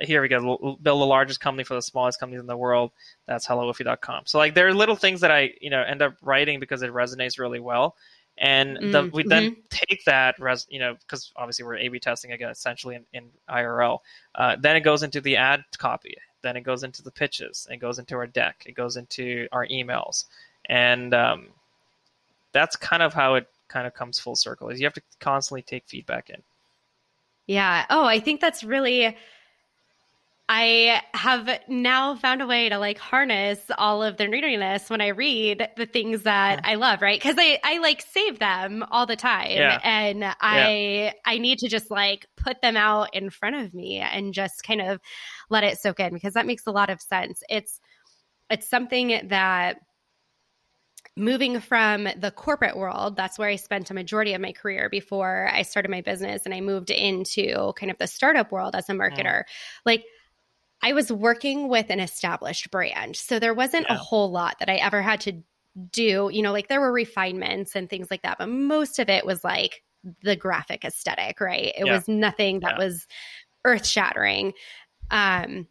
here 0.00 0.20
we 0.20 0.28
go. 0.28 0.76
Build 0.82 1.00
the 1.00 1.06
largest 1.06 1.40
company 1.40 1.64
for 1.64 1.74
the 1.74 1.82
smallest 1.82 2.20
companies 2.20 2.40
in 2.40 2.46
the 2.46 2.56
world. 2.56 2.92
That's 3.26 3.46
HelloWoofy.com. 3.46 4.24
So 4.26 4.38
like 4.38 4.54
there 4.54 4.68
are 4.68 4.74
little 4.74 4.96
things 4.96 5.20
that 5.20 5.30
I 5.30 5.52
you 5.60 5.70
know 5.70 5.82
end 5.82 6.02
up 6.02 6.14
writing 6.22 6.60
because 6.60 6.82
it 6.82 6.92
resonates 6.92 7.38
really 7.38 7.60
well. 7.60 7.96
And 8.38 8.76
the, 8.76 9.04
mm, 9.04 9.12
we 9.12 9.22
mm-hmm. 9.22 9.28
then 9.30 9.56
take 9.70 10.04
that, 10.04 10.38
res, 10.38 10.66
you 10.68 10.78
know, 10.78 10.94
because 11.00 11.32
obviously 11.36 11.64
we're 11.64 11.76
A/B 11.76 11.98
testing 12.00 12.32
again, 12.32 12.50
essentially 12.50 12.96
in, 12.96 13.04
in 13.14 13.30
IRL. 13.48 14.00
Uh, 14.34 14.56
then 14.60 14.76
it 14.76 14.80
goes 14.80 15.02
into 15.02 15.22
the 15.22 15.36
ad 15.36 15.64
copy. 15.78 16.14
Then 16.42 16.56
it 16.56 16.60
goes 16.60 16.82
into 16.82 17.02
the 17.02 17.10
pitches. 17.10 17.66
It 17.70 17.78
goes 17.78 17.98
into 17.98 18.14
our 18.14 18.26
deck. 18.26 18.64
It 18.66 18.72
goes 18.72 18.96
into 18.96 19.48
our 19.52 19.66
emails. 19.68 20.26
And 20.68 21.14
um, 21.14 21.48
that's 22.56 22.76
kind 22.76 23.02
of 23.02 23.12
how 23.12 23.34
it 23.34 23.46
kind 23.68 23.86
of 23.86 23.94
comes 23.94 24.18
full 24.18 24.36
circle 24.36 24.68
is 24.68 24.80
you 24.80 24.86
have 24.86 24.94
to 24.94 25.02
constantly 25.20 25.62
take 25.62 25.86
feedback 25.86 26.30
in. 26.30 26.42
Yeah. 27.46 27.84
Oh 27.90 28.04
i 28.04 28.18
think 28.18 28.40
that's 28.40 28.64
really 28.64 29.16
i 30.48 31.02
have 31.12 31.48
now 31.68 32.14
found 32.14 32.40
a 32.40 32.46
way 32.46 32.68
to 32.68 32.78
like 32.78 32.98
harness 32.98 33.58
all 33.78 34.02
of 34.02 34.16
the 34.16 34.24
nerdiness 34.24 34.88
when 34.88 35.00
i 35.00 35.08
read 35.08 35.68
the 35.76 35.86
things 35.86 36.22
that 36.22 36.60
i 36.62 36.76
love 36.76 37.02
right? 37.02 37.20
Because 37.20 37.36
i 37.38 37.58
i 37.64 37.78
like 37.78 38.00
save 38.00 38.38
them 38.38 38.84
all 38.90 39.06
the 39.06 39.16
time. 39.16 39.50
Yeah. 39.50 39.80
and 39.82 40.24
i 40.40 40.70
yeah. 40.70 41.12
i 41.24 41.38
need 41.38 41.58
to 41.60 41.68
just 41.68 41.90
like 41.90 42.26
put 42.36 42.62
them 42.62 42.76
out 42.76 43.14
in 43.14 43.30
front 43.30 43.56
of 43.56 43.74
me 43.74 43.98
and 43.98 44.32
just 44.32 44.62
kind 44.62 44.80
of 44.80 45.00
let 45.50 45.64
it 45.64 45.78
soak 45.78 46.00
in 46.00 46.14
because 46.14 46.34
that 46.34 46.46
makes 46.46 46.66
a 46.66 46.72
lot 46.72 46.90
of 46.90 47.00
sense. 47.00 47.42
It's 47.48 47.80
it's 48.50 48.68
something 48.68 49.20
that 49.28 49.78
moving 51.16 51.60
from 51.60 52.08
the 52.16 52.30
corporate 52.30 52.76
world, 52.76 53.16
that's 53.16 53.38
where 53.38 53.48
I 53.48 53.56
spent 53.56 53.90
a 53.90 53.94
majority 53.94 54.34
of 54.34 54.40
my 54.40 54.52
career 54.52 54.88
before 54.90 55.48
I 55.52 55.62
started 55.62 55.90
my 55.90 56.02
business 56.02 56.42
and 56.44 56.54
I 56.54 56.60
moved 56.60 56.90
into 56.90 57.72
kind 57.74 57.90
of 57.90 57.98
the 57.98 58.06
startup 58.06 58.52
world 58.52 58.74
as 58.74 58.88
a 58.88 58.92
marketer. 58.92 59.44
Like, 59.84 60.04
I 60.82 60.92
was 60.92 61.10
working 61.10 61.68
with 61.68 61.90
an 61.90 62.00
established 62.00 62.70
brand. 62.70 63.16
So 63.16 63.38
there 63.38 63.54
wasn't 63.54 63.86
yeah. 63.88 63.94
a 63.94 63.98
whole 63.98 64.30
lot 64.30 64.58
that 64.58 64.68
I 64.68 64.76
ever 64.76 65.00
had 65.00 65.20
to 65.22 65.42
do. 65.90 66.30
You 66.32 66.42
know, 66.42 66.52
like 66.52 66.68
there 66.68 66.80
were 66.80 66.92
refinements 66.92 67.74
and 67.74 67.88
things 67.88 68.08
like 68.10 68.22
that, 68.22 68.38
but 68.38 68.48
most 68.48 68.98
of 68.98 69.08
it 69.08 69.24
was 69.24 69.42
like 69.42 69.82
the 70.22 70.36
graphic 70.36 70.84
aesthetic, 70.84 71.40
right? 71.40 71.72
It 71.76 71.86
yeah. 71.86 71.92
was 71.92 72.08
nothing 72.08 72.60
that 72.60 72.74
yeah. 72.78 72.84
was 72.84 73.06
earth 73.64 73.86
shattering. 73.86 74.52
Um, 75.10 75.66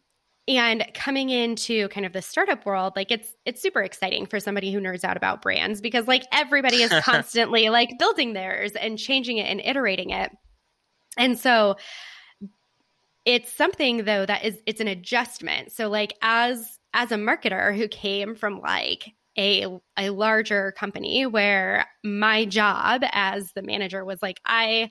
and 0.48 0.86
coming 0.94 1.30
into 1.30 1.88
kind 1.88 2.06
of 2.06 2.12
the 2.12 2.22
startup 2.22 2.64
world 2.64 2.92
like 2.94 3.10
it's 3.10 3.34
it's 3.44 3.60
super 3.60 3.82
exciting 3.82 4.26
for 4.26 4.38
somebody 4.38 4.72
who 4.72 4.80
nerds 4.80 5.04
out 5.04 5.16
about 5.16 5.42
brands 5.42 5.80
because 5.80 6.06
like 6.06 6.24
everybody 6.32 6.82
is 6.82 6.92
constantly 7.02 7.68
like 7.68 7.98
building 7.98 8.32
theirs 8.32 8.72
and 8.72 8.98
changing 8.98 9.38
it 9.38 9.50
and 9.50 9.60
iterating 9.60 10.10
it. 10.10 10.30
And 11.18 11.38
so 11.38 11.76
it's 13.24 13.52
something 13.52 14.04
though 14.04 14.24
that 14.24 14.44
is 14.44 14.58
it's 14.66 14.80
an 14.80 14.88
adjustment. 14.88 15.72
So 15.72 15.88
like 15.88 16.14
as 16.22 16.78
as 16.94 17.10
a 17.10 17.16
marketer 17.16 17.76
who 17.76 17.88
came 17.88 18.34
from 18.34 18.60
like 18.60 19.12
a 19.38 19.66
a 19.98 20.10
larger 20.10 20.72
company 20.72 21.26
where 21.26 21.86
my 22.04 22.44
job 22.44 23.02
as 23.12 23.52
the 23.52 23.62
manager 23.62 24.04
was 24.04 24.18
like 24.22 24.40
i 24.46 24.90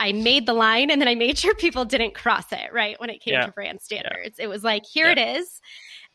I 0.00 0.12
made 0.12 0.46
the 0.46 0.54
line 0.54 0.90
and 0.90 1.00
then 1.00 1.08
I 1.08 1.14
made 1.14 1.38
sure 1.38 1.54
people 1.54 1.84
didn't 1.84 2.14
cross 2.14 2.50
it, 2.52 2.72
right? 2.72 2.98
When 2.98 3.10
it 3.10 3.20
came 3.20 3.34
yeah. 3.34 3.46
to 3.46 3.52
brand 3.52 3.80
standards. 3.82 4.36
Yeah. 4.38 4.46
It 4.46 4.48
was 4.48 4.64
like, 4.64 4.84
here 4.86 5.06
yeah. 5.06 5.12
it 5.12 5.38
is. 5.40 5.60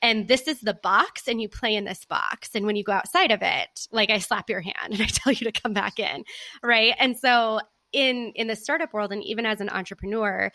And 0.01 0.27
this 0.27 0.47
is 0.47 0.59
the 0.59 0.73
box, 0.73 1.27
and 1.27 1.41
you 1.41 1.47
play 1.47 1.73
in 1.73 1.85
this 1.85 2.03
box. 2.03 2.49
And 2.53 2.65
when 2.65 2.75
you 2.75 2.83
go 2.83 2.91
outside 2.91 3.31
of 3.31 3.39
it, 3.41 3.87
like 3.91 4.09
I 4.09 4.17
slap 4.17 4.49
your 4.49 4.59
hand 4.59 4.75
and 4.91 5.01
I 5.01 5.05
tell 5.05 5.31
you 5.31 5.49
to 5.49 5.51
come 5.51 5.73
back 5.73 5.99
in. 5.99 6.23
Right. 6.61 6.93
And 6.99 7.17
so 7.17 7.61
in 7.93 8.33
in 8.35 8.47
the 8.47 8.55
startup 8.55 8.93
world 8.93 9.13
and 9.13 9.23
even 9.23 9.45
as 9.45 9.61
an 9.61 9.69
entrepreneur, 9.69 10.51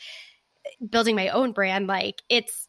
building 0.89 1.17
my 1.17 1.29
own 1.29 1.53
brand, 1.53 1.87
like 1.87 2.23
it's 2.29 2.69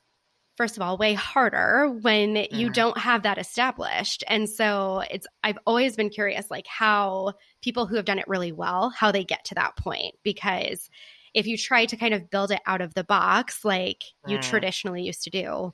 first 0.62 0.78
of 0.78 0.84
all 0.84 0.95
way 0.95 1.16
harder 1.16 1.89
when 2.01 2.36
mm. 2.36 2.47
you 2.51 2.68
mm-hmm. 2.68 2.74
don't 2.74 2.97
have 2.99 3.24
that 3.24 3.39
established 3.39 4.24
and 4.28 4.47
so 4.47 5.01
it's 5.09 5.26
i've 5.43 5.57
always 5.66 5.95
been 5.95 6.09
curious 6.09 6.51
like 6.51 6.68
how 6.68 7.34
people 7.64 7.88
who 7.88 7.95
have 7.95 8.05
done 8.05 8.20
it 8.20 8.28
really 8.28 8.51
well 8.51 8.91
how 8.91 9.12
they 9.12 9.24
get 9.24 9.43
to 9.43 9.55
that 9.55 9.76
point 9.76 10.14
because 10.22 10.88
if 11.34 11.47
you 11.47 11.57
try 11.57 11.86
to 11.86 11.97
kind 11.97 12.14
of 12.14 12.30
build 12.30 12.51
it 12.51 12.62
out 12.66 12.82
of 12.82 12.93
the 12.93 13.03
box 13.03 13.64
like 13.66 14.03
you 14.28 14.38
Mm. 14.38 14.41
traditionally 14.41 15.03
used 15.03 15.24
to 15.24 15.30
do, 15.30 15.74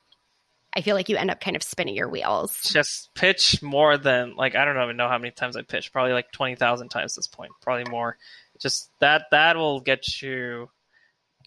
I 0.74 0.82
feel 0.82 0.96
like 0.96 1.10
you 1.10 1.18
end 1.18 1.32
up 1.32 1.40
kind 1.40 1.56
of 1.56 1.64
spinning 1.64 1.96
your 1.96 2.10
wheels. 2.10 2.62
just 2.64 3.10
pitch 3.16 3.62
more 3.64 3.98
than 3.98 4.36
like 4.36 4.56
I 4.56 4.66
don't 4.66 4.82
even 4.82 4.98
know 4.98 5.10
how 5.10 5.18
many 5.18 5.32
times 5.32 5.58
I 5.58 5.64
pitched. 5.64 5.92
Probably 5.92 6.14
like 6.14 6.32
twenty 6.32 6.56
thousand 6.56 6.90
times 6.90 7.16
this 7.16 7.28
point. 7.28 7.52
Probably 7.62 7.90
more. 7.90 8.18
Just 8.60 8.92
that 9.00 9.26
that 9.32 9.58
will 9.58 9.80
get 9.80 10.22
you 10.22 10.70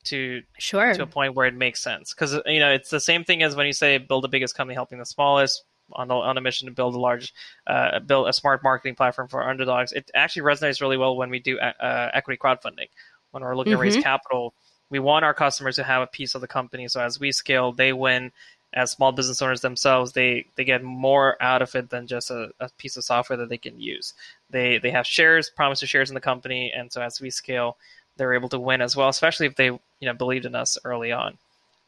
to 0.04 0.42
Sure. 0.58 0.94
to 0.94 1.02
a 1.02 1.06
point 1.06 1.34
where 1.34 1.46
it 1.46 1.54
makes 1.54 1.80
sense. 1.82 2.14
Because 2.14 2.38
you 2.46 2.60
know 2.60 2.72
it's 2.72 2.90
the 2.90 3.00
same 3.00 3.24
thing 3.24 3.42
as 3.42 3.54
when 3.56 3.66
you 3.66 3.72
say 3.72 3.98
build 3.98 4.24
the 4.24 4.28
biggest 4.28 4.56
company 4.56 4.74
helping 4.74 4.98
the 4.98 5.06
smallest 5.06 5.64
on 5.92 6.08
the 6.08 6.14
on 6.14 6.38
a 6.38 6.40
mission 6.40 6.66
to 6.68 6.72
build 6.74 6.94
a 6.94 6.98
large 6.98 7.34
uh, 7.66 7.98
build 8.00 8.28
a 8.28 8.32
smart 8.32 8.62
marketing 8.62 8.94
platform 8.94 9.28
for 9.28 9.42
underdogs. 9.48 9.92
It 9.92 10.10
actually 10.14 10.42
resonates 10.42 10.80
really 10.80 10.96
well 10.96 11.16
when 11.16 11.30
we 11.30 11.38
do 11.38 11.58
uh, 11.58 12.10
equity 12.14 12.38
crowdfunding. 12.38 12.88
When 13.32 13.42
we're 13.42 13.56
looking 13.56 13.72
to 13.72 13.78
raise 13.78 13.96
Mhm. 13.96 14.02
capital 14.02 14.54
we 14.90 14.98
want 14.98 15.24
our 15.24 15.34
customers 15.34 15.76
to 15.76 15.84
have 15.84 16.02
a 16.02 16.06
piece 16.08 16.34
of 16.34 16.40
the 16.40 16.48
company. 16.48 16.88
So 16.88 17.00
as 17.00 17.20
we 17.20 17.32
scale 17.32 17.72
they 17.72 17.92
win. 17.92 18.32
As 18.72 18.92
small 18.92 19.10
business 19.10 19.42
owners 19.42 19.62
themselves 19.62 20.12
they 20.12 20.46
they 20.54 20.62
get 20.62 20.84
more 20.84 21.36
out 21.42 21.60
of 21.60 21.74
it 21.74 21.90
than 21.90 22.06
just 22.06 22.30
a, 22.30 22.50
a 22.60 22.68
piece 22.78 22.96
of 22.96 23.02
software 23.02 23.36
that 23.36 23.48
they 23.48 23.58
can 23.58 23.80
use. 23.80 24.14
They 24.48 24.78
they 24.78 24.92
have 24.92 25.06
shares 25.08 25.50
promise 25.50 25.80
to 25.80 25.88
shares 25.88 26.08
in 26.08 26.14
the 26.14 26.20
company. 26.20 26.72
And 26.72 26.92
so 26.92 27.02
as 27.02 27.20
we 27.20 27.30
scale 27.30 27.76
they're 28.16 28.32
able 28.34 28.48
to 28.50 28.60
win 28.60 28.80
as 28.80 28.94
well, 28.94 29.08
especially 29.08 29.46
if 29.46 29.56
they 29.56 29.76
you 30.00 30.06
know 30.06 30.14
believed 30.14 30.46
in 30.46 30.54
us 30.54 30.76
early 30.84 31.12
on. 31.12 31.38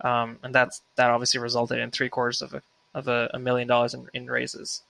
Um, 0.03 0.39
and 0.43 0.55
that's 0.55 0.83
that 0.97 1.11
obviously 1.11 1.41
resulted 1.41 1.79
in 1.79 1.91
three 1.91 2.09
quarters 2.09 2.43
of 2.43 2.55
a 2.55 2.63
of 2.95 3.09
a, 3.09 3.31
a 3.35 3.39
million 3.39 3.69
dollars 3.69 3.95
in, 3.95 4.07
in 4.15 4.27
raises. 4.27 4.83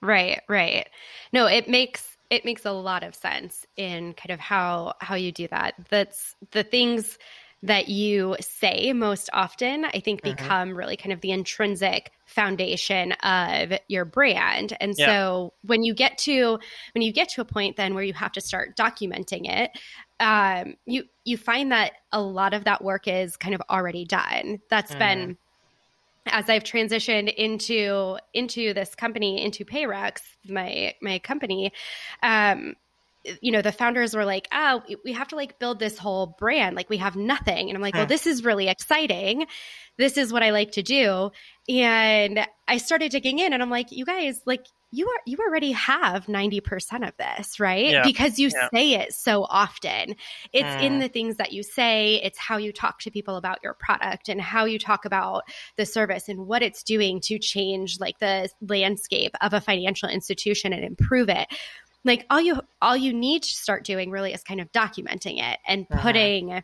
Right, 0.00 0.40
right. 0.48 0.88
No, 1.32 1.46
it 1.46 1.68
makes 1.68 2.16
it 2.30 2.44
makes 2.44 2.64
a 2.64 2.72
lot 2.72 3.02
of 3.02 3.14
sense 3.14 3.66
in 3.76 4.14
kind 4.14 4.30
of 4.30 4.40
how 4.40 4.94
how 5.00 5.14
you 5.16 5.32
do 5.32 5.48
that. 5.48 5.74
That's 5.90 6.36
the 6.52 6.62
things 6.62 7.18
that 7.62 7.88
you 7.88 8.36
say 8.40 8.92
most 8.94 9.28
often, 9.32 9.84
I 9.84 10.00
think 10.00 10.22
Mhm. 10.24 10.54
become 10.62 10.74
really 10.74 10.96
kind 10.96 11.12
of 11.12 11.20
the 11.20 11.30
intrinsic 11.30 12.10
foundation 12.26 13.12
of 13.22 13.72
your 13.88 14.04
brand. 14.06 14.76
And 14.80 14.96
Yeah. 14.96 15.10
so 15.10 15.52
when 15.62 15.82
you 15.82 15.94
get 15.94 16.16
to 16.18 16.58
when 16.94 17.02
you 17.02 17.12
get 17.12 17.28
to 17.30 17.40
a 17.42 17.44
point 17.44 17.76
then 17.76 17.94
where 17.94 18.04
you 18.04 18.14
have 18.14 18.32
to 18.32 18.40
start 18.40 18.76
documenting 18.76 19.42
it, 19.48 19.70
um, 20.20 20.74
you 20.86 21.04
you 21.24 21.36
find 21.36 21.70
that 21.72 21.92
a 22.12 22.20
lot 22.22 22.54
of 22.54 22.64
that 22.64 22.82
work 22.82 23.06
is 23.06 23.36
kind 23.36 23.54
of 23.54 23.62
already 23.68 24.04
done. 24.06 24.60
That's 24.70 24.94
Mhm. 24.94 24.94
been 24.94 25.36
as 26.26 26.48
I've 26.50 26.64
transitioned 26.64 27.34
into 27.34 28.18
into 28.34 28.74
this 28.74 28.94
company, 28.94 29.42
into 29.42 29.64
Payrex, 29.64 30.20
my 30.48 30.94
my 31.02 31.18
company, 31.18 31.72
um, 32.22 32.74
you 33.40 33.52
know, 33.52 33.62
the 33.62 33.72
founders 33.72 34.14
were 34.14 34.24
like, 34.24 34.48
"Oh, 34.52 34.82
we 35.04 35.12
have 35.12 35.28
to 35.28 35.36
like 35.36 35.58
build 35.58 35.78
this 35.78 35.98
whole 35.98 36.34
brand. 36.38 36.76
Like 36.76 36.88
we 36.88 36.96
have 36.98 37.16
nothing." 37.16 37.68
And 37.68 37.76
I'm 37.76 37.82
like, 37.82 37.94
"Well, 37.94 38.06
this 38.06 38.26
is 38.26 38.44
really 38.44 38.68
exciting. 38.68 39.46
This 39.98 40.16
is 40.16 40.32
what 40.32 40.42
I 40.42 40.50
like 40.50 40.72
to 40.72 40.82
do." 40.82 41.30
And 41.68 42.46
I 42.66 42.78
started 42.78 43.10
digging 43.12 43.38
in, 43.38 43.52
and 43.52 43.62
I'm 43.62 43.70
like, 43.70 43.92
"You 43.92 44.04
guys, 44.04 44.40
like." 44.46 44.64
You 44.92 45.06
are 45.06 45.20
you 45.24 45.36
already 45.38 45.70
have 45.70 46.26
90% 46.26 47.06
of 47.06 47.16
this, 47.16 47.60
right? 47.60 47.90
Yeah. 47.92 48.02
Because 48.02 48.40
you 48.40 48.48
Yeah. 48.52 48.68
say 48.74 48.94
it 48.94 49.14
so 49.14 49.44
often. 49.44 50.16
It's 50.52 50.74
in 50.80 50.94
Mm. 50.94 51.00
the 51.02 51.08
things 51.08 51.36
that 51.36 51.52
you 51.52 51.62
say, 51.62 52.16
it's 52.24 52.36
how 52.40 52.56
you 52.56 52.72
talk 52.72 52.98
to 53.02 53.10
people 53.12 53.36
about 53.36 53.58
your 53.62 53.74
product 53.74 54.28
and 54.28 54.40
how 54.40 54.64
you 54.64 54.80
talk 54.80 55.04
about 55.04 55.44
the 55.76 55.86
service 55.86 56.28
and 56.28 56.44
what 56.44 56.64
it's 56.64 56.82
doing 56.82 57.20
to 57.26 57.38
change 57.38 58.00
like 58.00 58.18
the 58.18 58.50
landscape 58.68 59.30
of 59.40 59.52
a 59.54 59.60
financial 59.60 60.08
institution 60.08 60.72
and 60.72 60.84
improve 60.84 61.28
it 61.28 61.46
like 62.04 62.26
all 62.30 62.40
you 62.40 62.60
all 62.80 62.96
you 62.96 63.12
need 63.12 63.42
to 63.42 63.48
start 63.48 63.84
doing 63.84 64.10
really 64.10 64.32
is 64.32 64.42
kind 64.42 64.60
of 64.60 64.70
documenting 64.72 65.42
it 65.42 65.58
and 65.66 65.88
Mhm. 65.88 66.00
putting 66.02 66.62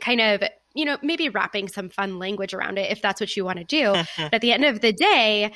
kind 0.00 0.20
of 0.20 0.42
you 0.74 0.84
know 0.84 0.98
maybe 1.02 1.28
wrapping 1.28 1.68
some 1.68 1.88
fun 1.88 2.18
language 2.18 2.54
around 2.54 2.78
it 2.78 2.90
if 2.90 3.02
that's 3.02 3.20
what 3.20 3.36
you 3.36 3.44
want 3.44 3.58
to 3.58 3.64
do 3.64 3.92
but 4.16 4.34
at 4.34 4.40
the 4.40 4.52
end 4.52 4.64
of 4.64 4.80
the 4.80 4.92
day 4.92 5.52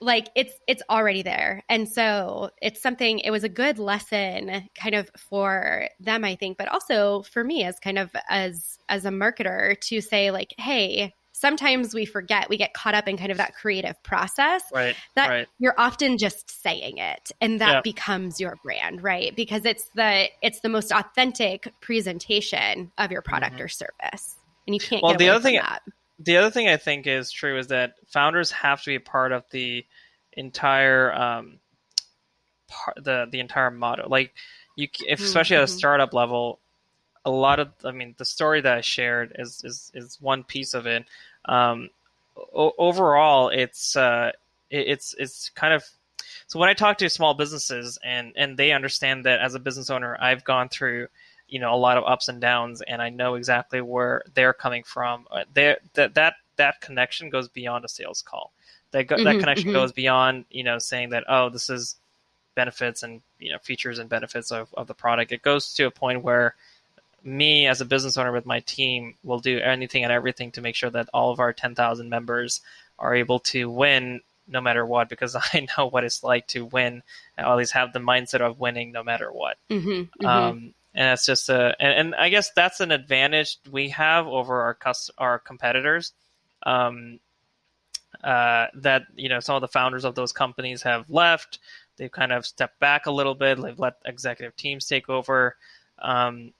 like 0.00 0.28
it's 0.34 0.54
it's 0.66 0.82
already 0.90 1.22
there 1.22 1.62
and 1.68 1.88
so 1.88 2.50
it's 2.60 2.82
something 2.82 3.20
it 3.20 3.30
was 3.30 3.44
a 3.44 3.48
good 3.48 3.78
lesson 3.78 4.68
kind 4.74 4.94
of 4.94 5.08
for 5.16 5.88
them 6.00 6.24
i 6.24 6.34
think 6.34 6.58
but 6.58 6.68
also 6.68 7.22
for 7.22 7.44
me 7.44 7.62
as 7.64 7.78
kind 7.78 7.98
of 7.98 8.10
as 8.28 8.78
as 8.88 9.04
a 9.04 9.10
marketer 9.10 9.78
to 9.80 10.00
say 10.00 10.30
like 10.30 10.54
hey 10.58 11.14
sometimes 11.42 11.92
we 11.92 12.04
forget 12.06 12.48
we 12.48 12.56
get 12.56 12.72
caught 12.72 12.94
up 12.94 13.08
in 13.08 13.16
kind 13.18 13.32
of 13.32 13.36
that 13.36 13.52
creative 13.54 14.00
process 14.04 14.62
Right. 14.72 14.94
that 15.16 15.28
right. 15.28 15.48
you're 15.58 15.74
often 15.76 16.16
just 16.16 16.62
saying 16.62 16.98
it 16.98 17.32
and 17.40 17.60
that 17.60 17.72
Yeah. 17.72 17.80
becomes 17.82 18.40
your 18.40 18.56
brand 18.62 19.02
right 19.02 19.34
because 19.34 19.64
it's 19.64 19.88
the 19.96 20.28
it's 20.40 20.60
the 20.60 20.68
most 20.68 20.92
authentic 20.92 21.72
presentation 21.80 22.92
of 22.96 23.10
your 23.10 23.22
product 23.22 23.56
Mhm. 23.56 23.64
or 23.64 23.68
service 23.68 24.36
and 24.66 24.74
you 24.74 24.80
can't 24.80 25.02
Well, 25.02 25.12
get 25.12 25.18
the 25.18 25.28
other 25.30 25.40
from 25.40 25.42
thing- 25.42 25.56
that 25.56 25.82
The 26.20 26.36
other 26.36 26.50
thing 26.52 26.68
I 26.68 26.76
think 26.76 27.08
is 27.08 27.32
true 27.32 27.58
is 27.58 27.66
that 27.68 27.94
founders 28.06 28.52
have 28.52 28.80
to 28.84 28.90
be 28.90 29.00
part 29.00 29.32
of 29.32 29.42
the 29.50 29.84
entire 30.34 31.12
um, 31.12 31.58
part, 32.68 33.02
the 33.02 33.26
the 33.32 33.40
entire 33.40 33.70
motto. 33.72 34.08
Like 34.08 34.32
you, 34.76 34.86
if, 35.08 35.18
especially 35.20 35.56
at 35.56 35.62
a 35.64 35.66
Mhm. 35.66 35.76
startup 35.76 36.14
level, 36.14 36.60
a 37.24 37.30
lot 37.30 37.58
of 37.58 37.72
I 37.84 37.90
mean 37.90 38.14
the 38.18 38.24
story 38.24 38.60
that 38.60 38.78
I 38.78 38.82
shared 38.82 39.34
is 39.38 39.62
is 39.64 39.90
is 39.94 40.20
one 40.20 40.44
piece 40.44 40.74
of 40.74 40.86
it. 40.86 41.04
Um, 41.44 41.90
o- 42.36 42.74
overall, 42.78 43.48
it's 43.48 43.96
uh, 43.96 44.32
it's 44.70 45.14
it's 45.18 45.50
kind 45.50 45.74
of 45.74 45.84
so 46.46 46.58
when 46.58 46.68
I 46.68 46.74
talk 46.74 46.98
to 46.98 47.10
small 47.10 47.34
businesses 47.34 47.98
and 48.04 48.32
and 48.36 48.56
they 48.56 48.72
understand 48.72 49.26
that 49.26 49.40
as 49.40 49.54
a 49.54 49.60
business 49.60 49.90
owner, 49.90 50.16
I've 50.20 50.44
gone 50.44 50.68
through 50.68 51.08
you 51.48 51.58
know 51.58 51.74
a 51.74 51.76
lot 51.76 51.98
of 51.98 52.04
ups 52.04 52.28
and 52.28 52.40
downs, 52.40 52.82
and 52.82 53.02
I 53.02 53.10
know 53.10 53.34
exactly 53.34 53.80
where 53.80 54.22
they're 54.34 54.54
coming 54.54 54.82
from. 54.84 55.26
Uh, 55.30 55.44
There 55.52 55.78
that 55.94 56.14
that 56.14 56.34
that 56.56 56.80
connection 56.80 57.30
goes 57.30 57.48
beyond 57.48 57.84
a 57.84 57.88
sales 57.88 58.22
call. 58.22 58.52
That 58.92 59.04
go, 59.06 59.18
that 59.20 59.38
Mhm, 59.38 59.38
connection 59.38 59.70
mhm. 59.70 59.72
goes 59.72 59.92
beyond 59.92 60.44
you 60.50 60.64
know 60.64 60.78
saying 60.78 61.10
that 61.10 61.24
oh 61.28 61.48
this 61.48 61.70
is 61.70 61.96
benefits 62.54 63.02
and 63.02 63.22
you 63.38 63.52
know 63.52 63.58
features 63.58 63.98
and 63.98 64.08
benefits 64.08 64.50
of, 64.52 64.72
of 64.74 64.86
the 64.86 64.94
product. 64.94 65.32
It 65.32 65.42
goes 65.42 65.74
to 65.74 65.84
a 65.86 65.90
point 65.90 66.22
where 66.22 66.54
me 67.24 67.66
as 67.66 67.80
a 67.80 67.84
business 67.84 68.16
owner 68.16 68.32
with 68.32 68.46
my 68.46 68.60
team 68.60 69.14
will 69.22 69.38
do 69.38 69.58
anything 69.58 70.02
and 70.04 70.12
everything 70.12 70.50
to 70.52 70.60
make 70.60 70.74
sure 70.74 70.90
that 70.90 71.08
all 71.14 71.30
of 71.30 71.40
our 71.40 71.52
10,000 71.52 72.08
members 72.08 72.60
are 72.98 73.14
able 73.14 73.38
to 73.38 73.70
win 73.70 74.20
no 74.48 74.60
matter 74.60 74.84
what 74.84 75.08
because 75.08 75.36
I 75.54 75.66
know 75.76 75.88
what 75.88 76.04
it's 76.04 76.22
like 76.22 76.48
to 76.48 76.64
win 76.64 77.02
I 77.38 77.42
always 77.42 77.70
have 77.72 77.92
the 77.92 78.00
mindset 78.00 78.40
of 78.40 78.58
winning 78.58 78.92
no 78.92 79.02
matter 79.02 79.30
what. 79.32 79.56
Mhm, 79.70 80.10
mhm. 80.20 80.26
Um, 80.26 80.74
and 80.94 81.06
that's 81.06 81.24
just 81.24 81.48
a, 81.48 81.74
and, 81.80 81.92
and 81.98 82.14
I 82.14 82.28
guess 82.28 82.50
that's 82.54 82.80
an 82.80 82.92
advantage 82.92 83.58
we 83.70 83.90
have 83.90 84.26
over 84.26 84.62
our 84.62 84.74
cus- 84.74 85.10
our 85.16 85.38
competitors. 85.38 86.12
Um, 86.64 87.18
uh, 88.22 88.66
that 88.74 89.04
you 89.16 89.28
know 89.28 89.40
some 89.40 89.56
of 89.56 89.62
the 89.62 89.68
founders 89.68 90.04
of 90.04 90.14
those 90.14 90.32
companies 90.32 90.82
have 90.82 91.08
left. 91.08 91.58
They've 91.96 92.12
kind 92.12 92.30
of 92.30 92.46
stepped 92.46 92.78
back 92.78 93.06
a 93.06 93.10
little 93.10 93.34
bit. 93.34 93.60
They've 93.60 93.78
let 93.78 93.94
executive 94.04 94.54
teams 94.56 94.86
take 94.86 95.08
over. 95.08 95.56
Um, 95.98 96.52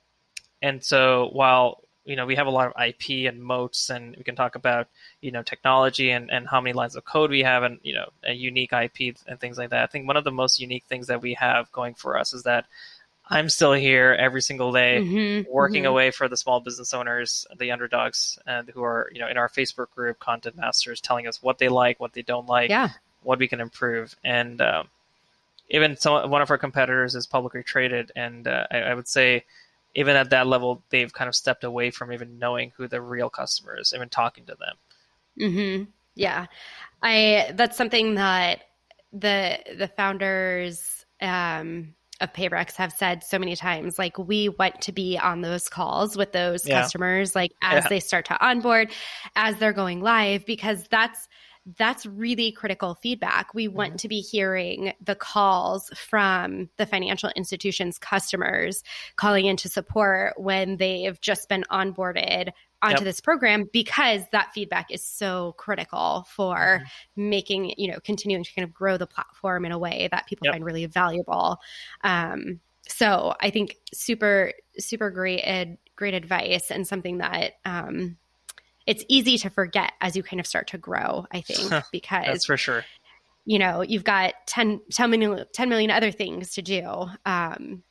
and 0.63 0.83
so 0.83 1.29
while 1.33 1.81
you 2.05 2.17
know 2.17 2.27
we 2.27 2.37
have 2.37 2.47
a 2.47 2.51
lot 2.51 2.67
of 2.67 2.73
IP 2.77 3.27
and 3.27 3.43
moats, 3.43 3.91
and 3.91 4.17
we 4.17 4.25
can 4.25 4.37
talk 4.37 4.55
about 4.57 4.89
you 5.21 5.31
know 5.33 5.43
technology 5.43 6.11
and, 6.11 6.31
and 6.31 6.49
how 6.49 6.61
many 6.61 6.73
lines 6.73 6.97
of 6.97 7.05
code 7.05 7.31
we 7.31 7.43
have, 7.43 7.63
and 7.63 7.79
you 7.83 7.95
know 7.95 8.09
a 8.25 8.33
unique 8.33 8.73
IP 8.73 9.15
and 9.27 9.41
things 9.41 9.59
like 9.59 9.71
that. 9.71 9.83
I 9.83 9.87
think 9.87 10.07
one 10.07 10.17
of 10.17 10.25
the 10.25 10.33
most 10.33 10.61
unique 10.61 10.85
things 10.89 11.07
that 11.09 11.23
we 11.23 11.35
have 11.35 11.71
going 11.73 11.95
for 11.95 12.19
us 12.19 12.33
is 12.33 12.43
that 12.45 12.67
I'm 13.29 13.49
still 13.49 13.73
here 13.73 14.13
every 14.19 14.43
single 14.43 14.73
day 14.73 14.99
Mhm, 14.99 15.47
working 15.49 15.85
mhm. 15.85 15.89
away 15.89 16.11
for 16.11 16.29
the 16.29 16.37
small 16.37 16.61
business 16.61 16.95
owners, 16.95 17.47
the 17.59 17.71
underdogs, 17.73 18.39
and 18.47 18.69
who 18.71 18.83
are 18.85 19.11
you 19.13 19.21
know 19.21 19.29
in 19.29 19.37
our 19.39 19.49
Facebook 19.49 19.91
group, 19.95 20.19
content 20.19 20.57
masters, 20.57 21.01
telling 21.01 21.27
us 21.27 21.43
what 21.43 21.59
they 21.59 21.69
like, 21.69 22.01
what 22.01 22.13
they 22.13 22.23
don't 22.23 22.47
like, 22.49 22.71
yeah 22.71 22.89
what 23.23 23.39
we 23.39 23.49
can 23.49 23.61
improve, 23.61 24.17
and 24.25 24.61
um, 24.61 24.89
even 25.71 25.97
some 25.97 26.31
one 26.31 26.43
of 26.43 26.51
our 26.51 26.59
competitors 26.59 27.15
is 27.15 27.27
publicly 27.27 27.63
traded, 27.63 28.13
and 28.17 28.47
uh, 28.49 28.67
I, 28.71 28.79
I 28.81 28.95
would 28.95 29.09
say 29.09 29.45
even 29.95 30.17
at 30.17 30.31
that 30.31 30.47
level, 30.47 30.83
they've 30.91 31.13
kind 31.13 31.29
of 31.29 31.35
stepped 31.35 31.65
away 31.65 31.91
from 31.91 32.13
even 32.13 32.39
knowing 32.39 32.73
who 32.77 32.89
the 32.89 33.01
real 33.01 33.31
customer 33.31 33.79
is, 33.79 33.93
even 33.95 34.09
talking 34.09 34.45
to 34.47 34.55
them. 34.55 34.77
hmm 35.39 35.85
Yeah, 36.15 36.47
I 37.03 37.53
that's 37.55 37.77
something 37.77 38.15
that 38.17 38.63
the 39.13 39.59
the 39.79 39.89
founders 39.89 41.05
um, 41.21 41.95
of 42.21 42.33
Payrex 42.33 42.77
have 42.77 42.93
said 42.93 43.25
so 43.25 43.39
many 43.39 43.57
times. 43.57 43.99
Like 43.99 44.19
we 44.19 44.49
want 44.51 44.81
to 44.83 44.93
be 44.93 45.19
on 45.19 45.41
those 45.41 45.69
calls 45.69 46.17
with 46.17 46.33
those 46.33 46.67
Yeah. 46.67 46.75
customers, 46.83 47.35
like 47.35 47.53
as 47.63 47.85
Yeah. 47.85 47.89
they 47.89 48.01
start 48.01 48.27
to 48.27 48.47
onboard, 48.47 48.93
as 49.37 49.57
they're 49.59 49.73
going 49.73 50.01
live, 50.01 50.47
because 50.47 50.87
that's 50.91 51.29
that's 51.77 52.05
really 52.07 52.51
critical 52.51 52.97
feedback. 52.97 53.55
We 53.55 53.69
want 53.69 54.01
to 54.01 54.09
be 54.09 54.21
hearing 54.21 54.93
the 55.01 55.15
calls 55.15 55.91
from 55.97 56.69
the 56.77 56.87
financial 56.87 57.31
institution's 57.37 57.99
customers 57.99 58.83
calling 59.17 59.47
into 59.47 59.69
support 59.69 60.35
when 60.37 60.77
they've 60.77 61.21
just 61.21 61.49
been 61.49 61.65
onboarded 61.71 62.51
onto 62.83 62.97
Yep. 62.97 63.05
this 63.05 63.21
program 63.21 63.69
because 63.73 64.23
that 64.33 64.53
feedback 64.53 64.91
is 64.91 65.05
so 65.05 65.55
critical 65.57 66.27
for 66.29 66.83
making, 67.15 67.75
you 67.77 67.91
know, 67.91 68.01
continuing 68.01 68.43
to 68.43 68.53
kind 68.55 68.65
of 68.65 68.75
grow 68.75 68.97
the 68.97 69.07
platform 69.07 69.65
in 69.65 69.71
a 69.71 69.79
way 69.79 70.09
that 70.11 70.27
people 70.27 70.47
Yep. 70.47 70.55
find 70.55 70.65
really 70.65 70.87
valuable. 70.87 71.59
Um, 72.03 72.61
so 72.89 73.35
I 73.41 73.51
think 73.51 73.77
super, 73.95 74.53
super 74.79 75.11
great 75.11 75.43
and 75.43 75.79
great 75.95 76.15
advice 76.15 76.73
and 76.73 76.87
something 76.87 77.19
that 77.19 77.53
um, 77.65 78.17
it's 78.87 79.05
easy 79.09 79.39
to 79.39 79.51
forget 79.51 79.93
as 80.01 80.17
you 80.17 80.23
kind 80.23 80.41
of 80.41 80.47
start 80.47 80.69
to 80.69 80.79
grow, 80.79 81.27
I 81.33 81.41
think, 81.47 81.85
because 81.93 82.27
that's 82.27 82.47
for 82.47 82.57
sure. 82.57 82.85
You 83.45 83.59
know, 83.59 83.83
you've 83.83 84.05
got 84.05 84.35
10, 84.47 84.81
10, 84.93 85.11
million, 85.11 85.45
10 85.53 85.69
million 85.69 85.91
other 85.91 86.13
things 86.13 86.55
to 86.55 86.63
do. 86.63 87.07
Um, 87.27 87.83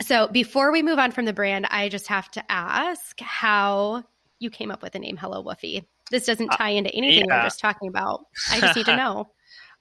so 0.00 0.28
before 0.28 0.70
we 0.70 0.82
move 0.82 0.98
on 0.98 1.10
from 1.10 1.24
the 1.24 1.32
brand, 1.32 1.66
I 1.66 1.88
just 1.88 2.06
have 2.06 2.30
to 2.32 2.52
ask 2.52 3.18
how 3.20 4.04
you 4.38 4.50
came 4.50 4.70
up 4.70 4.82
with 4.82 4.92
the 4.92 5.00
name 5.00 5.16
Hello 5.16 5.42
Woofy. 5.42 5.84
This 6.10 6.26
doesn't 6.26 6.52
uh, 6.52 6.56
tie 6.56 6.70
into 6.70 6.94
anything 6.94 7.26
yeah. 7.28 7.38
we're 7.38 7.46
just 7.46 7.58
talking 7.58 7.88
about. 7.88 8.26
I 8.50 8.60
just 8.60 8.76
need 8.76 8.86
to 8.86 8.96
know. 8.96 9.28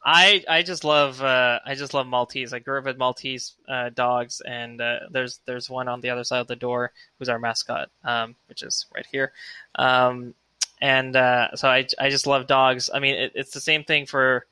I 0.03 0.43
I 0.47 0.63
just 0.63 0.83
love 0.83 1.21
uh, 1.21 1.59
I 1.65 1.75
just 1.75 1.93
love 1.93 2.07
Maltese. 2.07 2.53
I 2.53 2.59
grew 2.59 2.77
up 2.79 2.85
with 2.85 2.97
Maltese 2.97 3.53
uh, 3.67 3.89
dogs, 3.89 4.41
and 4.41 4.79
uh, 4.79 4.99
there's 5.11 5.39
there's 5.45 5.69
one 5.69 5.87
on 5.87 6.01
the 6.01 6.09
other 6.09 6.23
side 6.23 6.39
of 6.39 6.47
the 6.47 6.55
door 6.55 6.91
who's 7.17 7.29
our 7.29 7.39
mascot, 7.39 7.89
um, 8.03 8.35
which 8.47 8.63
is 8.63 8.85
right 8.95 9.05
here. 9.11 9.31
Um, 9.75 10.33
and 10.81 11.15
uh, 11.15 11.55
so 11.55 11.67
I 11.67 11.87
I 11.99 12.09
just 12.09 12.27
love 12.27 12.47
dogs. 12.47 12.89
I 12.93 12.99
mean, 12.99 13.15
it, 13.15 13.31
it's 13.35 13.51
the 13.51 13.59
same 13.59 13.83
thing 13.83 14.05
for 14.05 14.45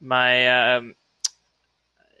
my. 0.00 0.76
Um, 0.76 0.94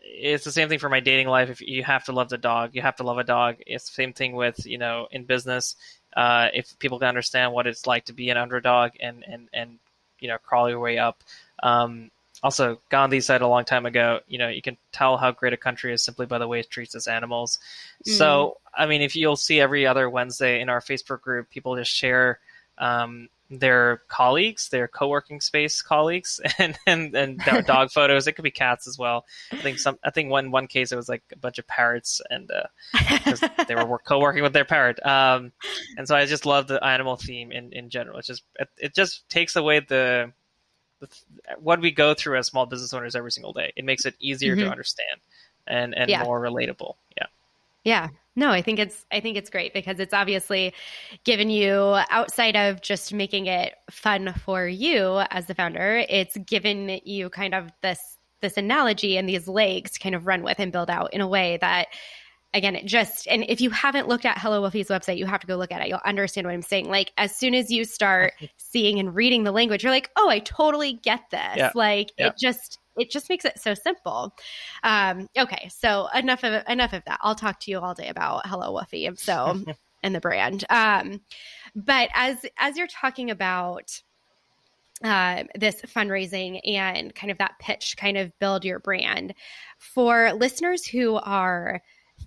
it's 0.02 0.44
the 0.44 0.52
same 0.52 0.68
thing 0.68 0.78
for 0.78 0.88
my 0.88 1.00
dating 1.00 1.28
life. 1.28 1.50
If 1.50 1.60
you 1.60 1.82
have 1.84 2.04
to 2.04 2.12
love 2.12 2.28
the 2.28 2.38
dog, 2.38 2.70
you 2.74 2.82
have 2.82 2.96
to 2.96 3.02
love 3.02 3.18
a 3.18 3.24
dog. 3.24 3.56
It's 3.66 3.86
the 3.88 3.94
same 3.94 4.12
thing 4.12 4.34
with 4.34 4.66
you 4.66 4.78
know 4.78 5.08
in 5.10 5.24
business. 5.24 5.76
Uh, 6.16 6.48
if 6.52 6.78
people 6.78 6.98
can 6.98 7.08
understand 7.08 7.52
what 7.52 7.66
it's 7.66 7.86
like 7.86 8.06
to 8.06 8.12
be 8.12 8.30
an 8.30 8.36
underdog 8.36 8.92
and 9.00 9.24
and 9.26 9.48
and 9.52 9.78
you 10.20 10.28
know 10.28 10.38
crawl 10.38 10.68
your 10.68 10.80
way 10.80 10.98
up. 10.98 11.22
Um, 11.62 12.10
also, 12.42 12.80
Gandhi 12.90 13.20
said 13.20 13.42
a 13.42 13.48
long 13.48 13.64
time 13.64 13.86
ago, 13.86 14.20
you 14.26 14.38
know, 14.38 14.48
you 14.48 14.62
can 14.62 14.76
tell 14.92 15.16
how 15.16 15.32
great 15.32 15.52
a 15.52 15.56
country 15.56 15.92
is 15.92 16.04
simply 16.04 16.26
by 16.26 16.38
the 16.38 16.48
way 16.48 16.60
it 16.60 16.70
treats 16.70 16.94
its 16.94 17.06
animals. 17.06 17.58
Mm. 18.06 18.12
So, 18.12 18.58
I 18.74 18.86
mean, 18.86 19.02
if 19.02 19.16
you'll 19.16 19.36
see 19.36 19.60
every 19.60 19.86
other 19.86 20.08
Wednesday 20.10 20.60
in 20.60 20.68
our 20.68 20.80
Facebook 20.80 21.22
group, 21.22 21.50
people 21.50 21.76
just 21.76 21.90
share 21.90 22.40
um, 22.78 23.28
their 23.48 24.02
colleagues, 24.08 24.68
their 24.68 24.88
co-working 24.88 25.40
space 25.40 25.80
colleagues, 25.80 26.40
and 26.58 26.78
and, 26.86 27.14
and 27.14 27.38
dog 27.66 27.90
photos. 27.90 28.26
It 28.26 28.32
could 28.32 28.42
be 28.42 28.50
cats 28.50 28.86
as 28.86 28.98
well. 28.98 29.24
I 29.52 29.56
think 29.56 29.78
some. 29.78 29.98
I 30.04 30.10
think 30.10 30.30
one 30.30 30.50
one 30.50 30.66
case 30.66 30.92
it 30.92 30.96
was 30.96 31.08
like 31.08 31.22
a 31.32 31.36
bunch 31.36 31.58
of 31.58 31.66
parrots, 31.66 32.20
and 32.28 32.50
uh, 32.50 33.64
they 33.66 33.74
were 33.74 33.98
co-working 33.98 34.42
with 34.42 34.52
their 34.52 34.64
parrot. 34.64 35.04
Um, 35.04 35.52
and 35.96 36.06
so 36.06 36.16
I 36.16 36.26
just 36.26 36.46
love 36.46 36.66
the 36.66 36.84
animal 36.84 37.16
theme 37.16 37.52
in 37.52 37.72
in 37.72 37.88
general. 37.88 38.18
It 38.18 38.26
just 38.26 38.42
it, 38.58 38.68
it 38.76 38.94
just 38.94 39.28
takes 39.28 39.56
away 39.56 39.80
the 39.80 40.32
what 41.58 41.80
we 41.80 41.90
go 41.90 42.14
through 42.14 42.38
as 42.38 42.46
small 42.46 42.66
business 42.66 42.92
owners 42.92 43.14
every 43.14 43.32
single 43.32 43.52
day. 43.52 43.72
It 43.76 43.84
makes 43.84 44.04
it 44.04 44.14
easier 44.20 44.54
mm-hmm. 44.54 44.64
to 44.64 44.70
understand 44.70 45.20
and 45.66 45.94
and 45.94 46.10
yeah. 46.10 46.22
more 46.22 46.40
relatable. 46.40 46.94
Yeah. 47.16 47.26
Yeah. 47.84 48.08
No, 48.38 48.50
I 48.50 48.60
think 48.60 48.78
it's 48.78 49.06
I 49.10 49.20
think 49.20 49.36
it's 49.36 49.48
great 49.48 49.72
because 49.72 49.98
it's 49.98 50.12
obviously 50.12 50.74
given 51.24 51.48
you 51.48 51.98
outside 52.10 52.56
of 52.56 52.82
just 52.82 53.14
making 53.14 53.46
it 53.46 53.74
fun 53.90 54.34
for 54.44 54.66
you 54.66 55.22
as 55.30 55.46
the 55.46 55.54
founder, 55.54 56.04
it's 56.08 56.36
given 56.38 57.00
you 57.04 57.30
kind 57.30 57.54
of 57.54 57.70
this 57.82 58.18
this 58.42 58.58
analogy 58.58 59.16
and 59.16 59.28
these 59.28 59.48
legs 59.48 59.92
to 59.92 60.00
kind 60.00 60.14
of 60.14 60.26
run 60.26 60.42
with 60.42 60.58
and 60.58 60.70
build 60.70 60.90
out 60.90 61.14
in 61.14 61.22
a 61.22 61.28
way 61.28 61.56
that 61.60 61.88
again, 62.56 62.74
it 62.74 62.86
just, 62.86 63.28
and 63.28 63.44
if 63.48 63.60
you 63.60 63.70
haven't 63.70 64.08
looked 64.08 64.24
at 64.24 64.38
Hello 64.38 64.62
Woofy's 64.62 64.88
website, 64.88 65.18
you 65.18 65.26
have 65.26 65.40
to 65.40 65.46
go 65.46 65.56
look 65.56 65.70
at 65.70 65.82
it. 65.82 65.88
You'll 65.88 66.00
understand 66.04 66.46
what 66.46 66.54
I'm 66.54 66.62
saying. 66.62 66.88
Like, 66.88 67.12
as 67.18 67.36
soon 67.36 67.54
as 67.54 67.70
you 67.70 67.84
start 67.84 68.32
seeing 68.56 68.98
and 68.98 69.14
reading 69.14 69.44
the 69.44 69.52
language, 69.52 69.84
you're 69.84 69.92
like, 69.92 70.10
oh, 70.16 70.28
I 70.28 70.38
totally 70.40 70.94
get 70.94 71.20
this. 71.30 71.56
Yeah. 71.56 71.70
Like, 71.74 72.10
yeah. 72.18 72.28
it 72.28 72.34
just, 72.40 72.78
it 72.96 73.10
just 73.10 73.28
makes 73.28 73.44
it 73.44 73.60
so 73.60 73.74
simple. 73.74 74.34
Um, 74.82 75.28
okay, 75.36 75.68
so 75.68 76.08
enough 76.14 76.44
of 76.44 76.62
enough 76.66 76.94
of 76.94 77.04
that. 77.04 77.18
I'll 77.20 77.34
talk 77.34 77.60
to 77.60 77.70
you 77.70 77.78
all 77.78 77.92
day 77.92 78.08
about 78.08 78.46
Hello 78.46 78.72
Woofy. 78.72 79.18
So 79.18 79.62
and 80.02 80.14
the 80.14 80.20
brand. 80.20 80.64
Um, 80.70 81.20
but 81.74 82.08
as 82.14 82.46
as 82.58 82.78
you're 82.78 82.86
talking 82.86 83.30
about 83.30 84.00
uh, 85.04 85.44
this 85.54 85.82
fundraising 85.82 86.60
and 86.64 87.14
kind 87.14 87.30
of 87.30 87.38
that 87.38 87.58
pitch, 87.58 87.96
kind 87.98 88.16
of 88.16 88.32
build 88.38 88.64
your 88.64 88.78
brand 88.78 89.34
for 89.78 90.32
listeners 90.32 90.86
who 90.86 91.16
are 91.16 91.82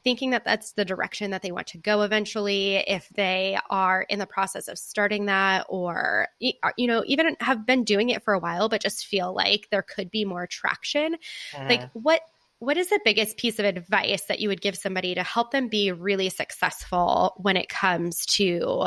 thinking 0.09 0.31
that 0.31 0.43
that's 0.43 0.71
the 0.71 0.83
direction 0.83 1.29
that 1.29 1.43
they 1.43 1.51
want 1.51 1.67
to 1.67 1.77
go 1.77 2.01
eventually, 2.01 2.77
if 2.77 3.07
they 3.09 3.59
are 3.69 4.01
in 4.09 4.17
the 4.17 4.25
process 4.25 4.67
of 4.67 4.75
starting 4.79 5.27
that, 5.27 5.67
or, 5.69 6.29
uh, 6.63 6.71
you 6.77 6.87
know, 6.87 7.03
even 7.05 7.37
have 7.39 7.63
been 7.63 7.83
doing 7.83 8.09
it 8.09 8.23
for 8.23 8.33
a 8.33 8.39
while, 8.39 8.69
but 8.69 8.81
just 8.81 9.05
feel 9.05 9.35
like 9.35 9.67
there 9.69 9.83
could 9.83 10.09
be 10.09 10.25
more 10.25 10.47
traction. 10.47 11.15
Like, 11.53 11.81
mm-hmm. 11.81 11.99
what 11.99 12.21
what 12.57 12.75
is 12.75 12.89
the 12.89 12.99
biggest 13.05 13.37
piece 13.37 13.59
of 13.59 13.65
advice 13.65 14.23
that 14.23 14.39
you 14.39 14.49
would 14.49 14.61
give 14.61 14.75
somebody 14.75 15.13
to 15.13 15.21
help 15.21 15.51
them 15.51 15.67
be 15.67 15.91
really 15.91 16.29
successful 16.29 17.35
when 17.37 17.55
it 17.55 17.69
comes 17.69 18.25
to 18.25 18.85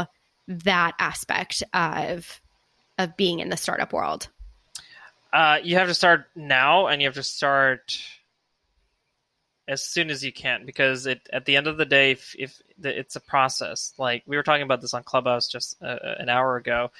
that 0.48 0.94
aspect 0.98 1.62
of 1.72 2.40
of 2.98 3.16
being 3.16 3.38
in 3.38 3.48
the 3.48 3.56
startup 3.56 3.92
world? 3.92 4.28
Uh, 5.32 5.58
you 5.62 5.76
have 5.76 5.86
to 5.86 5.94
start 5.94 6.24
now, 6.34 6.88
and 6.88 7.00
you 7.00 7.06
have 7.06 7.14
to 7.14 7.22
start 7.22 7.96
as 9.68 9.84
soon 9.84 10.10
as 10.10 10.24
you 10.24 10.32
can 10.32 10.66
because 10.66 11.06
it 11.06 11.28
at 11.32 11.44
the 11.44 11.56
end 11.56 11.66
of 11.66 11.76
the 11.76 11.84
day 11.84 12.12
if, 12.12 12.34
if 12.38 12.60
the, 12.78 12.98
it's 12.98 13.16
a 13.16 13.20
process 13.20 13.92
like 13.96 14.22
we 14.26 14.36
were 14.36 14.42
talking 14.42 14.62
about 14.62 14.80
this 14.80 14.94
on 14.94 15.02
clubhouse 15.02 15.48
just 15.48 15.76
uh, 15.82 15.86
uh, 15.86 16.14
an 16.18 16.28
hour 16.28 16.56
ago. 16.56 16.90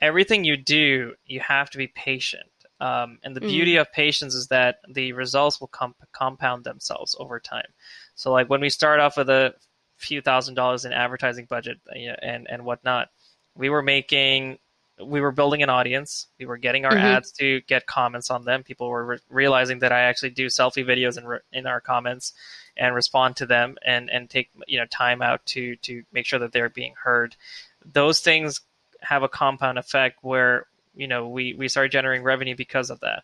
Everything 0.00 0.44
you 0.44 0.56
do 0.56 1.14
you 1.26 1.40
have 1.40 1.70
to 1.70 1.78
be 1.78 1.86
patient. 1.86 2.48
Um, 2.80 3.18
and 3.22 3.36
the 3.36 3.40
mm. 3.40 3.48
beauty 3.48 3.76
of 3.76 3.92
patience 3.92 4.34
is 4.34 4.48
that 4.48 4.76
the 4.88 5.12
results 5.12 5.60
will 5.60 5.68
comp- 5.68 6.08
compound 6.12 6.64
themselves 6.64 7.14
over 7.18 7.38
time. 7.38 7.68
So 8.14 8.32
like 8.32 8.48
when 8.48 8.62
we 8.62 8.70
start 8.70 9.00
off 9.00 9.18
with 9.18 9.28
a 9.28 9.54
few 9.98 10.22
thousand 10.22 10.54
dollars 10.54 10.86
in 10.86 10.92
advertising 10.92 11.44
budget 11.44 11.78
uh, 11.90 12.16
and 12.22 12.46
and 12.50 12.64
whatnot 12.64 13.08
we 13.54 13.68
were 13.68 13.82
making 13.82 14.58
we 15.04 15.20
were 15.20 15.32
building 15.32 15.62
an 15.62 15.70
audience. 15.70 16.26
We 16.38 16.46
were 16.46 16.56
getting 16.56 16.84
our 16.84 16.92
mm-hmm. 16.92 17.04
ads 17.04 17.32
to 17.32 17.60
get 17.62 17.86
comments 17.86 18.30
on 18.30 18.44
them. 18.44 18.62
People 18.62 18.88
were 18.88 19.04
re- 19.04 19.18
realizing 19.28 19.80
that 19.80 19.92
I 19.92 20.00
actually 20.00 20.30
do 20.30 20.46
selfie 20.46 20.84
videos 20.84 21.18
in 21.18 21.26
re- 21.26 21.40
in 21.52 21.66
our 21.66 21.80
comments 21.80 22.32
and 22.76 22.94
respond 22.94 23.36
to 23.36 23.46
them 23.46 23.76
and 23.84 24.10
and 24.10 24.28
take 24.28 24.50
you 24.66 24.78
know 24.78 24.86
time 24.86 25.22
out 25.22 25.44
to 25.46 25.76
to 25.76 26.02
make 26.12 26.26
sure 26.26 26.38
that 26.38 26.52
they're 26.52 26.68
being 26.68 26.94
heard. 27.02 27.36
Those 27.84 28.20
things 28.20 28.60
have 29.00 29.22
a 29.22 29.28
compound 29.28 29.78
effect 29.78 30.18
where 30.22 30.66
you 30.94 31.08
know 31.08 31.28
we 31.28 31.54
we 31.54 31.68
start 31.68 31.92
generating 31.92 32.24
revenue 32.24 32.56
because 32.56 32.90
of 32.90 33.00
that. 33.00 33.22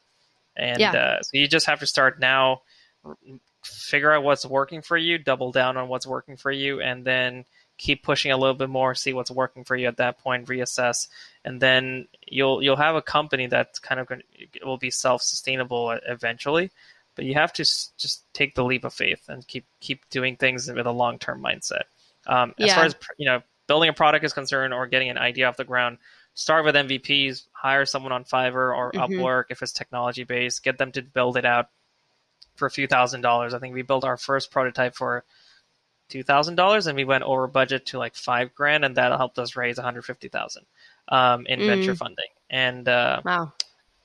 And 0.56 0.80
yeah. 0.80 0.92
uh, 0.92 1.22
so 1.22 1.30
you 1.34 1.46
just 1.48 1.66
have 1.66 1.80
to 1.80 1.86
start 1.86 2.18
now, 2.18 2.62
figure 3.62 4.12
out 4.12 4.22
what's 4.22 4.46
working 4.46 4.80
for 4.80 4.96
you, 4.96 5.18
double 5.18 5.52
down 5.52 5.76
on 5.76 5.88
what's 5.88 6.06
working 6.06 6.36
for 6.36 6.50
you, 6.50 6.80
and 6.80 7.04
then 7.04 7.44
keep 7.78 8.02
pushing 8.02 8.32
a 8.32 8.36
little 8.36 8.54
bit 8.54 8.68
more, 8.68 8.94
see 8.94 9.12
what's 9.12 9.30
working 9.30 9.64
for 9.64 9.76
you 9.76 9.86
at 9.88 9.98
that 9.98 10.18
point, 10.18 10.46
reassess, 10.46 11.08
and 11.44 11.60
then 11.60 12.08
you'll 12.26 12.62
you'll 12.62 12.76
have 12.76 12.96
a 12.96 13.02
company 13.02 13.46
that's 13.46 13.78
kind 13.78 14.00
of 14.00 14.06
going 14.06 14.22
will 14.64 14.78
be 14.78 14.90
self 14.90 15.22
sustainable 15.22 15.96
eventually. 16.06 16.70
But 17.14 17.24
you 17.24 17.34
have 17.34 17.52
to 17.54 17.62
just 17.62 18.24
take 18.34 18.54
the 18.54 18.64
leap 18.64 18.84
of 18.84 18.92
faith 18.92 19.28
and 19.28 19.46
keep 19.46 19.66
keep 19.80 20.08
doing 20.10 20.36
things 20.36 20.70
with 20.70 20.86
a 20.86 20.92
long 20.92 21.18
term 21.18 21.42
mindset. 21.42 21.84
Um, 22.26 22.54
as 22.58 22.72
far 22.72 22.84
as 22.84 22.96
you 23.16 23.26
know, 23.26 23.42
building 23.66 23.88
a 23.88 23.92
product 23.92 24.24
is 24.24 24.32
concerned, 24.32 24.74
or 24.74 24.86
getting 24.86 25.10
an 25.10 25.18
idea 25.18 25.48
off 25.48 25.56
the 25.56 25.64
ground, 25.64 25.98
start 26.34 26.64
with 26.64 26.74
MVPs. 26.74 27.46
Hire 27.52 27.86
someone 27.86 28.12
on 28.12 28.24
Fiverr 28.24 28.76
or 28.76 28.92
mm-hmm. 28.92 29.14
Upwork 29.14 29.44
if 29.50 29.62
it's 29.62 29.72
technology 29.72 30.24
based. 30.24 30.62
Get 30.62 30.78
them 30.78 30.92
to 30.92 31.02
build 31.02 31.36
it 31.36 31.44
out 31.44 31.68
for 32.56 32.66
a 32.66 32.70
few 32.70 32.86
thousand 32.86 33.20
dollars. 33.20 33.54
I 33.54 33.58
think 33.58 33.74
we 33.74 33.82
built 33.82 34.04
our 34.04 34.16
first 34.16 34.50
prototype 34.50 34.94
for 34.94 35.24
two 36.08 36.22
thousand 36.22 36.56
dollars, 36.56 36.86
and 36.86 36.96
we 36.96 37.04
went 37.04 37.24
over 37.24 37.46
budget 37.46 37.86
to 37.86 37.98
like 37.98 38.14
five 38.14 38.54
grand, 38.54 38.84
and 38.84 38.96
that 38.96 39.12
helped 39.12 39.38
us 39.38 39.56
raise 39.56 39.76
one 39.76 39.84
hundred 39.84 40.02
fifty 40.02 40.28
thousand 40.28 40.64
um, 41.08 41.46
in 41.46 41.60
mm. 41.60 41.66
venture 41.66 41.94
funding. 41.94 42.28
And 42.50 42.88
uh, 42.88 43.20
wow, 43.24 43.52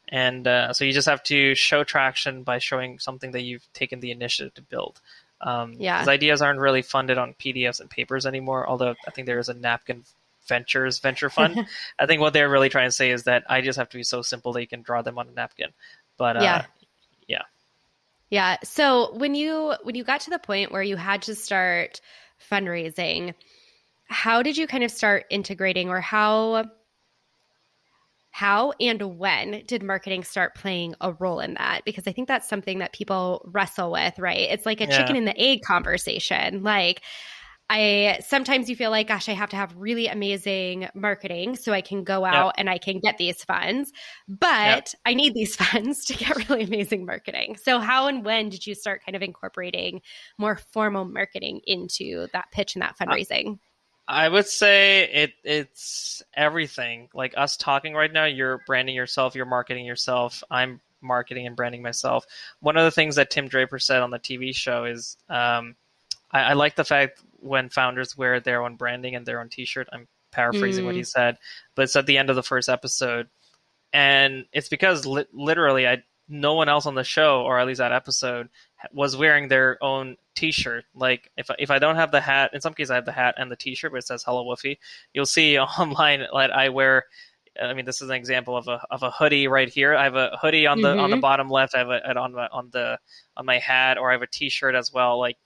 and 0.07 0.47
uh, 0.47 0.73
so 0.73 0.85
you 0.85 0.93
just 0.93 1.07
have 1.07 1.23
to 1.23 1.55
show 1.55 1.83
traction 1.83 2.43
by 2.43 2.59
showing 2.59 2.99
something 2.99 3.31
that 3.31 3.41
you've 3.41 3.67
taken 3.73 3.99
the 3.99 4.11
initiative 4.11 4.53
to 4.55 4.61
build. 4.61 4.99
Um, 5.41 5.73
yeah, 5.77 5.97
because 5.97 6.09
ideas 6.09 6.41
aren't 6.41 6.59
really 6.59 6.81
funded 6.81 7.17
on 7.17 7.33
PDFs 7.33 7.79
and 7.79 7.89
papers 7.89 8.25
anymore. 8.25 8.67
Although 8.67 8.95
I 9.07 9.11
think 9.11 9.25
there 9.25 9.39
is 9.39 9.49
a 9.49 9.53
napkin 9.53 10.03
ventures 10.47 10.99
venture 10.99 11.29
fund. 11.29 11.67
I 11.99 12.05
think 12.05 12.21
what 12.21 12.33
they're 12.33 12.49
really 12.49 12.69
trying 12.69 12.87
to 12.87 12.91
say 12.91 13.11
is 13.11 13.23
that 13.23 13.49
ideas 13.49 13.77
have 13.77 13.89
to 13.89 13.97
be 13.97 14.03
so 14.03 14.21
simple 14.21 14.53
that 14.53 14.61
you 14.61 14.67
can 14.67 14.81
draw 14.81 15.01
them 15.01 15.17
on 15.17 15.27
a 15.27 15.31
napkin. 15.31 15.69
But 16.17 16.37
uh, 16.37 16.41
yeah, 16.41 16.65
yeah. 16.79 16.80
Yeah. 18.31 18.57
So 18.63 19.13
when 19.13 19.35
you 19.35 19.75
when 19.83 19.93
you 19.93 20.03
got 20.03 20.21
to 20.21 20.29
the 20.31 20.39
point 20.39 20.71
where 20.71 20.81
you 20.81 20.95
had 20.95 21.21
to 21.23 21.35
start 21.35 21.99
fundraising, 22.49 23.35
how 24.07 24.41
did 24.41 24.57
you 24.57 24.65
kind 24.65 24.83
of 24.83 24.89
start 24.89 25.25
integrating 25.29 25.89
or 25.89 25.99
how 25.99 26.65
how 28.31 28.71
and 28.79 29.19
when 29.19 29.63
did 29.67 29.83
marketing 29.83 30.23
start 30.23 30.55
playing 30.55 30.95
a 31.01 31.11
role 31.11 31.41
in 31.41 31.55
that? 31.55 31.81
Because 31.83 32.07
I 32.07 32.13
think 32.13 32.29
that's 32.29 32.47
something 32.47 32.79
that 32.79 32.93
people 32.93 33.45
wrestle 33.51 33.91
with, 33.91 34.17
right? 34.17 34.49
It's 34.49 34.65
like 34.65 34.79
a 34.79 34.85
yeah. 34.85 34.97
chicken 34.97 35.17
and 35.17 35.27
the 35.27 35.37
egg 35.37 35.61
conversation. 35.63 36.63
Like 36.63 37.01
I 37.73 38.19
sometimes 38.27 38.69
you 38.69 38.75
feel 38.75 38.91
like, 38.91 39.07
gosh, 39.07 39.29
I 39.29 39.31
have 39.31 39.51
to 39.51 39.55
have 39.55 39.73
really 39.77 40.07
amazing 40.07 40.89
marketing 40.93 41.55
so 41.55 41.71
I 41.71 41.79
can 41.79 42.03
go 42.03 42.25
out 42.25 42.47
yep. 42.47 42.55
and 42.57 42.69
I 42.69 42.77
can 42.77 42.99
get 42.99 43.17
these 43.17 43.45
funds, 43.45 43.93
but 44.27 44.45
yep. 44.47 44.87
I 45.05 45.13
need 45.13 45.33
these 45.33 45.55
funds 45.63 46.03
to 46.05 46.13
get 46.13 46.49
really 46.49 46.63
amazing 46.63 47.05
marketing. 47.05 47.55
So, 47.55 47.79
how 47.79 48.07
and 48.07 48.25
when 48.25 48.49
did 48.49 48.67
you 48.67 48.75
start 48.75 49.05
kind 49.05 49.15
of 49.15 49.21
incorporating 49.21 50.01
more 50.37 50.57
formal 50.73 51.05
marketing 51.05 51.61
into 51.65 52.27
that 52.33 52.51
pitch 52.51 52.75
and 52.75 52.81
that 52.81 52.97
fundraising? 52.97 53.57
I 54.05 54.27
would 54.27 54.47
say 54.47 55.09
it 55.09 55.33
it's 55.45 56.21
everything. 56.33 57.07
Like 57.13 57.35
us 57.37 57.55
talking 57.55 57.93
right 57.93 58.11
now, 58.11 58.25
you're 58.25 58.61
branding 58.67 58.95
yourself, 58.95 59.33
you're 59.33 59.45
marketing 59.45 59.85
yourself. 59.85 60.43
I'm 60.51 60.81
marketing 60.99 61.47
and 61.47 61.55
branding 61.55 61.83
myself. 61.83 62.25
One 62.59 62.75
of 62.75 62.83
the 62.83 62.91
things 62.91 63.15
that 63.15 63.29
Tim 63.29 63.47
Draper 63.47 63.79
said 63.79 64.01
on 64.01 64.11
the 64.11 64.19
TV 64.19 64.53
show 64.53 64.83
is, 64.83 65.15
um, 65.29 65.75
I, 66.31 66.41
I, 66.41 66.53
like 66.53 66.75
the 66.75 66.83
fact 66.83 67.21
when 67.41 67.69
founders 67.69 68.17
wear 68.17 68.39
their 68.39 68.63
own 68.63 68.75
branding 68.75 69.15
and 69.15 69.25
their 69.25 69.41
own 69.41 69.49
T-shirt. 69.49 69.87
I'm 69.91 70.07
paraphrasing 70.31 70.83
mm. 70.83 70.87
what 70.87 70.95
he 70.95 71.01
mm. 71.01 71.07
said, 71.07 71.37
but 71.75 71.83
it's 71.83 71.95
at 71.95 72.05
the 72.05 72.17
end 72.17 72.29
of 72.29 72.35
the 72.35 72.43
first 72.43 72.69
episode, 72.69 73.27
and 73.93 74.45
it's 74.53 74.69
because 74.69 75.05
li- 75.05 75.25
literally, 75.33 75.87
I 75.87 76.03
no 76.27 76.53
one 76.53 76.69
else 76.69 76.85
on 76.85 76.95
the 76.95 77.03
show, 77.03 77.41
or 77.41 77.59
at 77.59 77.67
least 77.67 77.79
that 77.79 77.91
episode, 77.91 78.47
was 78.93 79.17
wearing 79.17 79.49
their 79.49 79.77
own 79.83 80.15
T-shirt. 80.35 80.85
Like 80.95 81.29
if 81.37 81.49
if 81.59 81.69
I 81.69 81.79
don't 81.79 81.97
have 81.97 82.11
the 82.11 82.21
hat, 82.21 82.51
in 82.53 82.61
some 82.61 82.73
cases 82.73 82.91
I 82.91 82.95
have 82.95 83.05
the 83.05 83.11
hat 83.11 83.35
and 83.37 83.51
the 83.51 83.55
T-shirt, 83.55 83.91
but 83.91 83.97
it 83.97 84.07
says 84.07 84.23
"Hello 84.23 84.45
Woofy." 84.45 84.77
You'll 85.13 85.25
see 85.25 85.59
online 85.79 86.25
that 86.33 86.55
I 86.55 86.69
wear. 86.69 87.05
I 87.61 87.73
mean, 87.73 87.83
this 87.83 88.01
is 88.01 88.09
an 88.09 88.15
example 88.15 88.55
of 88.55 88.69
a 88.69 88.81
of 88.89 89.03
a 89.03 89.11
hoodie 89.11 89.47
right 89.47 89.67
here. 89.67 89.93
I 89.93 90.05
have 90.05 90.15
a 90.15 90.37
hoodie 90.41 90.67
on 90.67 90.81
the 90.81 90.89
mm-hmm. 90.89 90.99
on 91.01 91.09
the 91.09 91.17
mm-hmm. 91.17 91.21
bottom 91.21 91.49
left. 91.49 91.75
I 91.75 91.79
have 91.79 91.89
it 91.89 92.17
on 92.17 92.33
my 92.33 92.47
on 92.47 92.69
the 92.71 92.97
on 93.35 93.45
my 93.45 93.59
hat, 93.59 93.97
or 93.97 94.09
I 94.09 94.13
have 94.13 94.21
a 94.21 94.27
T-shirt 94.27 94.73
as 94.73 94.93
well. 94.93 95.19
Like 95.19 95.37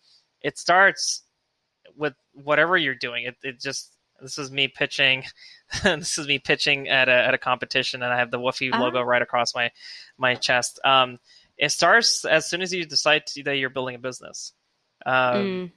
it 0.41 0.59
starts 0.59 1.23
with 1.97 2.13
whatever 2.33 2.77
you're 2.77 2.95
doing. 2.95 3.25
It 3.25 3.35
it 3.43 3.59
just 3.59 3.91
this 4.21 4.37
is 4.37 4.51
me 4.51 4.67
pitching. 4.67 5.23
this 5.83 6.17
is 6.17 6.27
me 6.27 6.39
pitching 6.39 6.87
at 6.89 7.09
a 7.09 7.13
at 7.13 7.33
a 7.33 7.37
competition, 7.37 8.03
and 8.03 8.13
I 8.13 8.17
have 8.17 8.31
the 8.31 8.39
Woofy 8.39 8.71
uh-huh. 8.71 8.83
logo 8.83 9.01
right 9.01 9.21
across 9.21 9.53
my 9.55 9.71
my 10.17 10.35
chest. 10.35 10.79
Um, 10.83 11.19
it 11.57 11.71
starts 11.71 12.25
as 12.25 12.49
soon 12.49 12.61
as 12.61 12.73
you 12.73 12.85
decide 12.85 13.25
to, 13.27 13.43
that 13.43 13.57
you're 13.57 13.69
building 13.69 13.95
a 13.95 13.99
business, 13.99 14.53
um, 15.05 15.13
mm. 15.35 15.71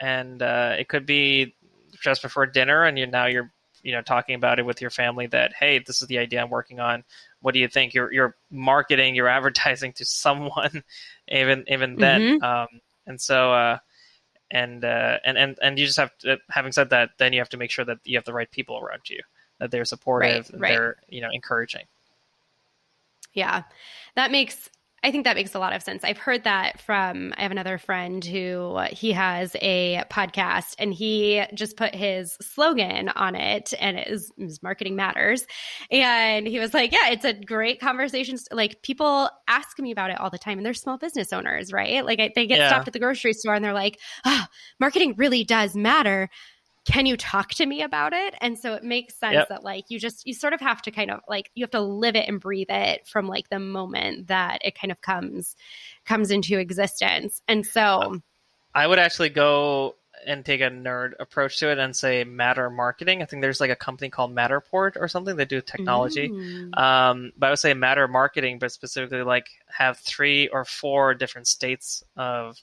and 0.00 0.42
uh, 0.42 0.76
it 0.78 0.88
could 0.88 1.06
be 1.06 1.54
just 2.02 2.22
before 2.22 2.46
dinner, 2.46 2.84
and 2.84 2.98
you 2.98 3.06
now 3.06 3.26
you're 3.26 3.52
you 3.82 3.92
know 3.92 4.02
talking 4.02 4.34
about 4.34 4.58
it 4.58 4.66
with 4.66 4.80
your 4.80 4.90
family 4.90 5.26
that 5.28 5.52
hey, 5.58 5.78
this 5.78 6.02
is 6.02 6.08
the 6.08 6.18
idea 6.18 6.42
I'm 6.42 6.50
working 6.50 6.80
on. 6.80 7.04
What 7.40 7.54
do 7.54 7.60
you 7.60 7.68
think? 7.68 7.94
You're 7.94 8.12
you're 8.12 8.36
marketing, 8.50 9.14
you're 9.14 9.28
advertising 9.38 9.92
to 9.94 10.04
someone, 10.04 10.82
even 11.28 11.64
even 11.68 11.96
then, 11.96 12.20
mm-hmm. 12.20 12.44
um, 12.44 12.68
and 13.06 13.20
so. 13.20 13.52
Uh, 13.52 13.78
and 14.52 14.84
uh, 14.84 15.18
and 15.24 15.36
and 15.36 15.58
and 15.60 15.78
you 15.78 15.86
just 15.86 15.98
have 15.98 16.16
to, 16.18 16.38
having 16.50 16.72
said 16.72 16.90
that, 16.90 17.10
then 17.18 17.32
you 17.32 17.40
have 17.40 17.48
to 17.48 17.56
make 17.56 17.70
sure 17.70 17.86
that 17.86 17.98
you 18.04 18.16
have 18.18 18.24
the 18.24 18.34
right 18.34 18.50
people 18.50 18.78
around 18.78 19.08
you, 19.08 19.20
that 19.58 19.70
they're 19.70 19.86
supportive, 19.86 20.50
right, 20.52 20.60
right. 20.60 20.68
they're 20.68 20.96
you 21.08 21.22
know 21.22 21.30
encouraging. 21.32 21.86
Yeah, 23.32 23.62
that 24.14 24.30
makes 24.30 24.68
I 25.04 25.10
think 25.10 25.24
that 25.24 25.34
makes 25.34 25.54
a 25.54 25.58
lot 25.58 25.72
of 25.72 25.82
sense. 25.82 26.04
I've 26.04 26.18
heard 26.18 26.44
that 26.44 26.80
from, 26.80 27.34
I 27.36 27.42
have 27.42 27.50
another 27.50 27.76
friend 27.76 28.24
who 28.24 28.78
he 28.92 29.10
has 29.12 29.56
a 29.60 30.04
podcast 30.10 30.76
and 30.78 30.94
he 30.94 31.42
just 31.54 31.76
put 31.76 31.92
his 31.92 32.36
slogan 32.40 33.08
on 33.08 33.34
it 33.34 33.74
and 33.80 33.98
it 33.98 34.06
is, 34.06 34.32
marketing 34.62 34.94
matters. 34.94 35.44
And 35.90 36.46
he 36.46 36.60
was 36.60 36.72
like, 36.72 36.92
yeah, 36.92 37.08
it's 37.08 37.24
a 37.24 37.32
great 37.32 37.80
conversation. 37.80 38.38
Like 38.52 38.82
people 38.82 39.28
ask 39.48 39.78
me 39.80 39.90
about 39.90 40.10
it 40.10 40.20
all 40.20 40.30
the 40.30 40.38
time 40.38 40.58
and 40.58 40.64
they're 40.64 40.72
small 40.72 40.98
business 40.98 41.32
owners, 41.32 41.72
right? 41.72 42.04
Like 42.04 42.34
they 42.34 42.46
get 42.46 42.58
yeah. 42.58 42.68
stopped 42.68 42.86
at 42.86 42.92
the 42.92 43.00
grocery 43.00 43.32
store 43.32 43.54
and 43.54 43.64
they're 43.64 43.72
like, 43.72 43.98
oh, 44.24 44.44
marketing 44.78 45.14
really 45.16 45.42
does 45.42 45.74
matter 45.74 46.28
can 46.84 47.06
you 47.06 47.16
talk 47.16 47.50
to 47.54 47.66
me 47.66 47.82
about 47.82 48.12
it? 48.12 48.34
And 48.40 48.58
so 48.58 48.74
it 48.74 48.82
makes 48.82 49.14
sense 49.14 49.34
yep. 49.34 49.48
that 49.48 49.64
like 49.64 49.84
you 49.88 50.00
just 50.00 50.26
you 50.26 50.34
sort 50.34 50.52
of 50.52 50.60
have 50.60 50.82
to 50.82 50.90
kind 50.90 51.10
of 51.10 51.20
like 51.28 51.50
you 51.54 51.62
have 51.62 51.70
to 51.72 51.80
live 51.80 52.16
it 52.16 52.28
and 52.28 52.40
breathe 52.40 52.70
it 52.70 53.06
from 53.06 53.28
like 53.28 53.48
the 53.50 53.60
moment 53.60 54.26
that 54.28 54.58
it 54.64 54.74
kind 54.74 54.90
of 54.90 55.00
comes 55.00 55.54
comes 56.04 56.30
into 56.30 56.58
existence. 56.58 57.42
And 57.46 57.64
so 57.64 58.20
i 58.74 58.86
would 58.86 58.98
actually 58.98 59.28
go 59.28 59.96
and 60.26 60.44
take 60.44 60.60
a 60.60 60.70
nerd 60.70 61.12
approach 61.20 61.58
to 61.58 61.70
it 61.70 61.78
and 61.78 61.94
say 61.96 62.24
matter 62.24 62.70
marketing. 62.70 63.22
I 63.22 63.26
think 63.26 63.42
there's 63.42 63.60
like 63.60 63.70
a 63.70 63.76
company 63.76 64.08
called 64.08 64.34
matterport 64.34 64.92
or 64.96 65.08
something. 65.08 65.36
That 65.36 65.48
do 65.48 65.60
technology. 65.60 66.28
Mm. 66.28 66.78
um, 66.78 67.32
but 67.36 67.46
i 67.46 67.50
would 67.50 67.58
say 67.58 67.74
matter 67.74 68.08
marketing 68.08 68.58
but 68.58 68.72
specifically 68.72 69.22
like 69.22 69.46
have 69.68 69.98
three 69.98 70.48
or 70.48 70.64
four 70.64 71.14
different 71.14 71.46
states 71.46 72.02
of 72.16 72.60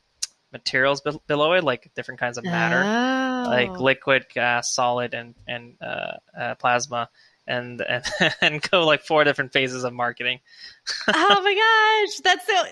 materials 0.52 1.02
be- 1.02 1.20
below 1.28 1.54
it, 1.54 1.64
like 1.64 1.92
different 1.96 2.20
kinds 2.20 2.38
of 2.38 2.44
matter, 2.44 2.82
oh. 2.84 3.50
like 3.50 3.80
liquid, 3.80 4.26
gas, 4.34 4.74
solid, 4.74 5.14
and 5.14 5.36
and 5.48 5.76
uh, 5.82 6.14
uh, 6.38 6.56
plasma, 6.56 7.10
and 7.48 7.82
and 7.90 8.04
and 8.42 8.62
go 8.70 8.86
like 8.86 9.04
four 9.04 9.24
different 9.24 9.54
phases 9.54 9.84
of 9.84 9.94
marketing. 9.94 10.40
oh 11.08 11.42
my 11.42 12.08
gosh, 12.08 12.20
that's 12.24 12.46
so. 12.46 12.64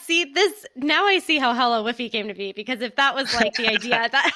See 0.00 0.24
this 0.24 0.66
now. 0.74 1.06
I 1.06 1.20
see 1.20 1.38
how 1.38 1.54
Hello 1.54 1.84
Woofy 1.84 2.10
came 2.10 2.26
to 2.26 2.34
be 2.34 2.50
because 2.52 2.80
if 2.80 2.96
that 2.96 3.14
was 3.14 3.32
like 3.34 3.54
the 3.54 3.68
idea 3.68 4.08
that 4.12 4.32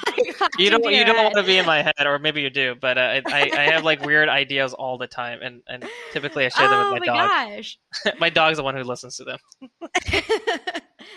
you 0.56 0.70
don't 0.70 0.84
you 0.84 1.04
don't 1.04 1.16
want 1.16 1.34
to 1.34 1.42
be 1.42 1.58
in 1.58 1.66
my 1.66 1.82
head, 1.82 2.06
or 2.06 2.20
maybe 2.20 2.42
you 2.42 2.50
do, 2.50 2.76
but 2.80 2.96
uh, 2.96 3.22
I 3.26 3.50
I 3.52 3.62
have 3.72 3.82
like 3.82 4.04
weird 4.04 4.28
ideas 4.28 4.72
all 4.72 4.98
the 4.98 5.08
time, 5.08 5.40
and 5.42 5.62
and 5.66 5.84
typically 6.12 6.44
I 6.44 6.48
share 6.48 6.68
them 6.68 6.78
oh 6.78 6.92
with 6.92 7.06
my, 7.06 7.12
my 7.12 7.18
dog. 7.18 7.56
Gosh. 7.56 7.78
my 8.20 8.30
dog's 8.30 8.58
the 8.58 8.62
one 8.62 8.76
who 8.76 8.84
listens 8.84 9.16
to 9.16 9.24
them 9.24 9.38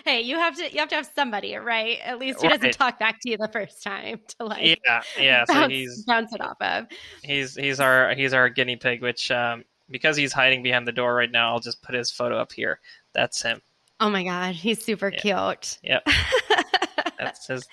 hey, 0.03 0.21
you 0.21 0.35
have 0.37 0.55
to 0.57 0.71
you 0.71 0.79
have 0.79 0.89
to 0.89 0.95
have 0.95 1.09
somebody, 1.15 1.55
right? 1.55 1.99
At 2.03 2.19
least 2.19 2.41
he 2.41 2.47
doesn't 2.47 2.73
talk 2.73 2.99
back 2.99 3.19
to 3.21 3.29
you 3.29 3.37
the 3.37 3.47
first 3.47 3.83
time 3.83 4.19
to 4.39 4.45
like 4.45 4.79
yeah 4.85 5.01
yeah. 5.19 5.45
Bounce, 5.45 5.63
so 5.63 5.69
he's 5.69 6.03
bounce 6.05 6.33
it 6.33 6.41
off 6.41 6.57
of. 6.61 6.85
He's 7.23 7.55
he's 7.55 7.79
our 7.79 8.13
he's 8.13 8.33
our 8.33 8.49
guinea 8.49 8.75
pig, 8.75 9.01
which 9.01 9.31
um, 9.31 9.63
because 9.89 10.17
he's 10.17 10.33
hiding 10.33 10.63
behind 10.63 10.87
the 10.87 10.91
door 10.91 11.13
right 11.15 11.31
now, 11.31 11.53
I'll 11.53 11.59
just 11.59 11.81
put 11.81 11.95
his 11.95 12.11
photo 12.11 12.37
up 12.37 12.51
here. 12.51 12.79
That's 13.13 13.41
him. 13.41 13.61
Oh 13.99 14.09
my 14.09 14.23
god, 14.23 14.55
he's 14.55 14.83
super 14.83 15.09
yeah. 15.09 15.19
cute. 15.19 15.79
Yep. 15.83 16.07
That's 17.19 17.47
his. 17.47 17.67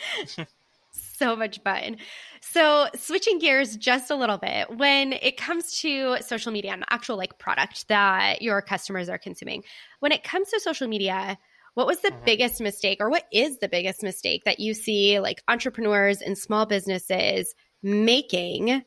so 0.92 1.36
much 1.36 1.60
fun. 1.62 1.96
So, 2.40 2.88
switching 2.96 3.38
gears 3.38 3.76
just 3.76 4.10
a 4.10 4.16
little 4.16 4.38
bit, 4.38 4.76
when 4.76 5.12
it 5.14 5.36
comes 5.36 5.80
to 5.80 6.18
social 6.20 6.52
media 6.52 6.72
and 6.72 6.82
the 6.82 6.92
actual 6.92 7.16
like 7.16 7.38
product 7.38 7.88
that 7.88 8.42
your 8.42 8.60
customers 8.60 9.08
are 9.08 9.18
consuming, 9.18 9.62
when 10.00 10.12
it 10.12 10.24
comes 10.24 10.50
to 10.50 10.60
social 10.60 10.88
media, 10.88 11.38
what 11.74 11.86
was 11.86 12.00
the 12.00 12.10
mm-hmm. 12.10 12.24
biggest 12.24 12.60
mistake, 12.60 12.98
or 13.00 13.08
what 13.08 13.24
is 13.32 13.58
the 13.58 13.68
biggest 13.68 14.02
mistake 14.02 14.44
that 14.44 14.60
you 14.60 14.74
see 14.74 15.20
like 15.20 15.42
entrepreneurs 15.48 16.20
and 16.20 16.36
small 16.36 16.66
businesses 16.66 17.54
making? 17.82 18.84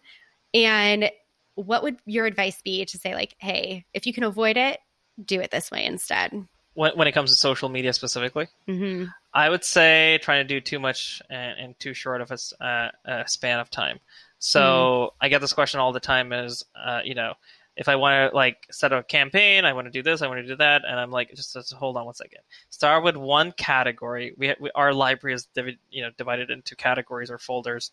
And 0.54 1.10
what 1.56 1.84
would 1.84 1.98
your 2.06 2.26
advice 2.26 2.62
be 2.62 2.86
to 2.86 2.98
say, 2.98 3.14
like, 3.14 3.36
hey, 3.40 3.86
if 3.94 4.06
you 4.06 4.14
can 4.14 4.24
avoid 4.24 4.58
it, 4.58 4.80
do 5.24 5.40
it 5.40 5.52
this 5.52 5.72
way 5.72 5.86
instead? 5.86 6.32
When, 6.74 6.98
when 6.98 7.08
it 7.08 7.14
comes 7.14 7.32
to 7.32 7.38
social 7.38 7.70
media 7.70 7.94
specifically, 7.94 8.48
mm-hmm. 8.68 9.06
I 9.34 9.50
would 9.50 9.64
say 9.64 10.20
trying 10.22 10.46
to 10.46 10.54
do 10.54 10.60
too 10.60 10.80
much 10.80 11.22
and 11.30 11.78
too 11.80 11.94
short 11.94 12.22
of 12.22 12.32
a, 12.32 12.64
uh, 12.64 12.90
a 13.06 13.28
span 13.28 13.60
of 13.60 13.70
time. 13.70 14.00
So 14.40 14.62
mm. 14.62 15.10
I 15.22 15.30
get 15.30 15.42
this 15.42 15.54
question 15.54 15.80
all 15.80 15.94
the 15.94 16.00
time: 16.00 16.34
is 16.34 16.64
uh, 16.76 17.00
you 17.04 17.16
know, 17.16 17.34
if 17.76 17.90
I 17.90 17.96
want 17.96 18.32
to 18.32 18.36
like 18.36 18.68
set 18.72 18.94
up 18.94 19.02
a 19.02 19.04
campaign, 19.04 19.66
I 19.66 19.74
want 19.74 19.86
to 19.86 19.92
do 19.92 20.02
this, 20.02 20.22
I 20.22 20.28
want 20.28 20.40
to 20.40 20.48
do 20.48 20.56
that, 20.58 20.84
and 20.88 21.00
I'm 21.00 21.12
like, 21.12 21.34
just, 21.36 21.54
just 21.54 21.74
hold 21.74 21.98
on 21.98 22.06
one 22.06 22.14
second. 22.14 22.40
Start 22.70 23.04
with 23.04 23.18
one 23.18 23.52
category. 23.52 24.34
We, 24.38 24.56
we 24.60 24.72
our 24.76 24.94
library 24.94 25.34
is 25.36 25.48
divi- 25.54 25.80
you 25.92 26.04
know 26.04 26.10
divided 26.18 26.50
into 26.50 26.76
categories 26.76 27.30
or 27.30 27.38
folders, 27.38 27.92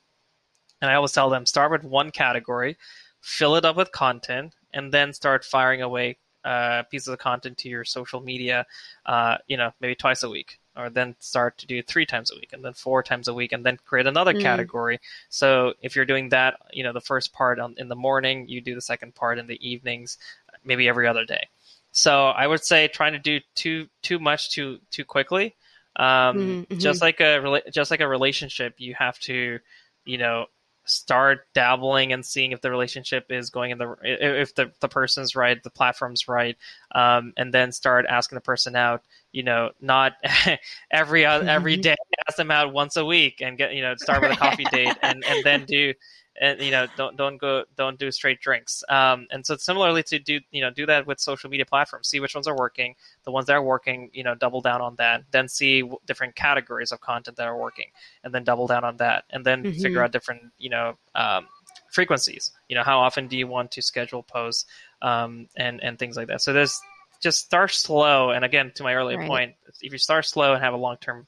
and 0.81 0.91
I 0.91 0.95
always 0.95 1.13
tell 1.13 1.31
them 1.31 1.47
start 1.47 1.73
with 1.73 1.85
one 1.85 2.11
category, 2.11 2.77
fill 3.21 3.57
it 3.57 3.65
up 3.65 3.77
with 3.77 3.91
content, 3.93 4.55
and 4.73 4.93
then 4.93 5.13
start 5.13 5.45
firing 5.45 5.83
away 5.83 6.19
uh, 6.45 6.85
pieces 6.85 7.09
of 7.09 7.19
content 7.19 7.59
to 7.59 7.69
your 7.69 7.85
social 7.85 8.21
media. 8.21 8.67
Uh, 9.05 9.39
you 9.49 9.57
know, 9.57 9.73
maybe 9.81 9.97
twice 9.97 10.23
a 10.23 10.31
week 10.31 10.59
or 10.77 10.91
then 10.91 11.15
start 11.19 11.59
to 11.59 11.67
do 11.67 11.83
three 11.83 12.07
times 12.07 12.31
a 12.31 12.35
week 12.35 12.51
and 12.53 12.65
then 12.65 12.73
four 12.73 13.03
times 13.03 13.29
a 13.29 13.35
week 13.35 13.53
and 13.53 13.65
then 13.65 13.77
create 13.85 14.07
another 14.07 14.33
mm. 14.33 14.41
category 14.41 15.01
so 15.29 15.75
if 15.83 15.95
you're 15.95 16.05
doing 16.05 16.29
that 16.31 16.55
you 16.73 16.83
know 16.83 16.93
the 16.93 17.01
first 17.01 17.33
part 17.33 17.59
on, 17.59 17.75
in 17.79 17.89
the 17.89 17.97
morning 17.97 18.49
you 18.49 18.61
do 18.61 18.75
the 18.75 18.81
second 18.81 19.15
part 19.15 19.39
in 19.39 19.47
the 19.47 19.69
evenings 19.69 20.19
maybe 20.65 20.89
every 20.89 21.07
other 21.07 21.25
day 21.25 21.47
so 21.91 22.27
i 22.29 22.47
would 22.47 22.65
say 22.65 22.89
trying 22.89 23.13
to 23.13 23.19
do 23.19 23.41
too 23.55 23.87
too 24.03 24.19
much 24.19 24.51
too 24.51 24.79
too 24.91 25.05
quickly 25.05 25.55
um, 25.97 26.67
mm-hmm. 26.67 26.79
just 26.79 27.03
like 27.03 27.21
a 27.21 27.61
just 27.71 27.91
like 27.91 28.01
a 28.01 28.09
relationship 28.09 28.75
you 28.79 28.95
have 28.95 29.19
to 29.21 29.59
you 30.05 30.19
know 30.19 30.47
start 30.85 31.47
dabbling 31.55 32.13
and 32.13 32.25
seeing 32.27 32.53
if 32.53 32.61
the 32.61 32.71
relationship 32.71 33.27
is 33.31 33.51
going 33.51 33.71
in 33.71 33.79
the 33.79 33.95
if 34.03 34.55
the, 34.55 34.71
the 34.81 34.89
person's 34.89 35.37
right 35.37 35.63
the 35.63 35.71
platform's 35.71 36.27
right 36.27 36.57
um, 36.95 37.33
and 37.37 37.55
then 37.55 37.71
start 37.71 38.05
asking 38.09 38.37
the 38.37 38.43
person 38.43 38.75
out 38.75 39.03
you 39.31 39.43
know 39.43 39.71
not 39.81 40.15
every 40.91 41.25
every 41.25 41.77
day 41.77 41.95
ask 42.29 42.37
them 42.37 42.51
out 42.51 42.73
once 42.73 42.97
a 42.97 43.05
week 43.05 43.41
and 43.41 43.59
get 43.59 43.75
you 43.75 43.83
know 43.83 43.95
start 43.97 44.23
with 44.23 44.33
a 44.33 44.37
coffee 44.37 44.65
date 44.73 44.97
and 45.03 45.25
and 45.25 45.45
then 45.45 45.65
do 45.65 45.93
and 46.41 46.61
you 46.61 46.71
know 46.71 46.87
don't 46.97 47.17
don't 47.17 47.37
go 47.37 47.65
don't 47.77 47.99
do 47.99 48.11
straight 48.11 48.41
drinks 48.41 48.83
um, 48.89 49.27
and 49.31 49.45
so 49.45 49.57
similarly 49.57 50.03
to 50.03 50.19
do 50.19 50.41
you 50.51 50.61
know 50.61 50.71
do 50.71 50.87
that 50.87 51.07
with 51.07 51.21
social 51.21 51.51
media 51.51 51.67
platforms 51.67 52.09
see 52.09 52.21
which 52.21 52.35
ones 52.35 52.47
are 52.47 52.57
working 52.57 52.95
the 53.25 53.31
ones 53.31 53.47
that 53.47 53.55
are 53.55 53.63
working 53.63 54.11
you 54.13 54.23
know 54.23 54.35
double 54.35 54.61
down 54.61 54.81
on 54.81 54.95
that 54.97 55.23
then 55.31 55.49
see 55.49 55.89
different 56.07 56.35
categories 56.35 56.93
of 56.93 57.01
content 57.01 57.37
that 57.37 57.47
are 57.47 57.57
working 57.57 57.91
and 58.25 58.35
then 58.35 58.45
double 58.45 58.67
down 58.67 58.85
on 58.85 58.97
that 58.97 59.25
and 59.31 59.45
then 59.45 59.63
mm-hmm. 59.63 59.81
figure 59.81 60.03
out 60.03 60.13
different 60.13 60.43
you 60.59 60.71
know 60.71 60.97
um, 61.15 61.47
frequencies 61.91 62.53
you 62.69 62.77
know 62.77 62.83
how 62.83 62.99
often 62.99 63.29
do 63.29 63.37
you 63.37 63.47
want 63.47 63.71
to 63.71 63.83
schedule 63.83 64.23
posts 64.23 64.65
um, 65.03 65.49
and 65.57 65.83
and 65.83 65.99
things 65.99 66.17
like 66.17 66.29
that 66.29 66.41
so 66.41 66.53
there's 66.53 66.81
just 67.21 67.45
start 67.45 67.71
slow 67.71 68.31
and 68.31 68.45
again 68.45 68.73
to 68.75 68.83
my 68.83 68.95
earlier 68.95 69.19
right. 69.19 69.29
point 69.29 69.55
if 69.81 69.93
you 69.93 69.99
start 69.99 70.25
slow 70.25 70.55
and 70.55 70.63
have 70.63 70.75
a 70.75 70.79
long 70.79 70.97
term 70.97 71.27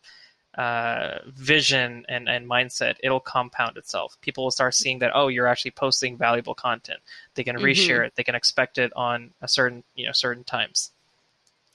uh, 0.57 1.19
vision 1.27 2.05
and, 2.09 2.29
and 2.29 2.49
mindset, 2.49 2.95
it'll 3.03 3.21
compound 3.21 3.77
itself. 3.77 4.17
People 4.21 4.45
will 4.45 4.51
start 4.51 4.75
seeing 4.75 5.01
that, 5.01 5.11
oh, 5.15 5.29
you're 5.29 5.47
actually 5.47 5.73
posting 5.73 6.17
valuable 6.17 6.55
content. 6.55 7.01
They 7.35 7.45
can 7.45 7.57
mm-hmm. 7.57 7.65
reshare 7.65 8.07
it. 8.07 8.15
They 8.15 8.25
can 8.25 8.35
expect 8.35 8.79
it 8.79 8.93
on 8.95 9.33
a 9.43 9.49
certain, 9.49 9.83
you 9.95 10.07
know, 10.07 10.13
certain 10.13 10.45
times. 10.45 10.93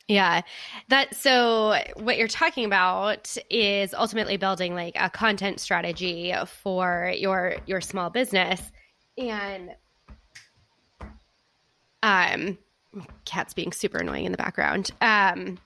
Yeah. 0.10 0.42
That 0.88 1.14
so 1.14 1.78
what 1.96 2.18
you're 2.18 2.28
talking 2.28 2.66
about 2.66 3.38
is 3.52 3.94
ultimately 3.94 4.38
building 4.38 4.74
like 4.74 4.96
a 4.96 5.08
content 5.08 5.60
strategy 5.60 6.34
for 6.48 7.14
your 7.16 7.58
your 7.68 7.80
small 7.80 8.10
business 8.10 8.60
and 9.20 9.70
um 12.02 12.58
cats 13.26 13.54
being 13.54 13.72
super 13.72 14.00
annoying 14.00 14.26
in 14.26 14.32
the 14.32 14.38
background. 14.38 14.90
Um 15.00 15.60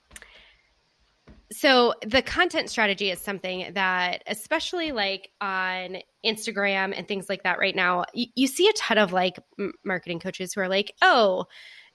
so 1.53 1.93
the 2.05 2.21
content 2.21 2.69
strategy 2.69 3.11
is 3.11 3.19
something 3.19 3.71
that 3.73 4.23
especially 4.27 4.91
like 4.91 5.29
on 5.39 5.97
instagram 6.25 6.93
and 6.95 7.07
things 7.07 7.29
like 7.29 7.43
that 7.43 7.59
right 7.59 7.75
now 7.75 8.03
you, 8.13 8.27
you 8.35 8.47
see 8.47 8.67
a 8.67 8.73
ton 8.73 8.97
of 8.97 9.13
like 9.13 9.37
m- 9.59 9.73
marketing 9.85 10.19
coaches 10.19 10.53
who 10.53 10.61
are 10.61 10.67
like 10.67 10.93
oh 11.01 11.45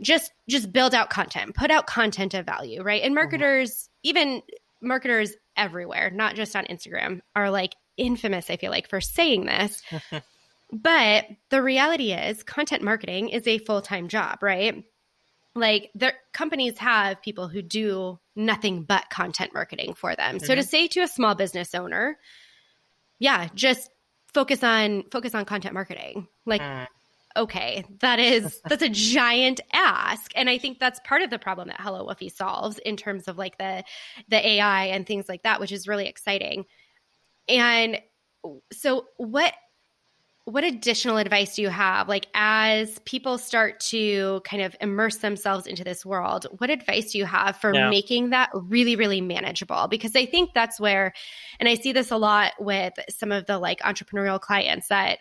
just 0.01 0.33
just 0.49 0.73
build 0.73 0.95
out 0.95 1.11
content 1.11 1.55
put 1.55 1.71
out 1.71 1.87
content 1.87 2.35
of 2.35 2.47
value 2.47 2.83
right 2.83 3.03
and 3.03 3.11
mm-hmm. 3.11 3.17
marketers 3.17 3.71
mm-hmm. 3.71 4.09
even 4.09 4.43
marketers 4.81 5.33
everywhere 5.57 6.11
not 6.11 6.35
just 6.35 6.55
on 6.55 6.65
instagram 6.67 7.21
are 7.35 7.51
like 7.51 7.75
infamous 7.97 8.51
i 8.51 8.57
feel 8.57 8.71
like 8.71 8.89
for 8.89 9.01
saying 9.01 9.47
this 9.47 9.83
but 10.73 11.27
the 11.51 11.63
reality 11.63 12.13
is 12.13 12.43
content 12.45 12.83
marketing 12.83 13.29
is 13.29 13.47
a 13.47 13.59
full-time 13.59 14.09
job 14.09 14.41
right 14.43 14.85
like 15.55 15.91
their 15.95 16.15
companies 16.33 16.79
have 16.79 17.21
people 17.23 17.49
who 17.49 17.63
do 17.63 18.19
nothing 18.37 18.83
but 18.83 19.11
content 19.11 19.53
marketing 19.53 19.95
for 19.95 20.15
them. 20.15 20.37
Mm-hmm. 20.37 20.47
So 20.47 20.55
to 20.55 20.61
mm-hmm. 20.61 20.69
say 20.69 20.89
to 20.89 21.01
a 21.01 21.09
small 21.09 21.35
business 21.35 21.75
owner, 21.75 22.19
yeah, 23.19 23.49
just 23.55 23.91
focus 24.33 24.63
on 24.63 25.05
focus 25.11 25.35
on 25.35 25.45
content 25.45 25.75
marketing. 25.75 26.29
Like 26.47 26.61
mm. 26.61 26.87
okay, 27.37 27.85
that 28.01 28.19
is 28.21 28.61
that's 28.69 28.83
a 28.83 28.89
giant 28.89 29.61
ask 29.73 30.31
and 30.37 30.49
I 30.49 30.59
think 30.59 30.79
that's 30.79 31.01
part 31.05 31.23
of 31.23 31.31
the 31.31 31.39
problem 31.39 31.69
that 31.69 31.81
Hello 31.81 32.07
Woofy 32.07 32.31
solves 32.31 32.79
in 32.79 32.97
terms 32.97 33.29
of 33.29 33.37
like 33.39 33.59
the 33.59 33.85
the 34.29 34.47
AI 34.47 34.87
and 34.87 35.07
things 35.07 35.29
like 35.29 35.43
that, 35.43 35.61
which 35.61 35.73
is 35.73 35.89
really 35.89 36.07
exciting. 36.07 36.67
And 37.49 38.01
so 38.73 39.07
what 39.17 39.55
what 40.49 40.65
additional 40.65 41.19
advice 41.19 41.57
do 41.57 41.63
you 41.63 41.69
have 41.69 42.09
like 42.09 42.27
as 42.33 42.99
people 43.01 43.37
start 43.37 43.79
to 43.81 44.41
kind 44.45 44.63
of 44.63 44.75
immerse 44.81 45.19
themselves 45.19 45.67
into 45.67 45.85
this 45.85 46.07
world 46.07 46.47
what 46.57 46.71
advice 46.71 47.13
do 47.13 47.19
you 47.19 47.27
have 47.27 47.57
for 47.57 47.75
yeah. 47.75 47.91
making 47.91 48.31
that 48.31 48.49
really 48.55 48.97
really 48.97 49.21
manageable 49.21 49.89
because 49.89 50.17
i 50.17 50.25
think 50.25 50.51
that's 50.55 50.81
where 50.81 51.13
and 51.61 51.69
i 51.69 51.75
see 51.75 51.93
this 51.93 52.11
a 52.11 52.17
lot 52.17 52.53
with 52.59 52.95
some 53.11 53.31
of 53.31 53.45
the 53.45 53.59
like 53.59 53.81
entrepreneurial 53.81 54.41
clients 54.41 54.89
that 54.89 55.19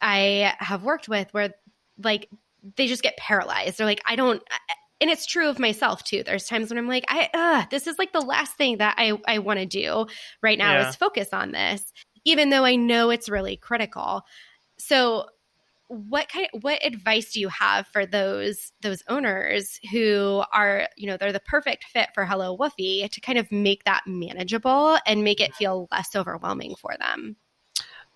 i 0.00 0.54
have 0.60 0.84
worked 0.84 1.08
with 1.08 1.32
where 1.34 1.52
like 2.04 2.28
they 2.76 2.86
just 2.86 3.02
get 3.02 3.16
paralyzed 3.16 3.78
they're 3.78 3.86
like 3.86 4.02
i 4.06 4.14
don't 4.14 4.42
and 5.00 5.10
it's 5.10 5.26
true 5.26 5.48
of 5.48 5.60
myself 5.60 6.02
too. 6.02 6.24
There's 6.24 6.46
times 6.46 6.70
when 6.70 6.76
I'm 6.78 6.88
like, 6.88 7.04
I, 7.06 7.28
uh, 7.32 7.66
this 7.70 7.86
is 7.86 8.00
like 8.00 8.12
the 8.12 8.20
last 8.20 8.56
thing 8.56 8.78
that 8.78 8.96
I, 8.98 9.16
I 9.28 9.38
want 9.38 9.60
to 9.60 9.64
do 9.64 10.06
right 10.42 10.58
now 10.58 10.72
yeah. 10.72 10.88
is 10.88 10.96
focus 10.96 11.28
on 11.32 11.52
this, 11.52 11.92
even 12.24 12.50
though 12.50 12.64
I 12.64 12.74
know 12.74 13.10
it's 13.10 13.28
really 13.28 13.56
critical. 13.56 14.24
So 14.78 15.26
what 15.88 16.28
kind 16.28 16.46
of, 16.52 16.62
what 16.62 16.84
advice 16.84 17.32
do 17.32 17.40
you 17.40 17.48
have 17.48 17.86
for 17.88 18.04
those 18.04 18.72
those 18.82 19.02
owners 19.08 19.80
who 19.90 20.42
are 20.52 20.88
you 20.96 21.06
know 21.06 21.16
they're 21.16 21.32
the 21.32 21.40
perfect 21.40 21.84
fit 21.84 22.10
for 22.14 22.26
hello 22.26 22.56
woofy 22.56 23.10
to 23.10 23.20
kind 23.22 23.38
of 23.38 23.50
make 23.50 23.84
that 23.84 24.02
manageable 24.06 24.98
and 25.06 25.24
make 25.24 25.40
it 25.40 25.54
feel 25.54 25.88
less 25.90 26.14
overwhelming 26.14 26.74
for 26.76 26.94
them 26.98 27.36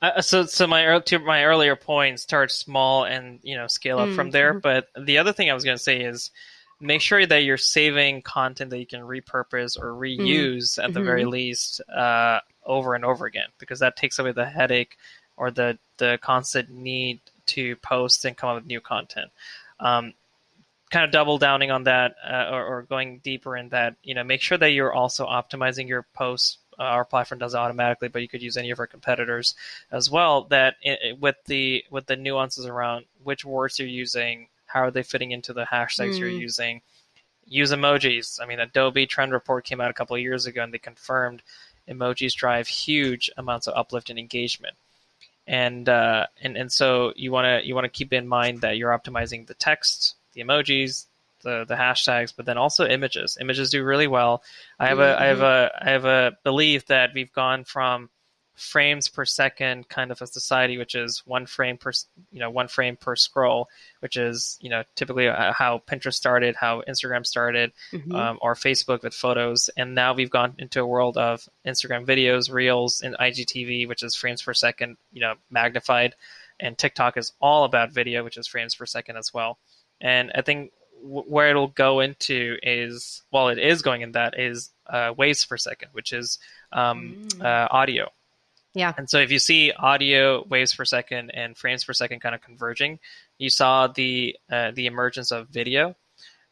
uh, 0.02 0.20
so 0.20 0.44
so 0.44 0.66
my 0.66 0.98
to 1.00 1.18
my 1.20 1.44
earlier 1.44 1.74
point 1.74 2.20
start 2.20 2.50
small 2.50 3.04
and 3.04 3.40
you 3.42 3.56
know 3.56 3.66
scale 3.66 3.98
up 3.98 4.08
mm-hmm. 4.08 4.16
from 4.16 4.30
there 4.30 4.52
but 4.52 4.88
the 5.00 5.16
other 5.16 5.32
thing 5.32 5.50
i 5.50 5.54
was 5.54 5.64
going 5.64 5.76
to 5.76 5.82
say 5.82 6.02
is 6.02 6.30
make 6.78 7.00
sure 7.00 7.24
that 7.24 7.44
you're 7.44 7.56
saving 7.56 8.20
content 8.20 8.68
that 8.68 8.80
you 8.80 8.86
can 8.86 9.00
repurpose 9.00 9.78
or 9.78 9.94
mm-hmm. 9.94 10.22
reuse 10.22 10.78
mm-hmm. 10.78 10.84
at 10.84 10.92
the 10.92 11.00
very 11.00 11.22
mm-hmm. 11.22 11.30
least 11.30 11.80
uh, 11.88 12.40
over 12.66 12.94
and 12.94 13.04
over 13.04 13.24
again 13.24 13.48
because 13.58 13.78
that 13.78 13.96
takes 13.96 14.18
away 14.18 14.32
the 14.32 14.44
headache 14.44 14.98
or 15.42 15.50
the 15.50 15.76
the 15.98 16.20
constant 16.22 16.70
need 16.70 17.18
to 17.46 17.74
post 17.76 18.24
and 18.24 18.36
come 18.36 18.50
up 18.50 18.54
with 18.54 18.66
new 18.66 18.80
content. 18.80 19.28
Um, 19.80 20.14
kind 20.88 21.04
of 21.04 21.10
double 21.10 21.36
downing 21.36 21.72
on 21.72 21.82
that 21.84 22.14
uh, 22.24 22.48
or, 22.52 22.64
or, 22.64 22.82
going 22.82 23.18
deeper 23.24 23.56
in 23.56 23.70
that, 23.70 23.96
you 24.04 24.14
know, 24.14 24.22
make 24.22 24.40
sure 24.40 24.58
that 24.58 24.70
you're 24.70 24.92
also 24.92 25.26
optimizing 25.26 25.88
your 25.88 26.06
posts. 26.14 26.58
Uh, 26.78 26.82
our 26.82 27.04
platform 27.04 27.40
does 27.40 27.54
it 27.54 27.58
automatically, 27.58 28.06
but 28.06 28.22
you 28.22 28.28
could 28.28 28.42
use 28.42 28.56
any 28.56 28.70
of 28.70 28.78
our 28.78 28.86
competitors 28.86 29.56
as 29.90 30.08
well. 30.08 30.44
That 30.44 30.76
it, 30.80 31.18
with 31.18 31.36
the 31.46 31.84
with 31.90 32.06
the 32.06 32.16
nuances 32.16 32.66
around 32.66 33.06
which 33.24 33.44
words 33.44 33.80
you're 33.80 33.88
using, 33.88 34.46
how 34.66 34.82
are 34.82 34.92
they 34.92 35.02
fitting 35.02 35.32
into 35.32 35.52
the 35.52 35.64
hashtags 35.64 36.14
mm. 36.14 36.18
you're 36.20 36.28
using. 36.28 36.82
Use 37.46 37.72
emojis. 37.72 38.40
I 38.40 38.46
mean, 38.46 38.60
Adobe 38.60 39.06
Trend 39.06 39.32
Report 39.32 39.64
came 39.64 39.80
out 39.80 39.90
a 39.90 39.94
couple 39.94 40.14
of 40.14 40.22
years 40.22 40.46
ago, 40.46 40.62
and 40.62 40.72
they 40.72 40.78
confirmed 40.78 41.42
emojis 41.88 42.32
drive 42.32 42.68
huge 42.68 43.28
amounts 43.36 43.66
of 43.66 43.76
uplift 43.76 44.08
and 44.08 44.18
engagement 44.20 44.76
and 45.46 45.88
uh, 45.88 46.26
and 46.40 46.56
and 46.56 46.70
so 46.70 47.12
you 47.16 47.32
want 47.32 47.46
to 47.46 47.66
you 47.66 47.74
want 47.74 47.84
to 47.84 47.90
keep 47.90 48.12
in 48.12 48.28
mind 48.28 48.60
that 48.60 48.76
you're 48.76 48.96
optimizing 48.96 49.46
the 49.46 49.54
text, 49.54 50.14
the 50.32 50.42
emojis, 50.42 51.06
the 51.42 51.64
the 51.66 51.74
hashtags, 51.74 52.32
but 52.36 52.46
then 52.46 52.58
also 52.58 52.86
images. 52.86 53.36
Images 53.40 53.70
do 53.70 53.82
really 53.82 54.06
well. 54.06 54.42
I 54.78 54.88
have 54.88 54.98
mm-hmm. 54.98 55.20
a 55.20 55.24
I 55.24 55.26
have 55.26 55.38
mm-hmm. 55.38 55.44
a 55.44 55.88
I 55.88 55.90
have 55.90 56.04
a 56.04 56.36
belief 56.44 56.86
that 56.86 57.10
we've 57.14 57.32
gone 57.32 57.64
from 57.64 58.10
frames 58.62 59.08
per 59.08 59.24
second 59.24 59.88
kind 59.88 60.10
of 60.10 60.22
a 60.22 60.26
society, 60.26 60.78
which 60.78 60.94
is 60.94 61.22
one 61.26 61.46
frame 61.46 61.76
per 61.76 61.92
you 62.30 62.38
know 62.38 62.50
one 62.50 62.68
frame 62.68 62.96
per 62.96 63.16
scroll, 63.16 63.68
which 64.00 64.16
is 64.16 64.56
you 64.60 64.70
know 64.70 64.84
typically 64.94 65.28
uh, 65.28 65.52
how 65.52 65.82
Pinterest 65.86 66.14
started, 66.14 66.54
how 66.56 66.82
Instagram 66.88 67.26
started, 67.26 67.72
mm-hmm. 67.92 68.14
um, 68.14 68.38
or 68.40 68.54
Facebook 68.54 69.02
with 69.02 69.14
photos, 69.14 69.68
and 69.76 69.94
now 69.94 70.14
we've 70.14 70.30
gone 70.30 70.54
into 70.58 70.80
a 70.80 70.86
world 70.86 71.18
of 71.18 71.48
Instagram 71.66 72.06
videos, 72.06 72.50
Reels, 72.52 73.02
and 73.02 73.16
IGTV, 73.18 73.88
which 73.88 74.02
is 74.02 74.14
frames 74.14 74.42
per 74.42 74.54
second, 74.54 74.96
you 75.12 75.20
know 75.20 75.34
magnified, 75.50 76.14
and 76.60 76.78
TikTok 76.78 77.16
is 77.16 77.32
all 77.40 77.64
about 77.64 77.92
video, 77.92 78.24
which 78.24 78.36
is 78.36 78.46
frames 78.46 78.74
per 78.74 78.86
second 78.86 79.16
as 79.16 79.34
well. 79.34 79.58
And 80.00 80.30
I 80.34 80.42
think 80.42 80.72
where 81.02 81.50
it'll 81.50 81.68
go 81.68 82.00
into 82.00 82.56
is 82.62 83.22
well, 83.32 83.48
it 83.48 83.58
is 83.58 83.82
going 83.82 84.02
in 84.02 84.12
that 84.12 84.38
is 84.38 84.70
uh, 84.86 85.12
waves 85.16 85.44
per 85.44 85.56
second, 85.56 85.88
which 85.92 86.12
is 86.12 86.38
um, 86.72 87.26
mm. 87.28 87.44
uh, 87.44 87.68
audio. 87.70 88.08
Yeah. 88.74 88.92
And 88.96 89.08
so 89.08 89.18
if 89.18 89.30
you 89.30 89.38
see 89.38 89.72
audio 89.72 90.44
waves 90.48 90.74
per 90.74 90.84
second 90.84 91.30
and 91.30 91.56
frames 91.56 91.84
per 91.84 91.92
second 91.92 92.20
kind 92.20 92.34
of 92.34 92.40
converging, 92.40 93.00
you 93.38 93.50
saw 93.50 93.86
the 93.88 94.36
uh, 94.50 94.70
the 94.74 94.86
emergence 94.86 95.30
of 95.30 95.48
video. 95.48 95.94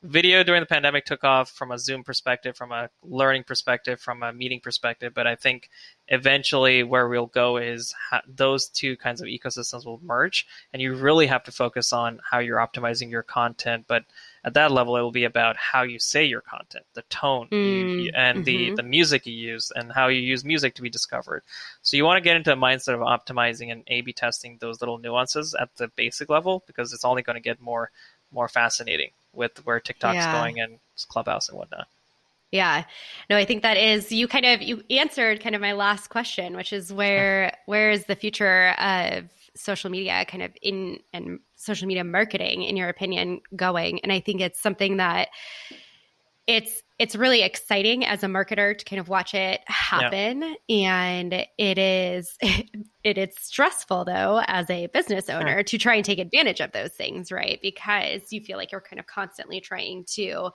Video 0.02 0.42
during 0.42 0.60
the 0.60 0.66
pandemic 0.66 1.04
took 1.04 1.24
off 1.24 1.50
from 1.50 1.70
a 1.70 1.78
Zoom 1.78 2.02
perspective, 2.02 2.56
from 2.56 2.72
a 2.72 2.88
learning 3.02 3.44
perspective, 3.44 4.00
from 4.00 4.22
a 4.22 4.32
meeting 4.32 4.58
perspective. 4.58 5.12
But 5.12 5.26
I 5.26 5.36
think 5.36 5.68
eventually 6.08 6.82
where 6.82 7.06
we'll 7.06 7.26
go 7.26 7.58
is 7.58 7.94
ha- 8.08 8.22
those 8.26 8.68
two 8.68 8.96
kinds 8.96 9.20
of 9.20 9.26
ecosystems 9.26 9.84
will 9.84 10.00
merge, 10.02 10.46
and 10.72 10.80
you 10.80 10.94
really 10.94 11.26
have 11.26 11.44
to 11.44 11.52
focus 11.52 11.92
on 11.92 12.18
how 12.30 12.38
you're 12.38 12.56
optimizing 12.56 13.10
your 13.10 13.22
content. 13.22 13.84
But 13.86 14.04
at 14.42 14.54
that 14.54 14.72
level, 14.72 14.96
it 14.96 15.02
will 15.02 15.10
be 15.10 15.24
about 15.24 15.58
how 15.58 15.82
you 15.82 15.98
say 15.98 16.24
your 16.24 16.40
content, 16.40 16.86
the 16.94 17.02
tone, 17.02 17.48
mm, 17.52 18.04
you, 18.04 18.12
and 18.14 18.38
mm-hmm. 18.38 18.44
the 18.44 18.76
the 18.76 18.82
music 18.82 19.26
you 19.26 19.34
use, 19.34 19.70
and 19.70 19.92
how 19.92 20.08
you 20.08 20.20
use 20.20 20.46
music 20.46 20.76
to 20.76 20.82
be 20.82 20.88
discovered. 20.88 21.42
So 21.82 21.98
you 21.98 22.06
want 22.06 22.16
to 22.16 22.22
get 22.22 22.36
into 22.36 22.54
a 22.54 22.56
mindset 22.56 22.94
of 22.94 23.00
optimizing 23.00 23.70
and 23.70 23.84
A/B 23.86 24.14
testing 24.14 24.56
those 24.60 24.80
little 24.80 24.96
nuances 24.96 25.54
at 25.54 25.76
the 25.76 25.88
basic 25.88 26.30
level 26.30 26.64
because 26.66 26.94
it's 26.94 27.04
only 27.04 27.20
going 27.20 27.36
to 27.36 27.42
get 27.42 27.60
more 27.60 27.90
more 28.32 28.48
fascinating 28.48 29.10
with 29.32 29.64
where 29.66 29.80
TikTok's 29.80 30.16
yeah. 30.16 30.40
going 30.40 30.60
and 30.60 30.78
Clubhouse 31.08 31.48
and 31.48 31.58
whatnot. 31.58 31.86
Yeah. 32.52 32.84
No, 33.28 33.36
I 33.36 33.44
think 33.44 33.62
that 33.62 33.76
is 33.76 34.10
you 34.10 34.26
kind 34.26 34.44
of 34.44 34.60
you 34.60 34.82
answered 34.90 35.40
kind 35.40 35.54
of 35.54 35.60
my 35.60 35.72
last 35.72 36.08
question, 36.08 36.56
which 36.56 36.72
is 36.72 36.92
where 36.92 37.56
where 37.66 37.90
is 37.90 38.06
the 38.06 38.16
future 38.16 38.70
of 38.70 39.24
social 39.54 39.90
media 39.90 40.24
kind 40.26 40.42
of 40.42 40.52
in 40.62 40.98
and 41.12 41.38
social 41.56 41.86
media 41.86 42.02
marketing 42.02 42.62
in 42.62 42.76
your 42.76 42.88
opinion 42.88 43.40
going? 43.54 44.00
And 44.00 44.12
I 44.12 44.20
think 44.20 44.40
it's 44.40 44.60
something 44.60 44.96
that 44.96 45.28
it's 46.46 46.82
it's 47.00 47.16
really 47.16 47.42
exciting 47.42 48.04
as 48.04 48.22
a 48.22 48.26
marketer 48.26 48.76
to 48.76 48.84
kind 48.84 49.00
of 49.00 49.08
watch 49.08 49.34
it 49.34 49.60
happen 49.66 50.54
yeah. 50.68 51.02
and 51.02 51.46
it 51.58 51.78
is 51.78 52.36
it 52.42 53.18
is 53.18 53.34
stressful 53.38 54.04
though 54.04 54.40
as 54.46 54.68
a 54.70 54.86
business 54.88 55.28
owner 55.28 55.56
yeah. 55.56 55.62
to 55.62 55.78
try 55.78 55.94
and 55.94 56.04
take 56.04 56.18
advantage 56.18 56.60
of 56.60 56.70
those 56.72 56.92
things 56.92 57.32
right 57.32 57.58
because 57.62 58.20
you 58.30 58.40
feel 58.40 58.56
like 58.56 58.70
you're 58.70 58.80
kind 58.80 59.00
of 59.00 59.06
constantly 59.06 59.60
trying 59.60 60.04
to 60.06 60.50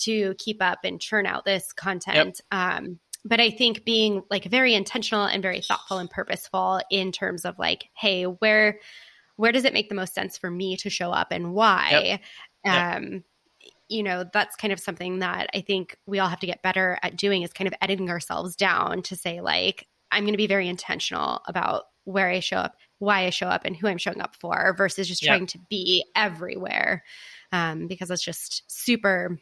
to 0.00 0.34
keep 0.38 0.62
up 0.62 0.80
and 0.84 1.00
churn 1.00 1.26
out 1.26 1.44
this 1.44 1.72
content. 1.72 2.40
Yep. 2.52 2.60
Um, 2.60 2.98
but 3.24 3.40
I 3.40 3.50
think 3.50 3.84
being 3.84 4.22
like 4.30 4.44
very 4.44 4.74
intentional 4.74 5.24
and 5.24 5.42
very 5.42 5.60
thoughtful 5.60 5.98
and 5.98 6.10
purposeful 6.10 6.80
in 6.90 7.12
terms 7.12 7.44
of 7.44 7.58
like, 7.58 7.84
hey, 7.94 8.24
where 8.24 8.80
where 9.36 9.52
does 9.52 9.64
it 9.64 9.72
make 9.72 9.88
the 9.88 9.94
most 9.94 10.14
sense 10.14 10.36
for 10.36 10.50
me 10.50 10.76
to 10.78 10.90
show 10.90 11.10
up 11.10 11.28
and 11.30 11.52
why? 11.52 12.20
Yep. 12.64 12.72
Um, 12.96 13.24
you 13.90 14.02
know, 14.02 14.24
that's 14.32 14.56
kind 14.56 14.72
of 14.72 14.80
something 14.80 15.18
that 15.18 15.48
I 15.52 15.60
think 15.60 15.96
we 16.06 16.20
all 16.20 16.28
have 16.28 16.40
to 16.40 16.46
get 16.46 16.62
better 16.62 16.98
at 17.02 17.16
doing 17.16 17.42
is 17.42 17.52
kind 17.52 17.68
of 17.68 17.74
editing 17.82 18.08
ourselves 18.08 18.56
down 18.56 19.02
to 19.02 19.16
say, 19.16 19.40
like, 19.40 19.86
I'm 20.12 20.22
going 20.22 20.32
to 20.32 20.38
be 20.38 20.46
very 20.46 20.68
intentional 20.68 21.42
about 21.46 21.84
where 22.04 22.28
I 22.28 22.40
show 22.40 22.56
up, 22.56 22.76
why 22.98 23.26
I 23.26 23.30
show 23.30 23.46
up, 23.46 23.64
and 23.64 23.76
who 23.76 23.88
I'm 23.88 23.98
showing 23.98 24.20
up 24.20 24.36
for 24.36 24.74
versus 24.78 25.08
just 25.08 25.22
trying 25.22 25.46
to 25.48 25.58
be 25.68 26.04
everywhere. 26.16 27.02
Um, 27.52 27.88
because 27.88 28.10
it's 28.10 28.22
just 28.22 28.62
super 28.68 29.38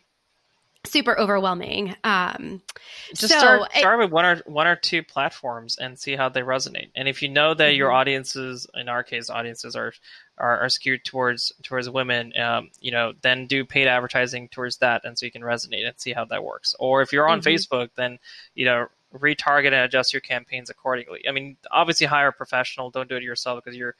super 0.84 1.18
overwhelming. 1.18 1.94
Um, 2.04 2.62
just 3.10 3.32
so 3.32 3.38
start, 3.38 3.72
start 3.72 3.98
with 3.98 4.10
one 4.10 4.24
or 4.24 4.36
one 4.46 4.66
or 4.66 4.76
two 4.76 5.02
platforms 5.02 5.76
and 5.76 5.98
see 5.98 6.16
how 6.16 6.28
they 6.28 6.40
resonate. 6.40 6.90
And 6.94 7.08
if 7.08 7.22
you 7.22 7.28
know 7.28 7.54
that 7.54 7.70
mm-hmm. 7.70 7.76
your 7.76 7.92
audiences, 7.92 8.66
in 8.74 8.88
our 8.88 9.02
case, 9.02 9.30
audiences 9.30 9.76
are 9.76 9.92
are, 10.38 10.60
are 10.60 10.68
skewed 10.68 11.04
towards 11.04 11.52
towards 11.62 11.90
women, 11.90 12.32
um, 12.38 12.70
you 12.80 12.92
know, 12.92 13.12
then 13.22 13.46
do 13.46 13.64
paid 13.64 13.88
advertising 13.88 14.48
towards 14.48 14.78
that, 14.78 15.04
and 15.04 15.18
so 15.18 15.26
you 15.26 15.32
can 15.32 15.42
resonate 15.42 15.86
and 15.86 15.98
see 15.98 16.12
how 16.12 16.24
that 16.26 16.44
works. 16.44 16.74
Or 16.78 17.02
if 17.02 17.12
you're 17.12 17.28
on 17.28 17.40
mm-hmm. 17.40 17.48
Facebook, 17.48 17.90
then 17.96 18.18
you 18.54 18.64
know 18.64 18.86
retarget 19.14 19.66
and 19.66 19.74
adjust 19.74 20.12
your 20.12 20.20
campaigns 20.20 20.70
accordingly. 20.70 21.26
I 21.26 21.32
mean, 21.32 21.56
obviously 21.70 22.06
hire 22.06 22.28
a 22.28 22.32
professional. 22.32 22.90
Don't 22.90 23.08
do 23.08 23.16
it 23.16 23.22
yourself 23.22 23.62
because 23.64 23.76
your 23.76 23.94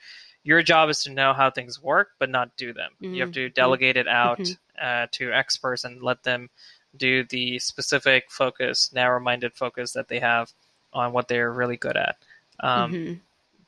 your 0.49 0.63
job 0.63 0.89
is 0.89 1.03
to 1.03 1.11
know 1.11 1.35
how 1.35 1.51
things 1.51 1.83
work, 1.83 2.13
but 2.19 2.31
not 2.31 2.57
do 2.57 2.73
them. 2.73 2.93
Mm-hmm. 3.03 3.13
You 3.13 3.21
have 3.21 3.33
to 3.33 3.49
mm-hmm. 3.49 3.53
delegate 3.53 3.99
it 3.99 4.09
out 4.09 4.39
mm-hmm. 4.39 4.55
uh, 4.83 5.07
to 5.13 5.31
experts 5.31 5.85
and 5.85 6.03
let 6.03 6.23
them 6.23 6.49
do 6.97 7.23
the 7.25 7.59
specific 7.59 8.31
focus, 8.31 8.91
narrow-minded 8.95 9.53
focus 9.53 9.93
that 9.93 10.09
they 10.09 10.21
have 10.21 10.51
on 10.95 11.13
what 11.13 11.29
they're 11.29 11.53
really 11.53 11.77
good 11.77 11.99
at. 11.99 12.17
Um, 12.61 12.93
mm-hmm. 12.93 13.15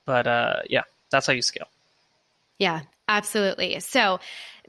But 0.07 0.26
uh, 0.26 0.61
yeah, 0.70 0.85
that's 1.11 1.26
how 1.26 1.35
you 1.35 1.43
scale. 1.43 1.68
Yeah, 2.59 2.81
absolutely. 3.11 3.81
So 3.81 4.21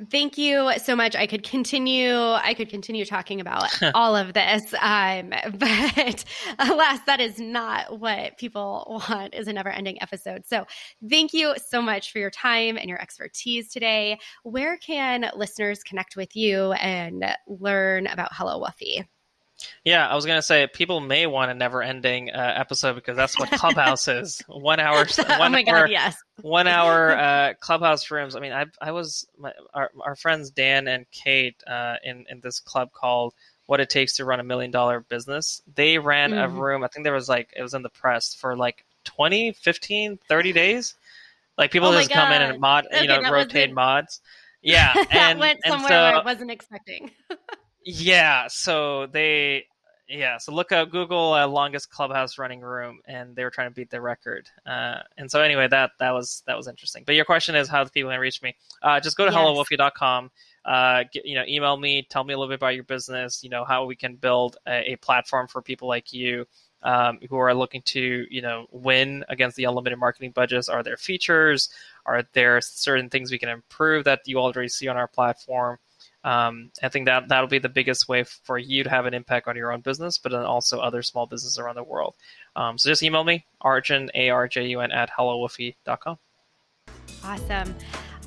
thank 0.10 0.38
you 0.38 0.74
so 0.78 0.96
much. 0.96 1.16
I 1.16 1.28
could 1.28 1.44
continue. 1.44 2.16
I 2.16 2.54
could 2.56 2.70
continue 2.70 3.06
talking 3.06 3.40
about 3.40 3.70
all 3.94 4.16
of 4.16 4.34
this, 4.34 4.74
um, 4.80 5.30
but 5.54 6.26
alas, 6.60 7.00
that 7.06 7.20
is 7.20 7.40
not 7.40 8.00
what 8.00 8.38
people 8.38 9.04
want. 9.10 9.34
Is 9.34 9.48
a 9.48 9.54
never-ending 9.54 10.02
episode. 10.02 10.46
So 10.48 10.66
thank 11.08 11.34
you 11.34 11.56
so 11.70 11.82
much 11.82 12.12
for 12.12 12.20
your 12.20 12.32
time 12.32 12.78
and 12.78 12.90
your 12.90 13.02
expertise 13.02 13.70
today. 13.72 14.20
Where 14.44 14.78
can 14.78 15.30
listeners 15.36 15.84
connect 15.84 16.16
with 16.16 16.36
you 16.36 16.74
and 16.74 17.26
learn 17.48 18.08
about 18.08 18.30
Hello 18.34 18.62
Woofy? 18.62 19.06
Yeah, 19.84 20.08
I 20.08 20.16
was 20.16 20.26
gonna 20.26 20.42
say 20.42 20.68
people 20.68 21.00
may 21.00 21.26
want 21.28 21.52
a 21.52 21.54
never-ending 21.54 22.32
uh, 22.32 22.54
episode 22.58 22.94
because 22.94 23.16
that's 23.16 23.38
what 23.40 23.52
Clubhouse 23.52 24.08
is. 24.08 24.42
One 24.48 24.80
hour. 24.80 25.06
Oh 25.18 25.40
one 25.40 25.56
oh 25.56 25.64
my 25.64 25.64
hour! 25.68 25.88
Yes. 25.88 26.16
One 26.42 26.68
hour 26.68 27.12
uh, 27.18 27.54
Clubhouse 27.60 28.10
rooms. 28.12 28.36
I 28.36 28.40
mean, 28.40 28.54
I 28.54 28.66
I 28.82 28.92
was 28.92 29.28
my, 29.38 29.52
our 29.74 29.92
our 30.02 30.16
friends 30.16 30.52
Dan 30.52 30.88
and 30.88 31.06
Kate 31.12 31.62
uh, 31.68 31.96
in 32.04 32.26
in 32.30 32.40
this 32.42 32.60
club 32.60 32.92
called 32.92 33.34
What 33.66 33.80
It 33.80 33.90
Takes 33.90 34.18
to 34.18 34.26
Run 34.26 34.40
a 34.40 34.44
Million 34.44 34.72
Dollar 34.72 35.02
Business. 35.02 35.62
They 35.76 35.98
ran 35.98 36.32
mm. 36.32 36.44
a 36.44 36.50
room. 36.50 36.84
I 36.84 36.88
think 36.88 37.04
there 37.04 37.14
was 37.14 37.30
like 37.30 37.50
it 37.56 37.62
was 37.62 37.74
in 37.74 37.82
the 37.82 37.90
press 37.90 38.34
for 38.34 38.56
like 38.56 38.86
20, 39.06 39.54
15, 39.54 40.20
30 40.28 40.54
days. 40.54 40.96
Like 41.58 41.72
people 41.72 41.90
oh 41.90 41.98
just 41.98 42.12
come 42.12 42.32
in 42.32 42.42
and 42.42 42.60
mod, 42.60 42.88
you 43.02 43.08
know, 43.08 43.30
rotate 43.30 43.74
mods. 43.74 44.22
Yeah, 44.62 44.94
and, 44.96 45.08
that 45.12 45.38
went 45.40 45.60
somewhere 45.66 45.90
so, 45.90 45.96
where 45.96 46.16
I 46.16 46.24
wasn't 46.24 46.52
expecting. 46.52 47.12
Yeah, 47.84 48.48
so 48.48 49.08
they 49.08 49.66
yeah, 50.12 50.38
so 50.38 50.54
look 50.54 50.72
up 50.72 50.92
Google 50.92 51.34
uh, 51.34 51.48
longest 51.48 51.90
clubhouse 51.90 52.38
running 52.38 52.60
room, 52.60 53.00
and 53.06 53.36
they 53.36 53.44
were 53.44 53.50
trying 53.50 53.70
to 53.70 53.74
beat 53.74 53.90
the 53.90 54.02
record. 54.02 54.50
Uh, 54.66 54.98
and 55.18 55.32
so 55.32 55.42
anyway, 55.42 55.68
that 55.70 55.92
that 56.00 56.12
was 56.12 56.44
that 56.48 56.58
was 56.58 56.68
interesting. 56.68 57.04
But 57.06 57.16
your 57.16 57.26
question 57.26 57.56
is 57.56 57.68
how 57.70 57.84
do 57.84 57.90
people 57.90 58.12
can 58.12 58.20
reach 58.20 58.42
me? 58.42 58.56
Uh, 58.82 59.00
just 59.00 59.16
go 59.18 59.26
to 59.26 59.32
yes. 59.32 59.40
hellowoofy.com. 59.40 60.32
Uh, 60.66 61.04
get, 61.12 61.26
you 61.26 61.36
know, 61.36 61.44
email 61.48 61.78
me, 61.78 62.06
tell 62.10 62.24
me 62.24 62.34
a 62.34 62.38
little 62.38 62.50
bit 62.50 62.60
about 62.60 62.76
your 62.76 62.84
business. 62.84 63.44
You 63.44 63.50
know 63.50 63.64
how 63.64 63.86
we 63.86 63.96
can 63.96 64.16
build 64.16 64.58
a, 64.68 64.94
a 64.94 64.96
platform 64.98 65.48
for 65.48 65.62
people 65.62 65.88
like 65.88 66.12
you 66.12 66.46
um, 66.84 67.20
who 67.30 67.38
are 67.38 67.54
looking 67.54 67.82
to 67.84 68.26
you 68.30 68.42
know 68.42 68.68
win 68.72 69.24
against 69.30 69.56
the 69.56 69.64
unlimited 69.64 69.98
marketing 69.98 70.32
budgets. 70.32 70.68
Are 70.68 70.84
there 70.84 70.98
features? 70.98 71.70
Are 72.06 72.24
there 72.34 72.60
certain 72.60 73.10
things 73.10 73.32
we 73.32 73.40
can 73.40 73.50
improve 73.50 74.04
that 74.06 74.22
you 74.26 74.40
already 74.40 74.68
see 74.68 74.88
on 74.90 74.98
our 74.98 75.08
platform? 75.08 75.78
Um, 76.24 76.72
I 76.84 76.90
think 76.90 77.06
that 77.06 77.30
that'll 77.30 77.48
be 77.48 77.60
the 77.60 77.70
biggest 77.70 78.08
way 78.08 78.24
for 78.24 78.58
you 78.58 78.84
to 78.84 78.90
have 78.90 79.06
an 79.06 79.14
impact 79.14 79.48
on 79.48 79.56
your 79.56 79.72
own 79.72 79.82
business, 79.82 80.18
but 80.18 80.32
then 80.32 80.44
also 80.44 80.80
other 80.80 81.02
small 81.02 81.26
businesses 81.26 81.58
around 81.58 81.76
the 81.76 81.84
world. 81.84 82.16
Um, 82.56 82.78
so 82.78 82.90
just 82.90 83.04
email 83.04 83.24
me, 83.24 83.46
arjun, 83.62 84.10
A-R-J-U-N, 84.14 84.92
at 84.92 85.10
hellowoofy.com. 85.10 86.18
Awesome. 87.24 87.76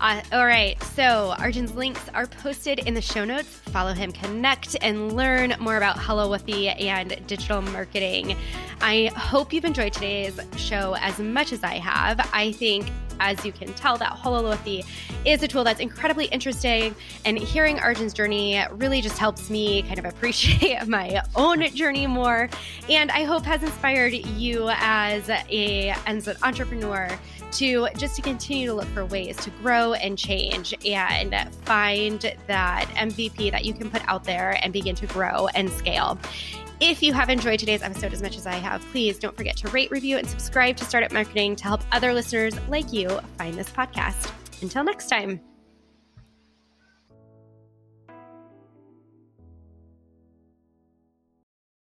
Uh, 0.05 0.21
all 0.33 0.45
right, 0.45 0.77
so 0.83 1.35
Arjun's 1.39 1.75
links 1.75 2.11
are 2.13 2.27
posted 2.27 2.81
in 2.81 2.93
the 2.93 3.01
show 3.01 3.25
notes. 3.25 3.49
Follow 3.49 3.95
him, 3.95 4.13
connect, 4.13 4.77
and 4.83 5.17
learn 5.17 5.55
more 5.59 5.79
about 5.79 5.97
Woofy 5.97 6.79
and 6.79 7.27
digital 7.27 7.63
marketing. 7.63 8.37
I 8.83 9.11
hope 9.17 9.55
you've 9.55 9.65
enjoyed 9.65 9.95
today's 9.95 10.39
show 10.59 10.95
as 11.01 11.19
much 11.19 11.55
as 11.55 11.65
I 11.65 11.77
have. 11.77 12.21
I 12.35 12.53
think, 12.53 12.91
as 13.19 13.47
you 13.47 13.53
can 13.53 13.73
tell, 13.73 13.97
that 13.97 14.19
Hello 14.19 14.55
Woofy 14.55 14.85
is 15.25 15.43
a 15.43 15.49
tool 15.49 15.65
that's 15.65 15.81
incredibly 15.81 16.27
interesting, 16.27 16.95
and 17.25 17.39
hearing 17.39 17.79
Arjun's 17.79 18.13
journey 18.13 18.63
really 18.73 19.01
just 19.01 19.17
helps 19.17 19.49
me 19.49 19.85
kind 19.85 19.99
of 19.99 20.05
appreciate 20.15 20.87
my 20.87 21.23
own 21.35 21.67
journey 21.71 22.07
more. 22.07 22.51
And 22.91 23.11
I 23.11 23.25
hope 23.25 23.47
has 23.47 23.63
inspired 23.63 24.13
you 24.13 24.69
as 24.69 25.31
a 25.31 25.95
as 26.05 26.29
an 26.29 26.37
entrepreneur 26.43 27.09
to 27.53 27.89
just 27.97 28.17
to 28.17 28.23
continue 28.23 28.67
to 28.67 28.75
look 28.75 28.89
for 28.89 29.05
ways 29.07 29.37
to 29.39 29.51
grow 29.63 29.95
and 29.95 30.19
change 30.19 30.75
and 30.85 31.35
find 31.65 32.35
that 32.47 32.87
MVP 32.97 33.51
that 33.51 33.65
you 33.65 33.75
can 33.75 33.91
put 33.91 34.03
out 34.09 34.25
there 34.25 34.59
and 34.63 34.73
begin 34.73 34.95
to 34.97 35.07
grow 35.07 35.49
and 35.49 35.71
scale. 35.71 36.19
If 36.81 37.03
you 37.03 37.13
have 37.13 37.31
enjoyed 37.31 37.61
today's 37.61 37.83
episode 37.83 38.13
as 38.13 38.21
much 38.21 38.37
as 38.37 38.47
I 38.47 38.55
have, 38.55 38.83
please 38.91 39.19
don't 39.19 39.37
forget 39.37 39.57
to 39.59 39.69
rate, 39.69 39.91
review, 39.91 40.19
and 40.19 40.29
subscribe 40.29 40.77
to 40.79 40.85
Startup 40.85 41.13
Marketing 41.13 41.55
to 41.57 41.65
help 41.65 41.83
other 41.93 42.13
listeners 42.13 42.59
like 42.69 42.93
you 42.93 43.21
find 43.39 43.55
this 43.55 43.71
podcast. 43.71 44.31
Until 44.61 44.85
next 44.85 45.09
time. 45.09 45.54